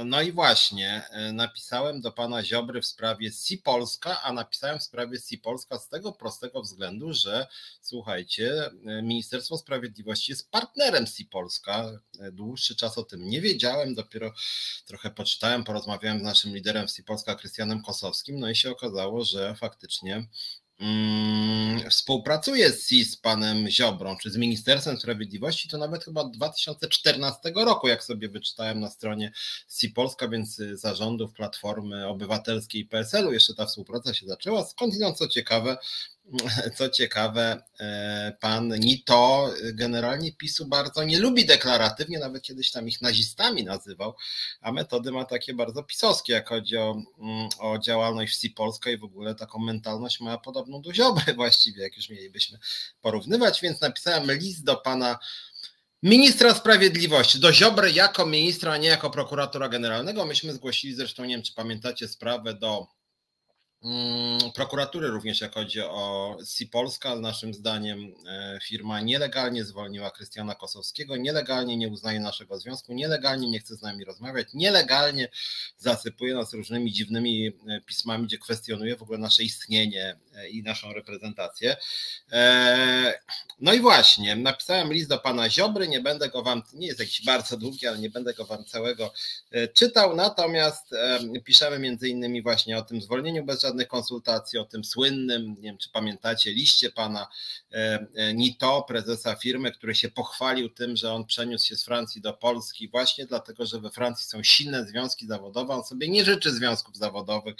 [0.05, 4.83] No i właśnie, e, napisałem do pana Ziobry w sprawie Si Polska, a napisałem w
[4.83, 7.47] sprawie Si Polska z tego prostego względu, że
[7.81, 12.01] słuchajcie, e, Ministerstwo Sprawiedliwości jest partnerem Si Polska.
[12.21, 14.33] E, dłuższy czas o tym nie wiedziałem, dopiero
[14.87, 19.55] trochę poczytałem, porozmawiałem z naszym liderem Si Polska, Krystianem Kosowskim, no i się okazało, że
[19.55, 20.27] faktycznie
[20.81, 27.89] Mm, współpracuje z panem Ziobrą, czy z Ministerstwem Sprawiedliwości, to nawet chyba od 2014 roku,
[27.89, 29.33] jak sobie wyczytałem na stronie
[29.79, 34.65] CI Polska, więc zarządów Platformy Obywatelskiej i PSL-u jeszcze ta współpraca się zaczęła.
[34.65, 35.77] Skądinąd co ciekawe,
[36.77, 43.01] co ciekawe, e, pan Nito generalnie PiSu bardzo nie lubi deklaratywnie, nawet kiedyś tam ich
[43.01, 44.15] nazistami nazywał,
[44.61, 48.55] a metody ma takie bardzo pisowskie, jak chodzi o, mm, o działalność wsi
[48.93, 52.59] i w ogóle taką mentalność ma podobną do Ziobry właściwie, jak już mielibyśmy
[53.01, 55.19] porównywać, więc napisałem list do pana
[56.03, 60.27] ministra sprawiedliwości, do Ziobry jako ministra, a nie jako prokuratora generalnego.
[60.27, 62.87] Myśmy zgłosili zresztą, nie wiem czy pamiętacie sprawę do
[64.55, 67.17] prokuratury również, jak chodzi o Si Polska.
[67.17, 73.61] Naszym zdaniem e, firma nielegalnie zwolniła Krystiana Kosowskiego, nielegalnie nie uznaje naszego związku, nielegalnie nie
[73.61, 75.29] chce z nami rozmawiać, nielegalnie
[75.79, 80.93] zasypuje nas różnymi dziwnymi e, pismami, gdzie kwestionuje w ogóle nasze istnienie e, i naszą
[80.93, 81.77] reprezentację.
[83.61, 87.25] No i właśnie, napisałem list do pana Ziobry, nie będę go wam, nie jest jakiś
[87.25, 89.13] bardzo długi, ale nie będę go wam całego
[89.75, 90.91] czytał, natomiast
[91.45, 95.63] piszemy między innymi właśnie o tym zwolnieniu bez żadnych żadnych konsultacji o tym słynnym, nie
[95.63, 97.29] wiem czy pamiętacie, liście pana
[97.73, 102.21] e, e, Nito, prezesa firmy, który się pochwalił tym, że on przeniósł się z Francji
[102.21, 105.75] do Polski właśnie dlatego, że we Francji są silne związki zawodowe.
[105.75, 107.55] On sobie nie życzy związków zawodowych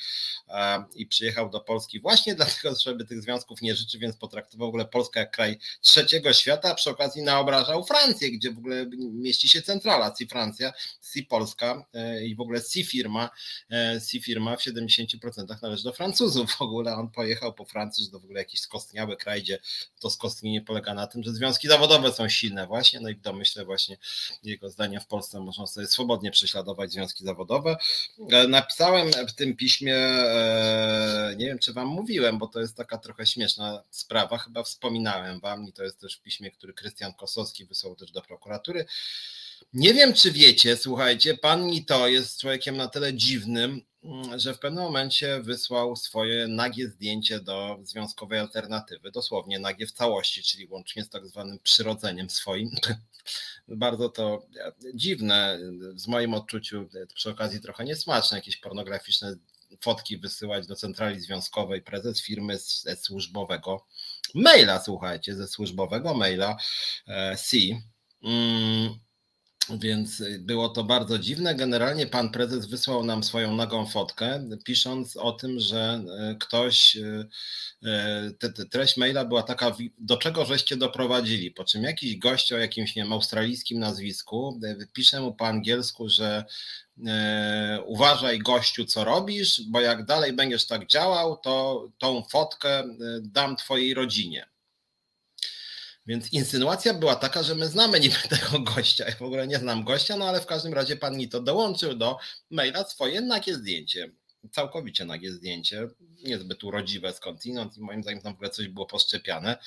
[0.95, 4.85] i przyjechał do Polski właśnie dlatego, żeby tych związków nie życzy, więc potraktował w ogóle
[4.85, 9.63] Polskę jak kraj trzeciego świata, a przy okazji naobrażał Francję, gdzie w ogóle mieści się
[9.63, 10.73] centrala CI Francja,
[11.13, 13.31] CI Polska e, i w ogóle CI firma,
[14.11, 16.04] CI firma w 70% należy do Francji.
[16.05, 16.95] Francuzów w ogóle.
[16.95, 19.59] On pojechał po Francji, że to w ogóle jakiś skostniały kraj, gdzie
[20.01, 23.65] to skostnienie polega na tym, że związki zawodowe są silne właśnie, no i w domyśle
[23.65, 23.97] właśnie
[24.43, 27.77] jego zdania w Polsce można sobie swobodnie prześladować związki zawodowe.
[28.31, 32.99] E, napisałem w tym piśmie, e, nie wiem czy wam mówiłem, bo to jest taka
[32.99, 37.65] trochę śmieszna sprawa, chyba wspominałem wam i to jest też w piśmie, który Krystian Kosowski
[37.65, 38.87] wysłał też do prokuratury.
[39.73, 44.59] Nie wiem, czy wiecie, słuchajcie, pan Nito jest człowiekiem na tyle dziwnym, Mm, że w
[44.59, 51.05] pewnym momencie wysłał swoje nagie zdjęcie do związkowej alternatywy, dosłownie nagie w całości, czyli łącznie
[51.05, 52.71] z tak zwanym przyrodzeniem swoim.
[53.69, 55.59] Bardzo to e, dziwne,
[56.05, 59.37] w moim odczuciu, e, przy okazji trochę niesmaczne, jakieś pornograficzne
[59.81, 63.87] fotki wysyłać do centrali związkowej prezes firmy ze służbowego
[64.35, 66.57] maila, słuchajcie, ze służbowego maila
[67.07, 67.57] e, C.
[68.23, 68.99] Mm,
[69.71, 71.55] więc y, było to bardzo dziwne.
[71.55, 77.29] Generalnie pan prezes wysłał nam swoją nagą fotkę, pisząc o tym, że y, ktoś, y,
[78.39, 82.59] te, te treść maila była taka, do czego żeście doprowadzili, po czym jakiś gość o
[82.59, 84.61] jakimś, nie wiem, australijskim nazwisku
[84.93, 86.45] pisze mu po angielsku, że
[87.87, 92.85] uważaj gościu, co robisz, bo jak dalej będziesz tak działał, to tą fotkę
[93.23, 94.54] dam twojej rodzinie.
[96.07, 99.05] Więc insynuacja była taka, że my znamy niby tego gościa.
[99.09, 102.19] Ja w ogóle nie znam gościa, no ale w każdym razie pan Nito dołączył do
[102.51, 104.13] maila swoje nagie zdjęcie.
[104.53, 105.89] Całkowicie nagie zdjęcie,
[106.25, 109.59] niezbyt urodziwe skądinąd i moim zdaniem tam w ogóle coś było poszczepiane.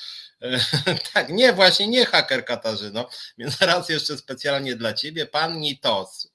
[1.14, 6.27] tak, nie, właśnie nie haker Katarzyno, więc raz jeszcze specjalnie dla ciebie, pan Nitos,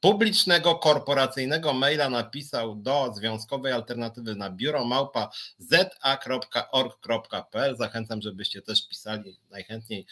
[0.00, 6.96] publicznego, korporacyjnego maila napisał do Związkowej Alternatywy na biuro małpa za.org.pl.
[7.76, 10.06] Zachęcam, żebyście też pisali najchętniej,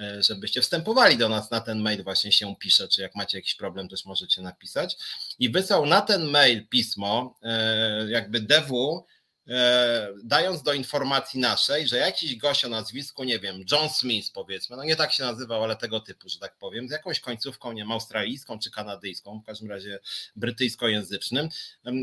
[0.00, 3.54] e, żebyście wstępowali do nas na ten mail, właśnie się pisze, czy jak macie jakiś
[3.54, 4.96] problem, też możecie napisać.
[5.38, 9.04] I wysłał na ten mail pismo, e, jakby DW,
[10.24, 14.84] dając do informacji naszej, że jakiś gość o nazwisku, nie wiem, John Smith powiedzmy, no
[14.84, 17.92] nie tak się nazywał, ale tego typu, że tak powiem, z jakąś końcówką, nie wiem,
[17.92, 19.98] australijską czy kanadyjską, w każdym razie
[20.36, 21.48] brytyjskojęzycznym,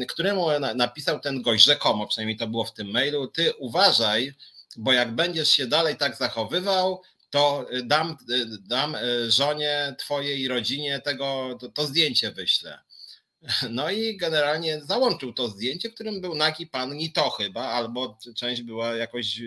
[0.07, 4.33] któremu napisał ten gość rzekomo, przynajmniej to było w tym mailu, ty uważaj,
[4.77, 8.17] bo jak będziesz się dalej tak zachowywał, to dam,
[8.61, 8.97] dam
[9.27, 12.79] żonie twojej rodzinie tego, to, to zdjęcie wyślę.
[13.69, 18.61] No i generalnie załączył to zdjęcie, w którym był nagi pan Nito chyba, albo część
[18.61, 19.41] była jakoś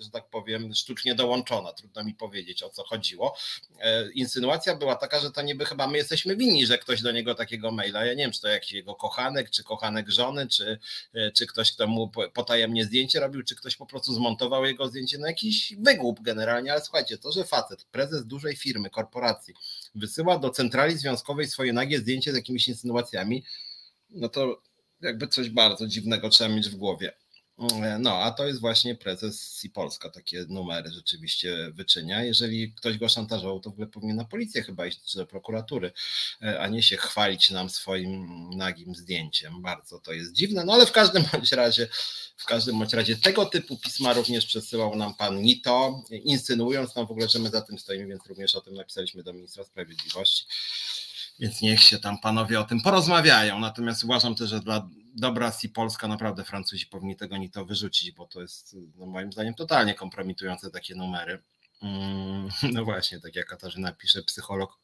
[0.00, 1.72] że tak powiem, sztucznie dołączona.
[1.72, 3.36] Trudno mi powiedzieć, o co chodziło.
[3.80, 7.34] E, insynuacja była taka, że to niby chyba my jesteśmy winni, że ktoś do niego
[7.34, 10.78] takiego maila, ja nie wiem, czy to jakiś jego kochanek, czy kochanek żony, czy,
[11.14, 15.18] e, czy ktoś, kto mu potajemnie zdjęcie robił, czy ktoś po prostu zmontował jego zdjęcie,
[15.18, 19.54] no jakiś wygłup generalnie, ale słuchajcie, to, że facet, prezes dużej firmy, korporacji,
[19.94, 23.44] wysyła do centrali związkowej swoje nagie zdjęcie z jakimiś insynuacjami,
[24.10, 24.62] no to
[25.00, 27.12] jakby coś bardzo dziwnego trzeba mieć w głowie.
[27.98, 32.24] No, a to jest właśnie prezes si Polska, takie numery rzeczywiście wyczynia.
[32.24, 35.92] Jeżeli ktoś go szantażował, to w ogóle powinien na policję chyba iść, czy do prokuratury,
[36.42, 39.62] e, a nie się chwalić nam swoim nagim zdjęciem.
[39.62, 41.88] Bardzo to jest dziwne, no ale w każdym bądź razie,
[42.36, 47.10] w każdym bądź razie tego typu pisma również przesyłał nam pan Nito, insynuując nam w
[47.10, 50.44] ogóle, że my za tym stoimy, więc również o tym napisaliśmy do ministra sprawiedliwości.
[51.38, 53.58] Więc niech się tam panowie o tym porozmawiają.
[53.58, 58.26] Natomiast uważam też, że dla dobra Polska naprawdę Francuzi powinni tego ni to wyrzucić, bo
[58.26, 61.42] to jest no moim zdaniem totalnie kompromitujące takie numery.
[61.82, 64.83] Mm, no właśnie, tak jak Katarzyna pisze, psycholog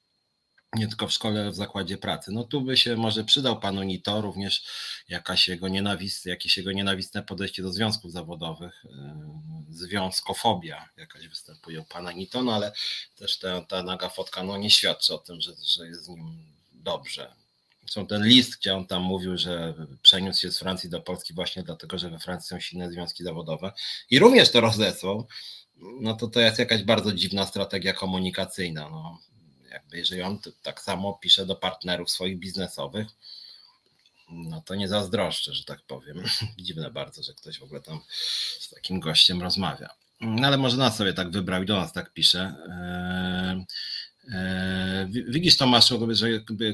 [0.76, 2.32] nie tylko w szkole, ale w zakładzie pracy.
[2.32, 4.64] No tu by się może przydał panu Nito również
[5.08, 11.84] jakaś jego nienawistne, jakieś jego nienawistne podejście do związków zawodowych, yy, związkofobia jakaś występuje u
[11.84, 12.72] pana Nito, no ale
[13.16, 16.38] też ta, ta naga fotka no nie świadczy o tym, że, że jest z nim
[16.72, 17.34] dobrze.
[17.86, 21.62] Są ten list, gdzie on tam mówił, że przeniósł się z Francji do Polski właśnie
[21.62, 23.72] dlatego, że we Francji są silne związki zawodowe
[24.10, 25.26] i również to rozesłał,
[26.00, 28.88] no to to jest jakaś bardzo dziwna strategia komunikacyjna.
[28.90, 29.18] No,
[29.70, 33.06] jakby jeżeli on tak samo pisze do partnerów swoich biznesowych,
[34.28, 36.22] no to nie zazdroszczę, że tak powiem.
[36.58, 38.00] Dziwne bardzo, że ktoś w ogóle tam
[38.60, 39.88] z takim gościem rozmawia.
[40.20, 42.54] No ale może nas sobie tak wybrał i do nas tak pisze.
[44.32, 46.28] E, widzisz Tomaszu, że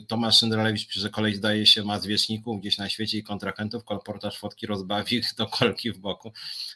[0.08, 4.66] Tomasz Szyndralewicz że kolej zdaje się ma zwierzchników gdzieś na świecie i kontrahentów, kolportaż fotki
[4.66, 6.32] rozbawi do kolki w boku.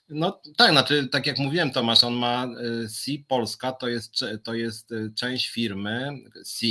[0.09, 2.49] No tak, znaczy tak jak mówiłem Tomasz, on ma
[2.89, 6.09] C e, Polska, to jest, to jest e, część firmy
[6.45, 6.67] C,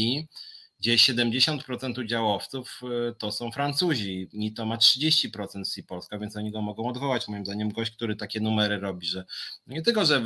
[0.80, 2.82] gdzie 70% udziałowców
[3.12, 4.30] y, to są Francuzi.
[4.34, 7.28] NITO ma 30% z Polska, więc oni go mogą odwołać.
[7.28, 9.26] Moim zdaniem gość, który takie numery robi, że
[9.68, 10.24] no nie tylko, że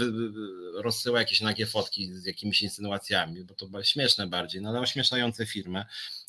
[0.74, 5.86] rozsyła jakieś nagie fotki z jakimiś insynuacjami, bo to śmieszne bardziej, no ale ośmieszające firmę,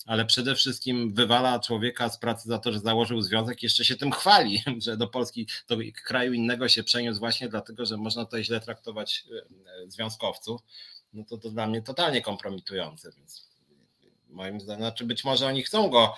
[0.06, 4.12] ale przede wszystkim wywala człowieka z pracy za to, że założył związek, jeszcze się tym
[4.12, 8.60] chwali, że do Polski, do kraju innego się przeniósł właśnie dlatego, że można tutaj źle
[8.60, 9.24] traktować
[9.84, 10.60] y, związkowców.
[11.12, 13.53] No to, to dla mnie totalnie kompromitujące, więc
[14.34, 14.80] moim zdaniem.
[14.80, 16.14] Znaczy być może oni chcą go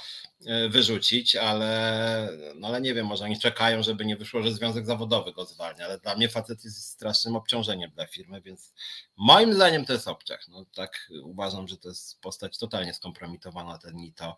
[0.47, 4.87] e, wyrzucić, ale, no ale nie wiem, może oni czekają, żeby nie wyszło, że związek
[4.87, 8.73] zawodowy go zwalnia, ale dla mnie facet jest strasznym obciążeniem dla firmy, więc
[9.17, 10.49] moim zdaniem to jest obciach.
[10.49, 14.37] No tak uważam, że to jest postać totalnie skompromitowana, ten Nito.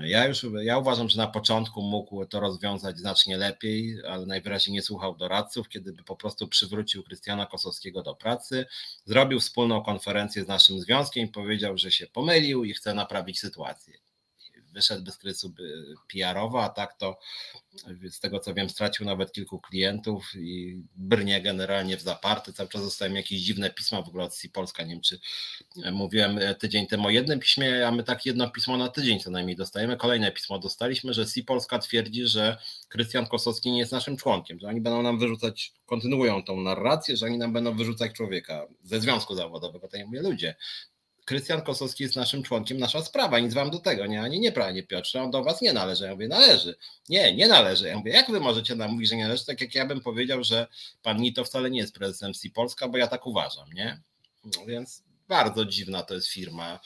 [0.00, 4.82] Ja już ja uważam, że na początku mógł to rozwiązać znacznie lepiej, ale najwyraźniej nie
[4.82, 8.66] słuchał doradców, kiedy by po prostu przywrócił Krystiana Kosowskiego do pracy,
[9.04, 14.09] zrobił wspólną konferencję z naszym związkiem i powiedział, że się pomylił i chce naprawić sytuację
[14.72, 15.54] wyszedł bez kryzysu
[16.12, 17.18] PR-owo, a tak to
[18.10, 22.52] z tego co wiem stracił nawet kilku klientów i brnie generalnie w zaparty.
[22.52, 24.82] Cały czas dostałem jakieś dziwne pisma w ogóle od Polska.
[24.82, 25.20] Nie wiem czy
[25.92, 29.56] mówiłem tydzień temu o jednym piśmie, a my tak jedno pismo na tydzień co najmniej
[29.56, 29.96] dostajemy.
[29.96, 32.56] Kolejne pismo dostaliśmy, że CI Polska twierdzi, że
[32.88, 37.26] Krystian Kosowski nie jest naszym członkiem, że oni będą nam wyrzucać, kontynuują tą narrację, że
[37.26, 39.88] oni nam będą wyrzucać człowieka ze związku zawodowego.
[39.88, 40.54] To ja mówię, ludzie,
[41.24, 44.82] Krystian Kosowski jest naszym członkiem, nasza sprawa, nic wam do tego, nie, ani nie, panie
[44.82, 46.04] Piotrze, on do was nie należy.
[46.04, 46.74] Ja mówię, należy.
[47.08, 47.88] Nie, nie należy.
[47.88, 50.44] Ja mówię, jak wy możecie nam mówić, że nie należy, tak jak ja bym powiedział,
[50.44, 50.66] że
[51.02, 54.00] pan Nito wcale nie jest prezesem C Polska, bo ja tak uważam, nie?
[54.44, 56.80] No więc bardzo dziwna to jest firma.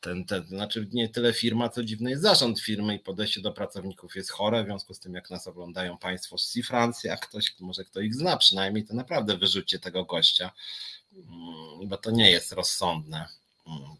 [0.00, 4.16] Ten, ten, znaczy nie tyle firma, co dziwny jest zarząd firmy i podejście do pracowników
[4.16, 7.84] jest chore, w związku z tym jak nas oglądają państwo z Francji, a ktoś, może
[7.84, 10.52] kto ich zna przynajmniej, to naprawdę wyrzućcie tego gościa,
[11.12, 13.28] mm, bo to nie jest rozsądne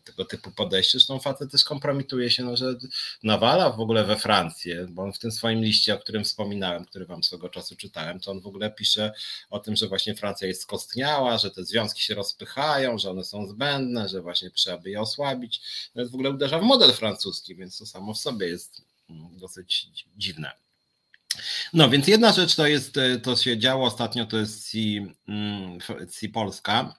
[0.05, 0.99] tego typu podejście.
[0.99, 2.75] Zresztą facet też kompromituje się, no, że
[3.23, 7.07] nawala w ogóle we Francję, bo on w tym swoim liście, o którym wspominałem, który
[7.07, 9.13] wam swego czasu czytałem, to on w ogóle pisze
[9.51, 13.47] o tym, że właśnie Francja jest skostniała, że te związki się rozpychają, że one są
[13.47, 15.61] zbędne, że właśnie trzeba by je osłabić.
[15.95, 19.89] Nawet w ogóle uderza w model francuski, więc to samo w sobie jest mm, dosyć
[20.17, 20.53] dziwne.
[21.73, 24.79] No więc jedna rzecz to jest, to się działo ostatnio, to jest C,
[25.29, 25.79] mm,
[26.09, 26.95] C Polska,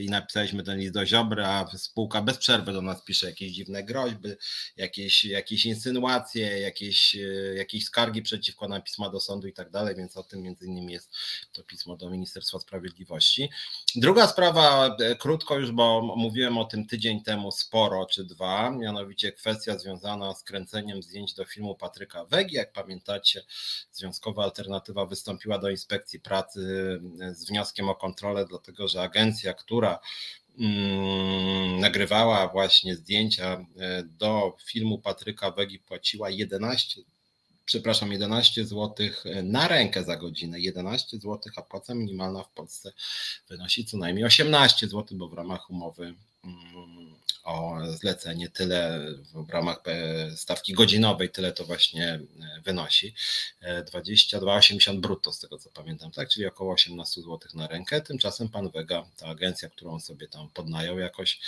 [0.00, 3.84] i napisaliśmy ten list do Ziobry, a spółka bez przerwy do nas pisze jakieś dziwne
[3.84, 4.28] groźby,
[4.76, 7.16] jakieś, jakieś insynuacje, jakieś,
[7.54, 10.92] jakieś skargi przeciwko nam, pisma do sądu i tak dalej, więc o tym między innymi
[10.92, 11.10] jest
[11.52, 13.50] to pismo do Ministerstwa Sprawiedliwości.
[13.96, 19.78] Druga sprawa, krótko już, bo mówiłem o tym tydzień temu sporo, czy dwa, mianowicie kwestia
[19.78, 22.54] związana z kręceniem zdjęć do filmu Patryka Wegi.
[22.54, 23.42] Jak pamiętacie,
[23.92, 26.60] Związkowa Alternatywa wystąpiła do Inspekcji Pracy
[27.32, 29.98] z wnioskiem o kontrolę, dlatego że agencja, która
[30.58, 37.02] mm, nagrywała właśnie zdjęcia e, do filmu Patryka Wegi, płaciła 11
[37.64, 38.94] przepraszam, 11 zł
[39.42, 42.92] na rękę za godzinę, 11 zł, a płaca minimalna w Polsce
[43.48, 46.14] wynosi co najmniej 18 zł, bo w ramach umowy
[46.44, 47.14] mm,
[47.48, 49.00] o zlecenie, tyle
[49.34, 53.14] w ramach e, stawki godzinowej, tyle to właśnie e, wynosi.
[53.62, 56.28] 22,80 e, brutto z tego co pamiętam, tak?
[56.28, 58.00] Czyli około 18 zł na rękę.
[58.00, 61.40] Tymczasem pan Wega, ta agencja, którą sobie tam podnają jakoś,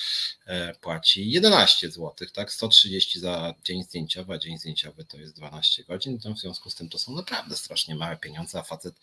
[0.80, 2.52] płaci 11 zł, tak?
[2.52, 6.18] 130 za dzień zdjęciowy, a dzień zdjęciowy to jest 12 godzin.
[6.18, 8.94] W związku z tym to są naprawdę strasznie małe pieniądze, a facet,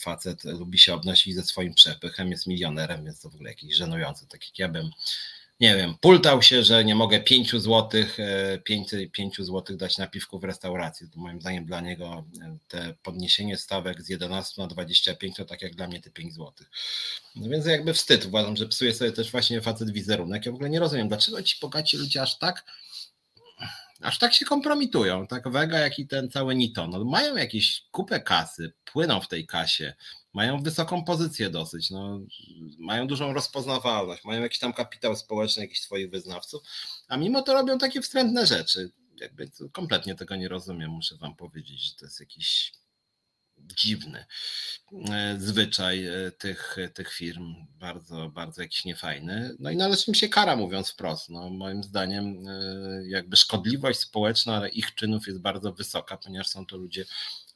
[0.00, 4.26] facet lubi się obnosić ze swoim przepychem, jest milionerem, więc to w ogóle jakieś żenujące.
[4.26, 4.90] Tak jak ja bym
[5.60, 8.18] nie wiem, pultał się, że nie mogę 5 złotych,
[8.64, 11.10] 5, e, 5 złotych dać na piwku w restauracji.
[11.10, 15.62] To moim zdaniem dla niego e, te podniesienie stawek z 11 na 25 to tak
[15.62, 16.70] jak dla mnie te 5 złotych.
[17.36, 18.26] No więc jakby wstyd.
[18.26, 20.46] Uważam, że psuje sobie też właśnie facet wizerunek.
[20.46, 22.64] Ja w ogóle nie rozumiem, dlaczego ci bogaci ludzie aż tak
[24.02, 26.88] aż tak się kompromitują, tak Vega, jak i ten cały Nito.
[26.88, 29.94] No, mają jakieś kupę kasy, płyną w tej kasie,
[30.32, 32.20] mają wysoką pozycję dosyć, no,
[32.78, 36.62] mają dużą rozpoznawalność, mają jakiś tam kapitał społeczny, jakichś swoich wyznawców,
[37.08, 38.90] a mimo to robią takie wstrętne rzeczy.
[39.20, 42.72] Jakby kompletnie tego nie rozumiem, muszę wam powiedzieć, że to jest jakiś
[43.72, 44.24] dziwny
[45.10, 49.56] e, zwyczaj e, tych, tych firm, bardzo, bardzo jakiś niefajny.
[49.58, 51.28] No i należy im się kara, mówiąc wprost.
[51.28, 56.76] No, moim zdaniem e, jakby szkodliwość społeczna ich czynów jest bardzo wysoka, ponieważ są to
[56.76, 57.04] ludzie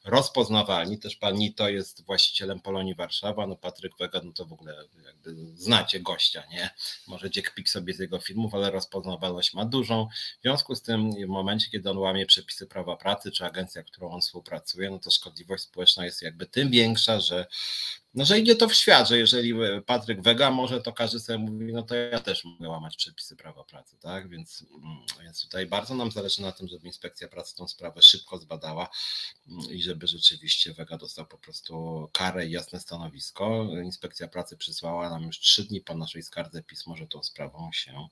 [0.03, 0.99] rozpoznawalni.
[0.99, 4.75] Też pan Nito jest właścicielem Polonii Warszawa, no Patryk Wega, no to w ogóle
[5.05, 6.69] jakby znacie gościa, nie?
[7.07, 10.07] Może pik sobie z jego filmów, ale rozpoznawalność ma dużą.
[10.39, 14.11] W związku z tym w momencie, kiedy on łamie przepisy prawa pracy, czy agencja, którą
[14.11, 17.45] on współpracuje, no to szkodliwość społeczna jest jakby tym większa, że
[18.13, 19.53] no, że idzie to w świat, że jeżeli
[19.85, 23.63] Patryk Wega może, to każdy sobie mówi, no to ja też mogę łamać przepisy prawa
[23.63, 24.29] pracy, tak?
[24.29, 28.37] Więc, mm, więc tutaj bardzo nam zależy na tym, żeby inspekcja pracy tą sprawę szybko
[28.37, 28.89] zbadała
[29.47, 33.67] mm, i żeby rzeczywiście Wega dostał po prostu karę i jasne stanowisko.
[33.83, 38.07] Inspekcja pracy przysłała nam już trzy dni po naszej skardze pismo, że tą sprawą się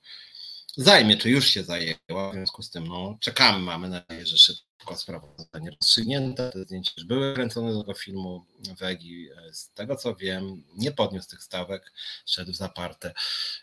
[0.77, 2.31] zajmie, czy już się zajęła.
[2.31, 6.52] W związku z tym no, czekamy, mamy nadzieję, że szybko sprawa zostanie rozstrzygnięta.
[6.52, 8.45] Te zdjęcia już były kręcone do tego filmu
[8.80, 9.30] Wegi.
[9.52, 11.91] Z tego co wiem, nie podniósł tych stawek,
[12.26, 13.14] szedł w zaparte,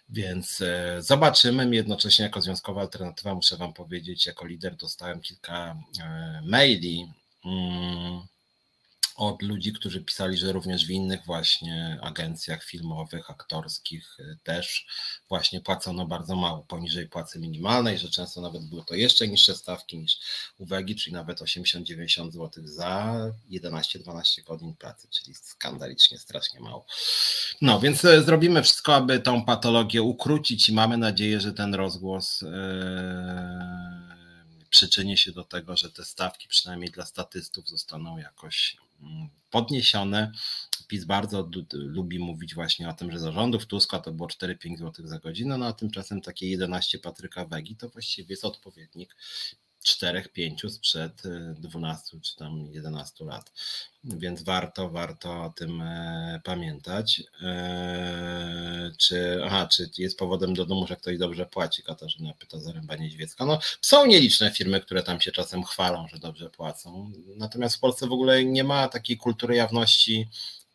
[0.08, 1.76] więc e, zobaczymy.
[1.76, 7.12] Jednocześnie jako związkowa alternatywa muszę Wam powiedzieć, jako lider dostałem kilka e, maili.
[7.42, 8.37] Hmm
[9.18, 14.86] od ludzi, którzy pisali, że również w innych właśnie agencjach filmowych, aktorskich y, też
[15.28, 19.98] właśnie płacono bardzo mało, poniżej płacy minimalnej, że często nawet były to jeszcze niższe stawki
[19.98, 20.18] niż
[20.58, 23.16] uwagi, czyli nawet 80-90 zł za
[23.50, 26.86] 11-12 godzin pracy, czyli skandalicznie, strasznie mało.
[27.60, 32.40] No więc y, zrobimy wszystko, aby tą patologię ukrócić i mamy nadzieję, że ten rozgłos
[32.40, 32.48] yy
[34.70, 38.76] przyczyni się do tego, że te stawki, przynajmniej dla statystów, zostaną jakoś
[39.50, 40.32] podniesione.
[40.88, 45.18] PiS bardzo lubi mówić właśnie o tym, że zarządów Tuska to było 4-5 zł za
[45.18, 49.16] godzinę, no a tymczasem takie 11 Patryka Wegi to właściwie jest odpowiednik
[49.86, 51.22] 4-5 sprzed
[51.54, 53.52] 12 y, czy tam 11 lat.
[54.04, 57.22] Więc warto, warto o tym e, pamiętać.
[57.42, 61.82] E, czy, aha, czy jest powodem do domu, że ktoś dobrze płaci?
[61.82, 63.44] Katarzyna pyta Zaręba Niedźwiecka.
[63.44, 67.12] No, są nieliczne firmy, które tam się czasem chwalą, że dobrze płacą.
[67.36, 70.28] Natomiast w Polsce w ogóle nie ma takiej kultury jawności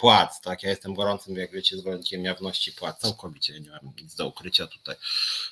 [0.04, 0.64] płac, tak?
[0.64, 4.96] Ja jestem gorącym, jak wiecie, zwolennikiem jawności płac, całkowicie nie mam nic do ukrycia tutaj.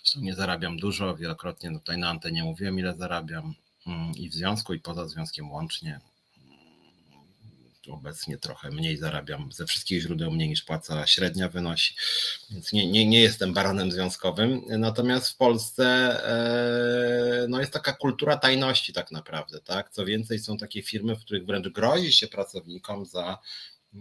[0.03, 3.53] Zresztą nie zarabiam dużo, wielokrotnie tutaj na antenie mówiłem, ile zarabiam
[3.87, 5.99] mm, i w związku, i poza związkiem łącznie.
[6.37, 11.95] Mm, obecnie trochę mniej zarabiam ze wszystkich źródeł, mniej niż płaca średnia wynosi,
[12.49, 14.61] więc nie, nie, nie jestem baronem związkowym.
[14.67, 15.85] Natomiast w Polsce
[16.25, 19.89] e, no jest taka kultura tajności tak naprawdę, tak?
[19.89, 23.37] Co więcej, są takie firmy, w których wręcz grozi się pracownikom za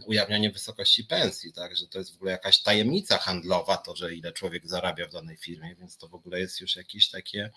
[0.07, 4.33] ujawnianie wysokości pensji, tak, że to jest w ogóle jakaś tajemnica handlowa, to, że ile
[4.33, 7.51] człowiek zarabia w danej firmie, więc to w ogóle jest już jakieś takie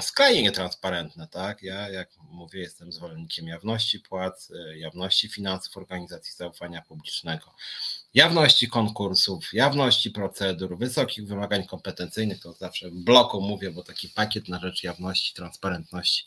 [0.00, 1.62] skrajnie nietransparentne, tak?
[1.62, 7.54] Ja, jak mówię, jestem zwolennikiem jawności płac, jawności finansów organizacji zaufania publicznego,
[8.14, 14.48] jawności konkursów, jawności procedur, wysokich wymagań kompetencyjnych, to zawsze w bloku mówię, bo taki pakiet
[14.48, 16.24] na rzecz jawności, transparentności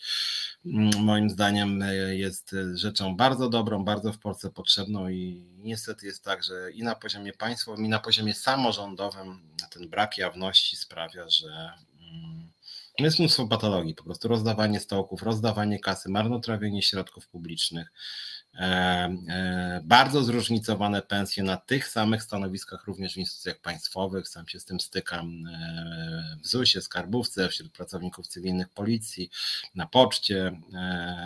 [0.65, 6.23] mm, moim zdaniem e, jest rzeczą bardzo dobrą, bardzo w Polsce potrzebną i niestety jest
[6.23, 11.73] tak, że i na poziomie państwowym, i na poziomie samorządowym ten brak jawności sprawia, że
[11.99, 12.42] mm,
[12.99, 17.91] jest mnóstwo patologii, po prostu rozdawanie stołków, rozdawanie kasy, marnotrawienie środków publicznych,
[19.83, 24.27] bardzo zróżnicowane pensje na tych samych stanowiskach, również w instytucjach państwowych.
[24.27, 29.29] Sam się z tym stykam e, w ZUS-ie, skarbówce, wśród pracowników cywilnych policji,
[29.75, 30.61] na poczcie.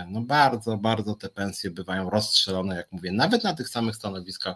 [0.08, 4.56] No bardzo, bardzo te pensje bywają rozstrzelone, jak mówię, nawet na tych samych stanowiskach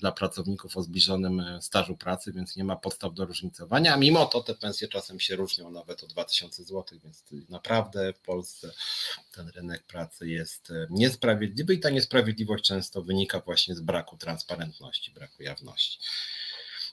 [0.00, 3.94] dla pracowników o zbliżonym stażu pracy, więc nie ma podstaw do różnicowania.
[3.94, 8.18] A mimo to te pensje czasem się różnią nawet o 2000 zł, więc naprawdę w
[8.18, 8.70] Polsce
[9.32, 15.42] ten rynek pracy jest niesprawiedliwy i ta niesprawiedliwość często wynika właśnie z braku transparentności, braku
[15.42, 15.98] jawności.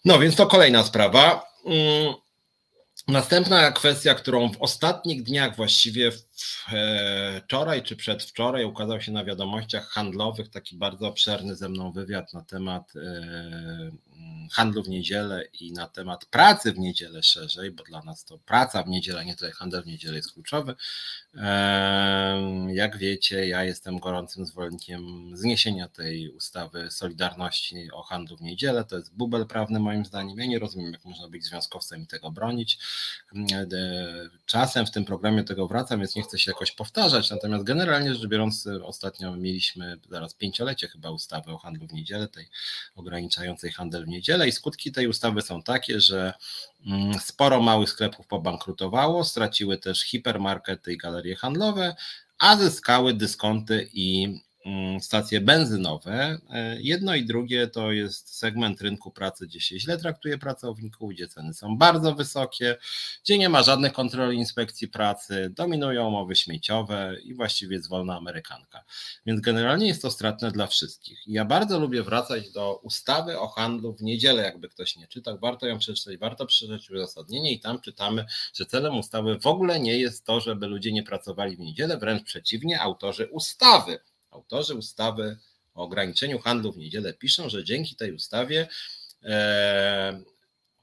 [0.06, 1.46] No więc to kolejna sprawa.
[1.66, 2.14] Mm,
[3.08, 6.12] następna kwestia, którą w ostatnich dniach, właściwie
[7.44, 12.42] wczoraj czy przedwczoraj, ukazał się na wiadomościach handlowych taki bardzo obszerny ze mną wywiad na
[12.42, 13.92] temat e,
[14.52, 18.84] handlu w niedzielę i na temat pracy w niedzielę szerzej, bo dla nas to praca
[18.84, 20.76] w niedzielę, nie tyle handel w niedzielę jest kluczowy.
[22.68, 28.84] Jak wiecie, ja jestem gorącym zwolennikiem zniesienia tej ustawy Solidarności o handlu w niedzielę.
[28.84, 30.40] To jest bubel prawny moim zdaniem.
[30.40, 32.80] Ja nie rozumiem, jak można być związkowcem i tego bronić.
[34.46, 37.30] Czasem w tym programie tego wracam, więc nie chcę się jakoś powtarzać.
[37.30, 42.50] Natomiast generalnie rzecz biorąc, ostatnio mieliśmy zaraz pięciolecie chyba ustawy o handlu w niedzielę, tej
[42.96, 46.34] ograniczającej handel w niedzielę i skutki tej ustawy są takie, że
[46.86, 51.96] mm, sporo małych sklepów pobankrutowało, straciły też hipermarkety i galerie handlowe,
[52.40, 54.40] a zyskały dyskonty i
[55.02, 56.38] stacje benzynowe.
[56.50, 61.28] E, jedno i drugie to jest segment rynku pracy, gdzie się źle traktuje pracowników, gdzie
[61.28, 62.78] ceny są bardzo wysokie,
[63.24, 68.84] gdzie nie ma żadnych kontroli inspekcji pracy, dominują umowy śmieciowe i właściwie jest wolna amerykanka.
[69.26, 71.20] Więc generalnie jest to stratne dla wszystkich.
[71.28, 75.38] ja bardzo lubię wracać do ustawy o handlu w niedzielę, jakby ktoś nie czytał.
[75.40, 80.00] Warto ją przeczytać, warto przeczytać uzasadnienie i tam czytamy, że celem ustawy w ogóle nie
[80.00, 84.00] jest to, żeby ludzie nie pracowali w niedzielę, wręcz przeciwnie, autorzy ustawy
[84.32, 85.38] Autorzy ustawy
[85.74, 88.68] o ograniczeniu handlu w niedzielę piszą, że dzięki tej ustawie
[89.24, 90.24] e,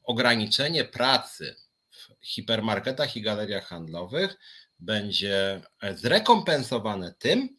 [0.02, 1.56] ograniczenie pracy
[1.90, 4.38] w hipermarketach i galeriach handlowych
[4.78, 5.60] będzie
[5.94, 7.56] zrekompensowane tym,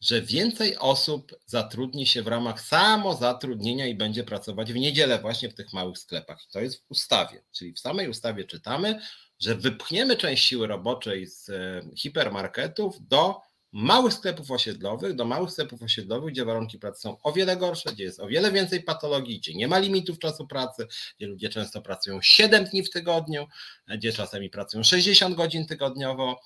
[0.00, 5.54] że więcej osób zatrudni się w ramach samozatrudnienia i będzie pracować w niedzielę właśnie w
[5.54, 6.42] tych małych sklepach.
[6.44, 7.42] I to jest w ustawie.
[7.52, 9.00] Czyli w samej ustawie czytamy,
[9.38, 13.40] że wypchniemy część siły roboczej z e, hipermarketów do
[13.74, 18.04] małych sklepów osiedlowych do małych sklepów osiedlowych, gdzie warunki pracy są o wiele gorsze, gdzie
[18.04, 20.86] jest o wiele więcej patologii, gdzie nie ma limitów czasu pracy,
[21.18, 23.46] gdzie ludzie często pracują 7 dni w tygodniu,
[23.88, 26.40] gdzie czasami pracują 60 godzin tygodniowo,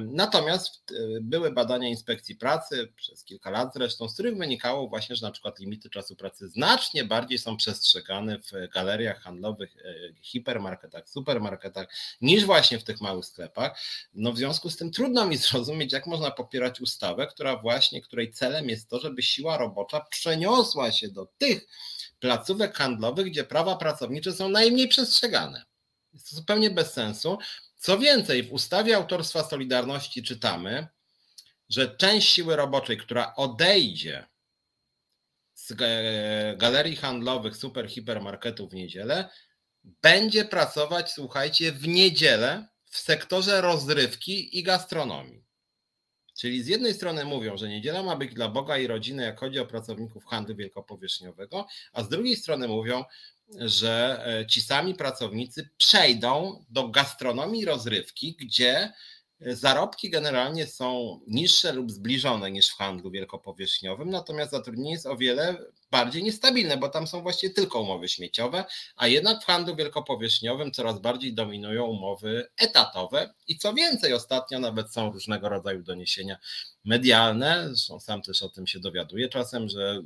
[0.00, 5.26] Natomiast e, były badania inspekcji pracy przez kilka lat zresztą, z których wynikało właśnie, że
[5.26, 11.88] na przykład limity czasu pracy znacznie bardziej są przestrzegane w galeriach handlowych, e, hipermarketach, supermarketach
[12.20, 13.80] niż właśnie w tych małych sklepach.
[14.14, 18.32] No w związku z tym trudno mi zrozumieć, jak można popierać ustawę, która właśnie, której
[18.32, 21.66] celem jest to, żeby siła robocza przeniosła się do tych
[22.20, 25.64] placówek handlowych, gdzie prawa pracownicze są najmniej przestrzegane.
[26.14, 27.38] Jest to zupełnie bez sensu.
[27.86, 30.86] Co więcej, w ustawie autorstwa Solidarności czytamy,
[31.68, 34.26] że część siły roboczej, która odejdzie
[35.54, 35.72] z
[36.56, 39.28] galerii handlowych, super hipermarketów w niedzielę,
[39.84, 45.44] będzie pracować, słuchajcie, w niedzielę w sektorze rozrywki i gastronomii.
[46.38, 49.58] Czyli z jednej strony mówią, że niedziela ma być dla Boga i rodziny, jak chodzi
[49.58, 53.04] o pracowników handlu wielkopowierzchniowego, a z drugiej strony mówią,
[53.58, 58.92] że e, ci sami pracownicy przejdą do gastronomii rozrywki, gdzie
[59.40, 65.56] zarobki generalnie są niższe lub zbliżone niż w handlu wielkopowierzchniowym, natomiast zatrudnienie jest o wiele
[65.90, 68.64] bardziej niestabilne, bo tam są właściwie tylko umowy śmieciowe,
[68.96, 74.92] a jednak w handlu wielkopowierzchniowym coraz bardziej dominują umowy etatowe i co więcej, ostatnio nawet
[74.92, 76.38] są różnego rodzaju doniesienia
[76.86, 80.02] medialne, zresztą sam też o tym się dowiaduję czasem, że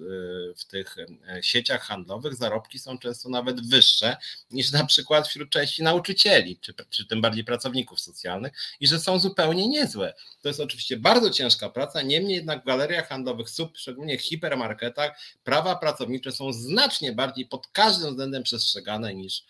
[0.50, 1.06] y, w tych y,
[1.42, 4.16] sieciach handlowych zarobki są często nawet wyższe
[4.50, 9.18] niż na przykład wśród części nauczycieli, czy, czy tym bardziej pracowników socjalnych i że są
[9.18, 10.14] zupełnie niezłe.
[10.42, 15.76] To jest oczywiście bardzo ciężka praca, niemniej jednak w galeriach handlowych, szczególnie w hipermarketach, prawa
[15.76, 19.44] pracownicze są znacznie bardziej pod każdym względem przestrzegane niż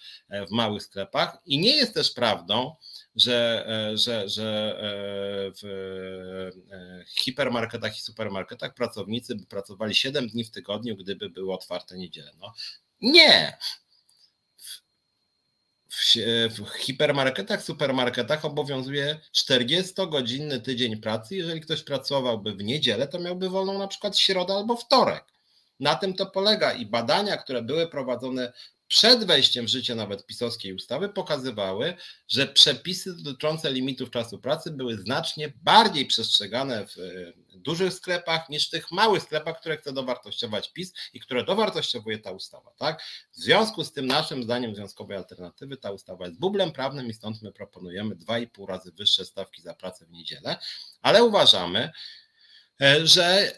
[0.48, 2.76] w małych sklepach i nie jest też prawdą,
[3.16, 4.76] że, że, że
[5.62, 5.64] w
[7.20, 12.32] hipermarketach i supermarketach pracownicy by pracowali 7 dni w tygodniu, gdyby były otwarte niedzielę.
[12.40, 12.52] No,
[13.00, 13.58] nie.
[15.88, 16.14] W,
[16.50, 21.36] w hipermarketach, supermarketach obowiązuje 40-godzinny tydzień pracy.
[21.36, 25.24] Jeżeli ktoś pracowałby w niedzielę, to miałby wolną na przykład środę albo wtorek.
[25.80, 28.52] Na tym to polega i badania, które były prowadzone
[28.90, 31.94] przed wejściem w życie nawet pisowskiej ustawy pokazywały,
[32.28, 38.66] że przepisy dotyczące limitów czasu pracy były znacznie bardziej przestrzegane w e, dużych sklepach niż
[38.66, 42.70] w tych małych sklepach, które chce dowartościować PiS i które dowartościowuje ta ustawa.
[42.78, 43.02] Tak?
[43.32, 47.42] W związku z tym naszym zdaniem Związkowej Alternatywy ta ustawa jest bublem prawnym i stąd
[47.42, 50.56] my proponujemy 2,5 razy wyższe stawki za pracę w niedzielę,
[51.02, 51.90] ale uważamy,
[52.80, 53.52] e, że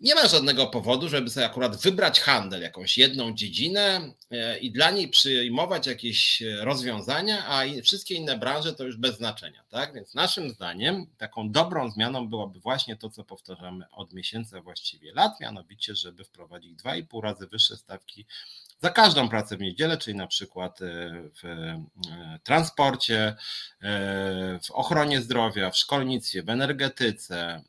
[0.00, 4.90] nie ma żadnego powodu, żeby sobie akurat wybrać handel, jakąś jedną dziedzinę e, i dla
[4.90, 9.64] niej przyjmować jakieś e, rozwiązania, a wszystkie inne branże to już bez znaczenia.
[9.68, 9.94] Tak?
[9.94, 15.40] Więc naszym zdaniem taką dobrą zmianą byłoby właśnie to, co powtarzamy od miesięcy, właściwie lat,
[15.40, 18.26] mianowicie, żeby wprowadzić 2,5 razy wyższe stawki
[18.82, 20.84] za każdą pracę w niedzielę, czyli na przykład e,
[21.42, 21.74] w
[22.42, 23.36] transporcie,
[24.62, 27.62] w ochronie zdrowia, w szkolnictwie, w energetyce,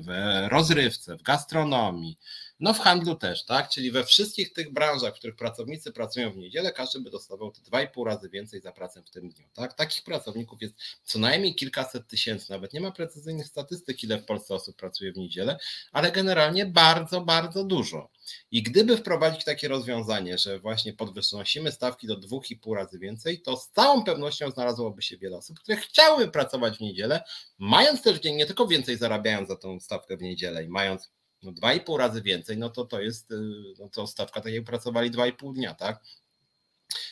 [0.00, 0.08] w
[0.48, 2.18] rozrywce, w gastronomii,
[2.60, 3.68] no w handlu też, tak?
[3.68, 7.60] Czyli we wszystkich tych branżach, w których pracownicy pracują w niedzielę, każdy by dostawał te
[7.60, 9.74] 2,5 razy więcej za pracę w tym dniu, tak?
[9.74, 10.74] Takich pracowników jest
[11.04, 15.16] co najmniej kilkaset tysięcy, nawet nie ma precyzyjnych statystyk, ile w Polsce osób pracuje w
[15.16, 15.58] niedzielę,
[15.92, 18.10] ale generalnie bardzo, bardzo dużo.
[18.50, 23.70] I gdyby wprowadzić takie rozwiązanie, że właśnie podwyższymy stawki do 2,5 razy więcej, to z
[23.70, 27.22] całą pewnością znalazłoby się wiele osób, które chciałyby pracować w niedzielę,
[27.58, 31.10] mając też dzień nie tylko więcej zarabiając za tą stawkę w niedzielę i mając
[31.46, 33.34] no 2,5 razy więcej, no to to jest, y,
[33.78, 36.00] no to stawka tak jak pracowali 2,5 dnia, tak?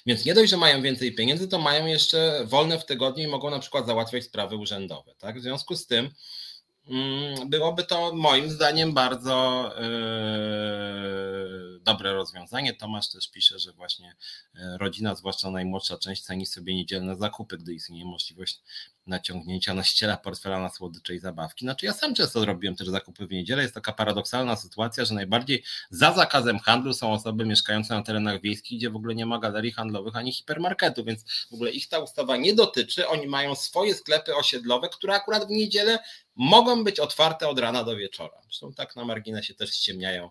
[0.07, 3.51] Więc nie dość, że mają więcej pieniędzy, to mają jeszcze wolne w tygodniu i mogą
[3.51, 5.39] na przykład załatwiać sprawy urzędowe, tak?
[5.39, 6.11] W związku z tym
[6.89, 12.75] mm, byłoby to moim zdaniem bardzo yy, dobre rozwiązanie.
[12.75, 14.17] Tomasz też pisze, że właśnie
[14.55, 18.61] e, rodzina, zwłaszcza najmłodsza część, ceni sobie niedzielne zakupy, gdy istnieje możliwość
[19.07, 21.65] naciągnięcia ściela portfela na słodycze i zabawki.
[21.65, 23.63] Znaczy ja sam często robiłem też zakupy w niedzielę.
[23.63, 28.79] Jest taka paradoksalna sytuacja, że najbardziej za zakazem handlu są osoby mieszkające na terenach wiejskich,
[28.79, 32.37] gdzie w ogóle nie ma galerii handlowych ani hipermarketu, więc w ogóle ich ta ustawa
[32.37, 33.09] nie dotyczy.
[33.09, 35.99] Oni mają swoje sklepy osiedlowe, które akurat w niedzielę
[36.37, 38.39] mogą być otwarte od rana do wieczora.
[38.43, 40.31] Zresztą tak na marginesie też ściemniają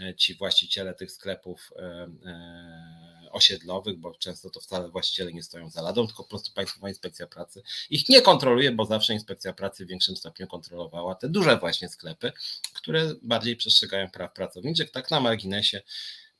[0.00, 1.82] e, ci właściciele tych sklepów e,
[2.26, 6.88] e, osiedlowych, bo często to wcale właściciele nie stoją za ladą, tylko po prostu Państwowa
[6.88, 11.56] Inspekcja Pracy ich nie kontroluje, bo zawsze Inspekcja Pracy w większym stopniu kontrolowała te duże
[11.56, 12.32] właśnie sklepy,
[12.74, 14.90] które bardziej przestrzegają praw pracowniczych.
[14.90, 15.82] Tak na marginesie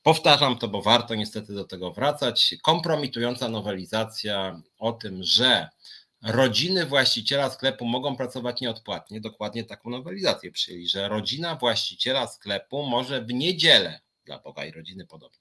[0.04, 2.54] Powtarzam to, bo warto niestety do tego wracać.
[2.62, 5.68] Kompromitująca nowelizacja o tym, że
[6.22, 9.20] rodziny właściciela sklepu mogą pracować nieodpłatnie.
[9.20, 15.06] Dokładnie taką nowelizację przyjęli, że rodzina właściciela sklepu może w niedzielę, dla Boga i rodziny
[15.06, 15.40] podobno,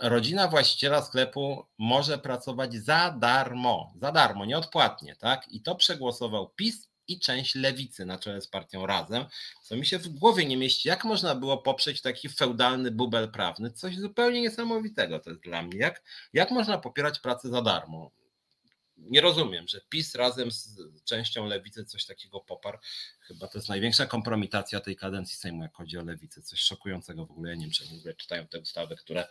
[0.00, 5.48] rodzina właściciela sklepu może pracować za darmo, za darmo, nieodpłatnie, tak?
[5.48, 9.24] I to przegłosował PiS i część lewicy na czele z partią Razem,
[9.62, 10.88] co mi się w głowie nie mieści.
[10.88, 13.70] Jak można było poprzeć taki feudalny bubel prawny?
[13.70, 15.78] Coś zupełnie niesamowitego to jest dla mnie.
[15.78, 16.02] Jak,
[16.32, 18.10] jak można popierać pracę za darmo?
[18.98, 22.78] Nie rozumiem, że PiS razem z częścią lewicy coś takiego poparł.
[23.20, 26.42] Chyba to jest największa kompromitacja tej kadencji Sejmu, jak chodzi o lewicę.
[26.42, 27.50] Coś szokującego w ogóle.
[27.50, 29.28] Ja nie wiem, czy w ogóle czytają te ustawy, które,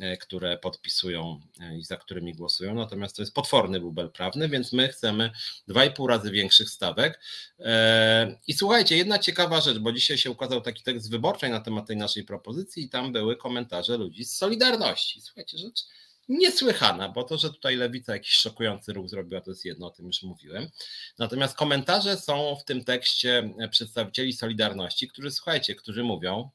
[0.00, 2.74] e, które podpisują e, i za którymi głosują.
[2.74, 5.30] Natomiast to jest potworny bubel prawny, więc my chcemy
[5.68, 7.20] 2,5 razy większych stawek.
[7.58, 11.86] E, I słuchajcie, jedna ciekawa rzecz, bo dzisiaj się ukazał taki tekst wyborczej na temat
[11.86, 15.20] tej naszej propozycji i tam były komentarze ludzi z Solidarności.
[15.20, 15.84] Słuchajcie, rzecz
[16.28, 20.06] niesłychana, bo to, że tutaj lewica jakiś szokujący ruch zrobiła, to jest jedno, o tym
[20.06, 20.70] już mówiłem.
[21.18, 26.50] Natomiast komentarze są w tym tekście przedstawicieli Solidarności, którzy, słuchajcie, którzy mówią,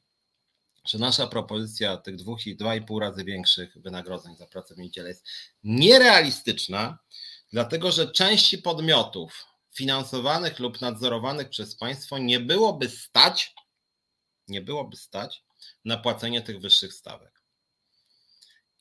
[0.85, 4.77] że nasza propozycja tych dwóch i dwa i pół razy większych wynagrodzeń za pracę w
[4.77, 5.27] niedzielę jest
[5.63, 6.99] nierealistyczna,
[7.53, 13.55] dlatego że części podmiotów finansowanych lub nadzorowanych przez państwo nie byłoby stać,
[14.47, 15.43] nie byłoby stać
[15.85, 17.38] na płacenie tych wyższych stawek.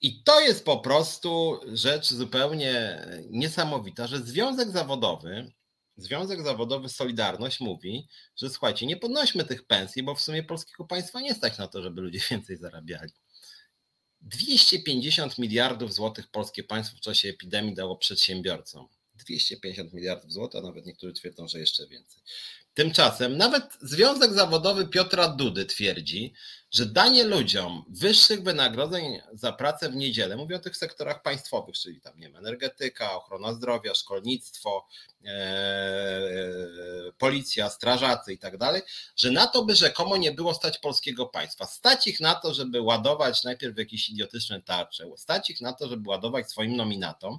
[0.01, 5.53] I to jest po prostu rzecz zupełnie niesamowita, że Związek Zawodowy,
[5.97, 11.21] Związek Zawodowy Solidarność mówi, że słuchajcie, nie podnośmy tych pensji, bo w sumie polskiego państwa
[11.21, 13.13] nie stać na to, żeby ludzie więcej zarabiali.
[14.21, 18.89] 250 miliardów złotych polskie państwo w czasie epidemii dało przedsiębiorcom.
[19.15, 22.23] 250 miliardów złotych, a nawet niektórzy twierdzą, że jeszcze więcej.
[22.79, 26.33] Tymczasem nawet Związek Zawodowy Piotra Dudy twierdzi,
[26.71, 32.01] że danie ludziom wyższych wynagrodzeń za pracę w niedzielę, mówię o tych sektorach państwowych, czyli
[32.01, 34.87] tam nie wiem, energetyka, ochrona zdrowia, szkolnictwo,
[35.25, 35.33] e,
[37.19, 38.83] policja, strażacy i tak dalej,
[39.17, 41.67] że na to by rzekomo nie było stać polskiego państwa.
[41.67, 46.09] Stać ich na to, żeby ładować najpierw jakieś idiotyczne tarcze, stać ich na to, żeby
[46.11, 47.39] ładować swoim nominatom,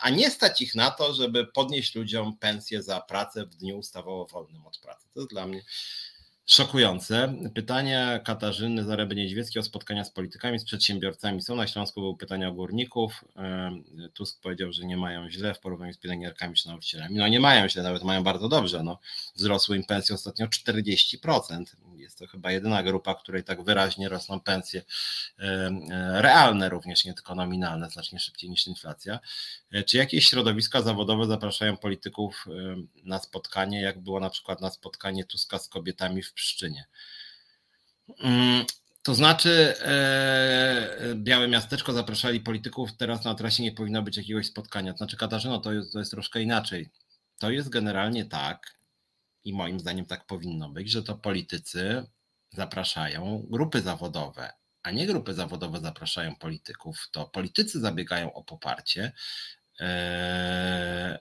[0.00, 4.26] a nie stać ich na to, żeby podnieść ludziom pensję za pracę w dniu ustawowo
[4.26, 5.08] wolnym od pracy.
[5.14, 5.62] To jest dla mnie
[6.46, 7.34] szokujące.
[7.54, 11.56] Pytania Katarzyny Zareby Niedźwieckiej o spotkania z politykami, z przedsiębiorcami są.
[11.56, 13.24] Na Śląsku były pytania o górników.
[14.14, 17.14] Tusk powiedział, że nie mają źle w porównaniu z pielęgniarkami czy nauczycielami.
[17.14, 18.82] No nie mają źle, nawet mają bardzo dobrze.
[18.82, 18.98] No,
[19.34, 21.64] wzrosły im pensje ostatnio 40%
[22.00, 24.82] jest to chyba jedyna grupa, której tak wyraźnie rosną pensje
[25.38, 25.70] e,
[26.22, 29.20] realne również, nie tylko nominalne, znacznie szybciej niż inflacja.
[29.70, 34.70] E, czy jakieś środowiska zawodowe zapraszają polityków e, na spotkanie, jak było na przykład na
[34.70, 36.84] spotkanie Tuska z kobietami w Pszczynie?
[38.20, 38.64] Mm,
[39.02, 44.92] to znaczy, e, Białe Miasteczko zapraszali polityków, teraz na trasie nie powinno być jakiegoś spotkania.
[44.92, 46.88] To znaczy, Katarzyno, to jest, to jest troszkę inaczej.
[47.38, 48.77] To jest generalnie tak,
[49.48, 52.06] i moim zdaniem tak powinno być, że to politycy
[52.52, 54.52] zapraszają grupy zawodowe,
[54.82, 59.12] a nie grupy zawodowe zapraszają polityków, to politycy zabiegają o poparcie,
[59.80, 61.18] e,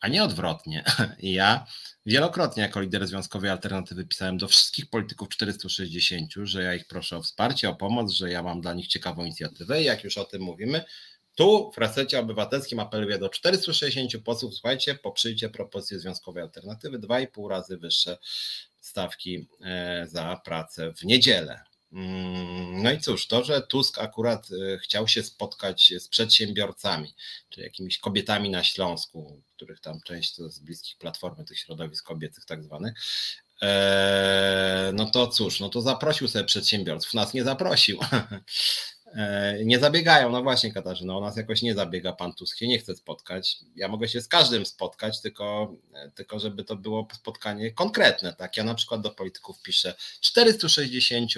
[0.00, 0.84] a nie odwrotnie.
[1.18, 1.66] Ja
[2.06, 7.22] wielokrotnie jako lider Związkowej Alternatywy pisałem do wszystkich polityków 460, że ja ich proszę o
[7.22, 10.42] wsparcie, o pomoc, że ja mam dla nich ciekawą inicjatywę i jak już o tym
[10.42, 10.84] mówimy,
[11.34, 17.76] tu w resecie obywatelskim apeluję do 460 posłów, słuchajcie, poprzyjcie propozycję Związkowej Alternatywy, 2,5 razy
[17.76, 18.18] wyższe
[18.80, 21.60] stawki e, za pracę w niedzielę.
[21.92, 27.14] Mm, no i cóż, to, że Tusk akurat e, chciał się spotkać z przedsiębiorcami,
[27.48, 32.64] czy jakimiś kobietami na Śląsku, których tam część z bliskich platformy, tych środowisk kobiecych tak
[32.64, 32.94] zwanych,
[33.62, 37.98] e, no to cóż, no to zaprosił sobie przedsiębiorców, nas nie zaprosił.
[39.14, 42.78] E, nie zabiegają, no właśnie Katarzyna, o nas jakoś nie zabiega pan Tusk, się nie
[42.78, 43.58] chce spotkać.
[43.76, 48.34] Ja mogę się z każdym spotkać, tylko, e, tylko żeby to było spotkanie konkretne.
[48.34, 48.56] Tak?
[48.56, 51.30] Ja na przykład do polityków piszę 460,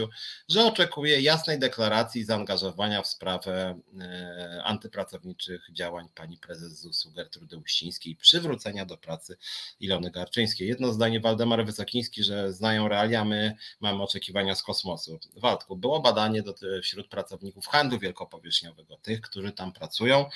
[0.48, 8.16] że oczekuję jasnej deklaracji zaangażowania w sprawę e, antypracowniczych działań pani prezes ZUS-u Gertrudy Uścińskiej,
[8.16, 9.36] przywrócenia do pracy
[9.80, 10.68] Ilony Garczyńskiej.
[10.68, 15.18] Jedno zdanie Waldemar Wysokiński, że znają realia, my mamy oczekiwania z kosmosu.
[15.36, 16.42] Waldku, było badanie
[16.82, 20.30] wśród pracowników pracowników handlu wielkopowierzchniowego, tych, którzy tam pracują.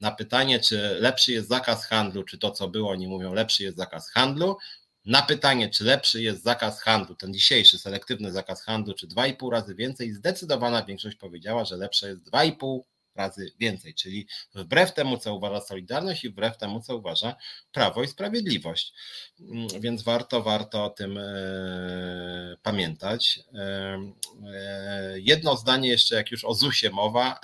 [0.00, 3.76] Na pytanie, czy lepszy jest zakaz handlu, czy to, co było, oni mówią, lepszy jest
[3.76, 4.56] zakaz handlu.
[5.04, 9.74] Na pytanie, czy lepszy jest zakaz handlu, ten dzisiejszy selektywny zakaz handlu, czy 2,5 razy
[9.74, 12.80] więcej, zdecydowana większość powiedziała, że lepsze jest 2,5
[13.14, 17.36] razy więcej, czyli wbrew temu, co uważa Solidarność i wbrew temu, co uważa
[17.72, 18.92] Prawo i Sprawiedliwość.
[19.40, 23.40] Mm, więc warto, warto o tym e, pamiętać.
[23.54, 24.12] E,
[24.54, 27.40] e, jedno zdanie jeszcze, jak już o ZUS-ie mowa,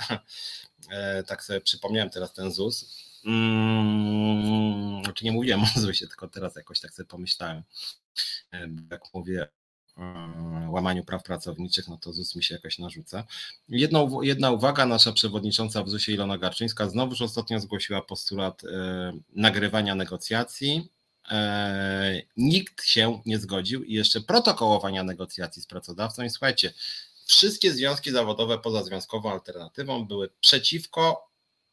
[1.27, 3.09] tak sobie przypomniałem teraz ten ZUS.
[3.24, 7.62] Hmm, znaczy nie mówiłem o ZUS-ie, tylko teraz jakoś tak sobie pomyślałem.
[8.90, 9.49] Jak mówię
[10.69, 13.25] łamaniu praw pracowniczych, no to ZUS mi się jakoś narzuca.
[13.69, 19.95] Jedno, jedna uwaga, nasza przewodnicząca w ZUS-ie Ilona Garczyńska znowuż ostatnio zgłosiła postulat e, nagrywania
[19.95, 20.89] negocjacji.
[21.31, 26.23] E, nikt się nie zgodził i jeszcze protokołowania negocjacji z pracodawcą.
[26.23, 26.73] I słuchajcie,
[27.27, 31.29] wszystkie związki zawodowe poza związkową alternatywą były przeciwko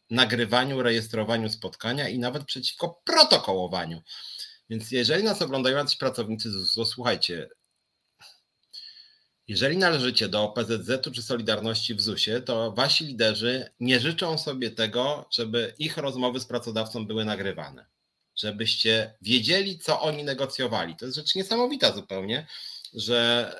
[0.09, 4.01] nagrywaniu, rejestrowaniu spotkania i nawet przeciwko protokołowaniu.
[4.69, 7.49] Więc jeżeli nas oglądają jacyś pracownicy ZUS, słuchajcie,
[9.47, 15.25] jeżeli należycie do OPZZ-u czy Solidarności w ZUS-ie, to wasi liderzy nie życzą sobie tego,
[15.31, 17.85] żeby ich rozmowy z pracodawcą były nagrywane.
[18.35, 20.95] Żebyście wiedzieli, co oni negocjowali.
[20.95, 22.47] To jest rzecz niesamowita zupełnie,
[22.93, 23.51] że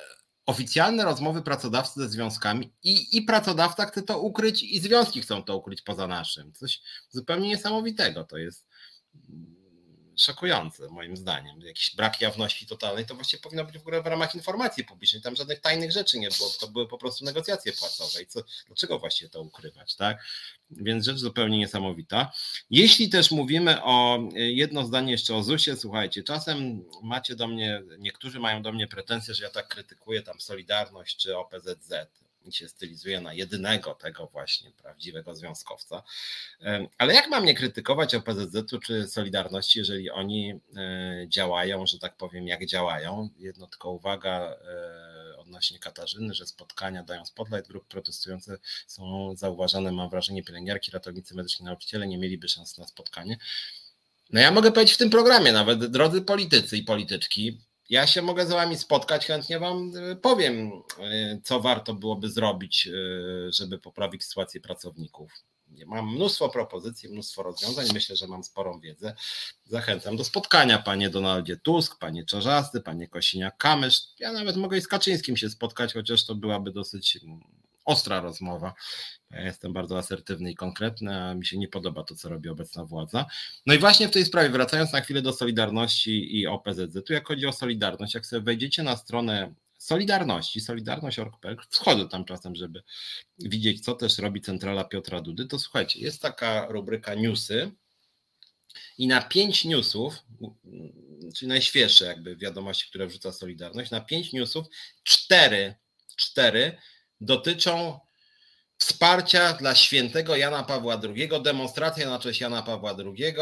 [0.46, 5.56] oficjalne rozmowy pracodawcy ze związkami i, i pracodawca chce to ukryć, i związki chcą to
[5.56, 6.52] ukryć poza naszym.
[6.52, 6.80] Coś
[7.10, 8.66] zupełnie niesamowitego to jest
[10.16, 11.60] szokujące moim zdaniem.
[11.60, 15.22] Jakiś brak jawności totalnej to właściwie powinno być w ogóle w ramach informacji publicznej.
[15.22, 18.22] Tam żadnych tajnych rzeczy nie było, to były po prostu negocjacje płacowe.
[18.22, 20.24] I co, dlaczego właściwie to ukrywać, tak?
[20.70, 22.32] Więc rzecz zupełnie niesamowita.
[22.70, 28.40] Jeśli też mówimy o jedno zdanie jeszcze o ZUS-ie, słuchajcie, czasem macie do mnie, niektórzy
[28.40, 31.92] mają do mnie pretensje, że ja tak krytykuję tam Solidarność czy OPZZ
[32.52, 36.02] się stylizuje na jedynego tego właśnie prawdziwego związkowca.
[36.98, 42.48] Ale jak mam nie krytykować OPZZ-u czy Solidarności, jeżeli oni e, działają, że tak powiem,
[42.48, 43.28] jak działają?
[43.38, 50.10] Jedno tylko uwaga e, odnośnie Katarzyny, że spotkania dają spotlight grup protestujące są zauważane, mam
[50.10, 53.38] wrażenie, pielęgniarki, ratownicy medyczni, nauczyciele nie mieliby szans na spotkanie.
[54.30, 58.46] No ja mogę powiedzieć w tym programie nawet, drodzy politycy i polityczki, ja się mogę
[58.46, 64.24] z wami spotkać, chętnie wam y, powiem, y, co warto byłoby zrobić, y, żeby poprawić
[64.24, 65.32] sytuację pracowników.
[65.86, 67.86] Mam mnóstwo propozycji, mnóstwo rozwiązań.
[67.94, 69.14] Myślę, że mam sporą wiedzę.
[69.64, 74.00] Zachęcam do spotkania, panie Donaldzie Tusk, panie Czarzasty, panie Kosiniak-Kamysz.
[74.18, 77.40] Ja nawet mogę z Kaczyńskim się spotkać, chociaż to byłaby dosyć mm,
[77.86, 78.74] ostra rozmowa.
[79.30, 82.84] Ja jestem bardzo asertywny i konkretny, a mi się nie podoba to, co robi obecna
[82.84, 83.26] władza.
[83.66, 87.28] No i właśnie w tej sprawie, wracając na chwilę do Solidarności i OPZZ, tu jak
[87.28, 92.82] chodzi o Solidarność, jak sobie wejdziecie na stronę Solidarności, Solidarność.org.pl, wchodzę tam czasem, żeby
[93.38, 97.72] widzieć, co też robi centrala Piotra Dudy, to słuchajcie, jest taka rubryka newsy
[98.98, 100.14] i na pięć newsów,
[101.34, 104.66] czyli najświeższe jakby wiadomości, które wrzuca Solidarność, na pięć newsów
[105.02, 105.74] cztery,
[106.16, 106.76] cztery
[107.20, 108.00] dotyczą
[108.78, 113.34] wsparcia dla świętego Jana Pawła II, demonstracja na cześć Jana Pawła II,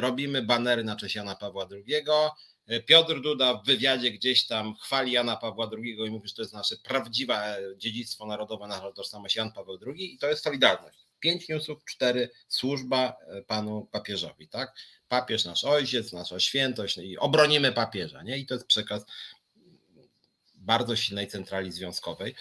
[0.00, 2.04] robimy banery na cześć Jana Pawła II,
[2.86, 6.54] Piotr Duda w wywiadzie gdzieś tam chwali Jana Pawła II i mówi, że to jest
[6.54, 10.98] nasze prawdziwe dziedzictwo narodowe, nasza tożsamość Jan Paweł II i to jest Solidarność.
[11.20, 14.74] Pięć newsów, cztery służba e, panu papieżowi, tak?
[15.08, 18.38] Papież nasz ojciec, nasza świętość no i obronimy papieża, nie?
[18.38, 19.04] I to jest przekaz
[20.66, 22.34] bardzo silnej centrali związkowej.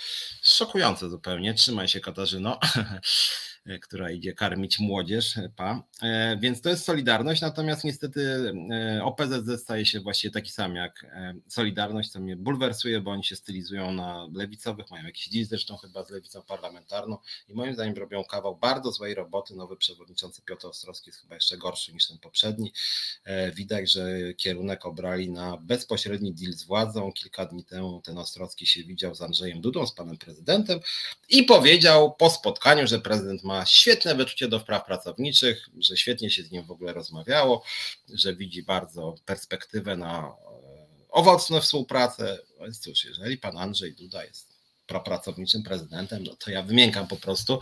[0.44, 1.54] Szokujące zupełnie.
[1.54, 2.60] Trzymaj się, Katarzyno.
[3.82, 5.84] która idzie karmić młodzież, pa.
[6.02, 11.04] E, więc to jest Solidarność, natomiast niestety e, OPZZ staje się właściwie taki sam jak
[11.04, 15.78] e, Solidarność, co mnie bulwersuje, bo oni się stylizują na lewicowych, mają jakiś deal zresztą
[15.78, 17.18] chyba z lewicą parlamentarną
[17.50, 19.56] i moim zdaniem robią kawał bardzo złej roboty.
[19.56, 22.74] Nowy przewodniczący Piotr Ostrowski jest chyba jeszcze gorszy niż ten poprzedni.
[23.54, 27.12] Widać, że kierunek obrali na bezpośredni deal z władzą.
[27.12, 30.80] Kilka dni temu ten Ostrowski się widział z Andrzejem Dudą, z panem prezydentem
[31.30, 36.30] i powiedział po spotkaniu, że prezydent ma ma świetne wyczucie do spraw pracowniczych, że świetnie
[36.30, 37.64] się z nim w ogóle rozmawiało,
[38.14, 40.34] że widzi bardzo perspektywę na e,
[41.10, 42.40] owocną współpracę.
[42.58, 44.56] No więc cóż, jeżeli pan Andrzej Duda jest
[44.88, 47.60] propracowniczym prezydentem, no to ja wymiękam po prostu.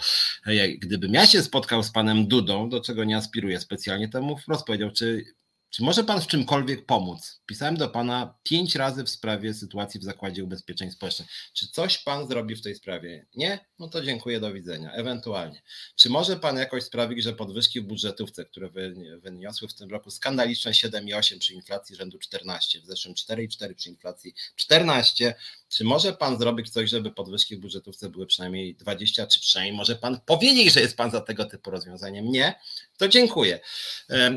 [0.77, 4.65] Gdybym ja się spotkał z panem Dudą, do czego nie aspiruję specjalnie, to mu wprost
[4.65, 5.25] powiedział, czy
[5.73, 7.41] czy może Pan w czymkolwiek pomóc?
[7.45, 11.29] Pisałem do Pana pięć razy w sprawie sytuacji w Zakładzie Ubezpieczeń Społecznych.
[11.53, 13.25] Czy coś Pan zrobi w tej sprawie?
[13.35, 13.59] Nie?
[13.83, 14.91] No to dziękuję, do widzenia.
[14.91, 15.61] Ewentualnie.
[15.95, 18.69] Czy może Pan jakoś sprawić, że podwyżki w budżetówce, które
[19.17, 24.35] wyniosły w tym roku skandaliczne 7,8 przy inflacji rzędu 14, w zeszłym 4,4 przy inflacji
[24.55, 25.35] 14,
[25.69, 29.95] czy może Pan zrobić coś, żeby podwyżki w budżetówce były przynajmniej 20, czy przynajmniej może
[29.95, 32.31] Pan powiedzieć, że jest Pan za tego typu rozwiązaniem?
[32.31, 32.59] Nie?
[32.97, 33.59] To dziękuję.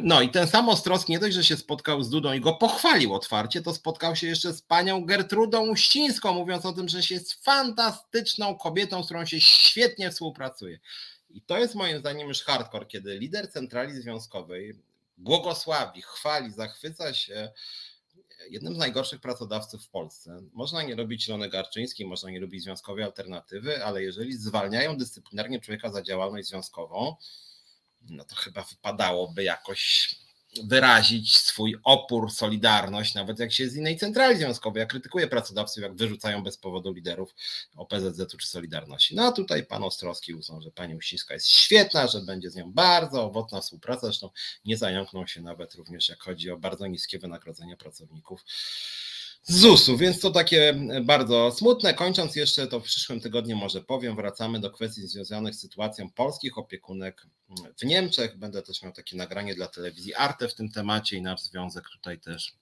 [0.02, 3.14] No i ten sam Ostrowski nie dość, że się spotkał z Dudą i go pochwalił
[3.14, 8.59] otwarcie, to spotkał się jeszcze z panią Gertrudą Uścińską, mówiąc o tym, że jest fantastyczną
[8.59, 10.79] kobietą, z którą się świetnie współpracuje.
[11.31, 14.75] I to jest moim zdaniem już hardcore, kiedy lider centrali związkowej
[15.19, 17.53] błogosławi, chwali, zachwyca się
[18.51, 20.43] jednym z najgorszych pracodawców w Polsce.
[20.53, 25.91] Można nie robić Zielony Garczyński, można nie robić związkowej alternatywy, ale jeżeli zwalniają dyscyplinarnie człowieka
[25.93, 27.17] za działalność związkową,
[28.01, 30.15] no to chyba wypadałoby jakoś
[30.65, 34.81] wyrazić swój opór, solidarność, nawet jak się z innej centrali związkowej.
[34.81, 37.35] Ja krytykuję pracodawców, jak wyrzucają bez powodu liderów
[37.77, 39.15] OPZZ-u czy Solidarności.
[39.15, 42.73] No a tutaj pan Ostrowski uznał, że pani Uścińska jest świetna, że będzie z nią
[42.73, 44.31] bardzo owocna współpraca, zresztą
[44.65, 48.45] nie zająknął się nawet również, jak chodzi o bardzo niskie wynagrodzenia pracowników
[49.48, 51.94] ZUS-u, więc to takie bardzo smutne.
[51.94, 56.59] Kończąc jeszcze, to w przyszłym tygodniu może powiem, wracamy do kwestii związanych z sytuacją polskich
[56.59, 57.27] opiekunek
[57.78, 58.39] w Niemczech.
[58.39, 62.20] Będę też miał takie nagranie dla telewizji Arte w tym temacie i nasz związek tutaj
[62.20, 62.55] też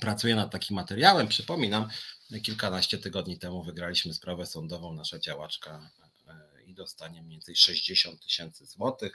[0.00, 1.28] pracuje nad takim materiałem.
[1.28, 1.88] Przypominam,
[2.42, 5.90] kilkanaście tygodni temu wygraliśmy sprawę sądową, nasza działaczka
[6.28, 9.14] e, i dostanie mniej więcej 60 tysięcy złotych.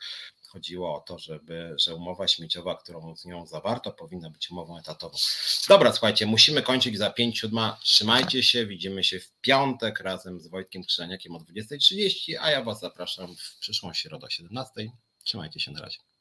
[0.56, 5.18] Chodziło o to, żeby, że umowa śmieciowa, którą z nią zawarto, powinna być umową etatową.
[5.70, 7.78] Dobra, słuchajcie, musimy kończyć za 5 siódma.
[7.84, 12.80] Trzymajcie się, widzimy się w piątek razem z Wojtkiem Krzeniakiem o 20.30, a ja Was
[12.80, 14.90] zapraszam w przyszłą środę o 17.00.
[15.24, 16.06] Trzymajcie się na razie.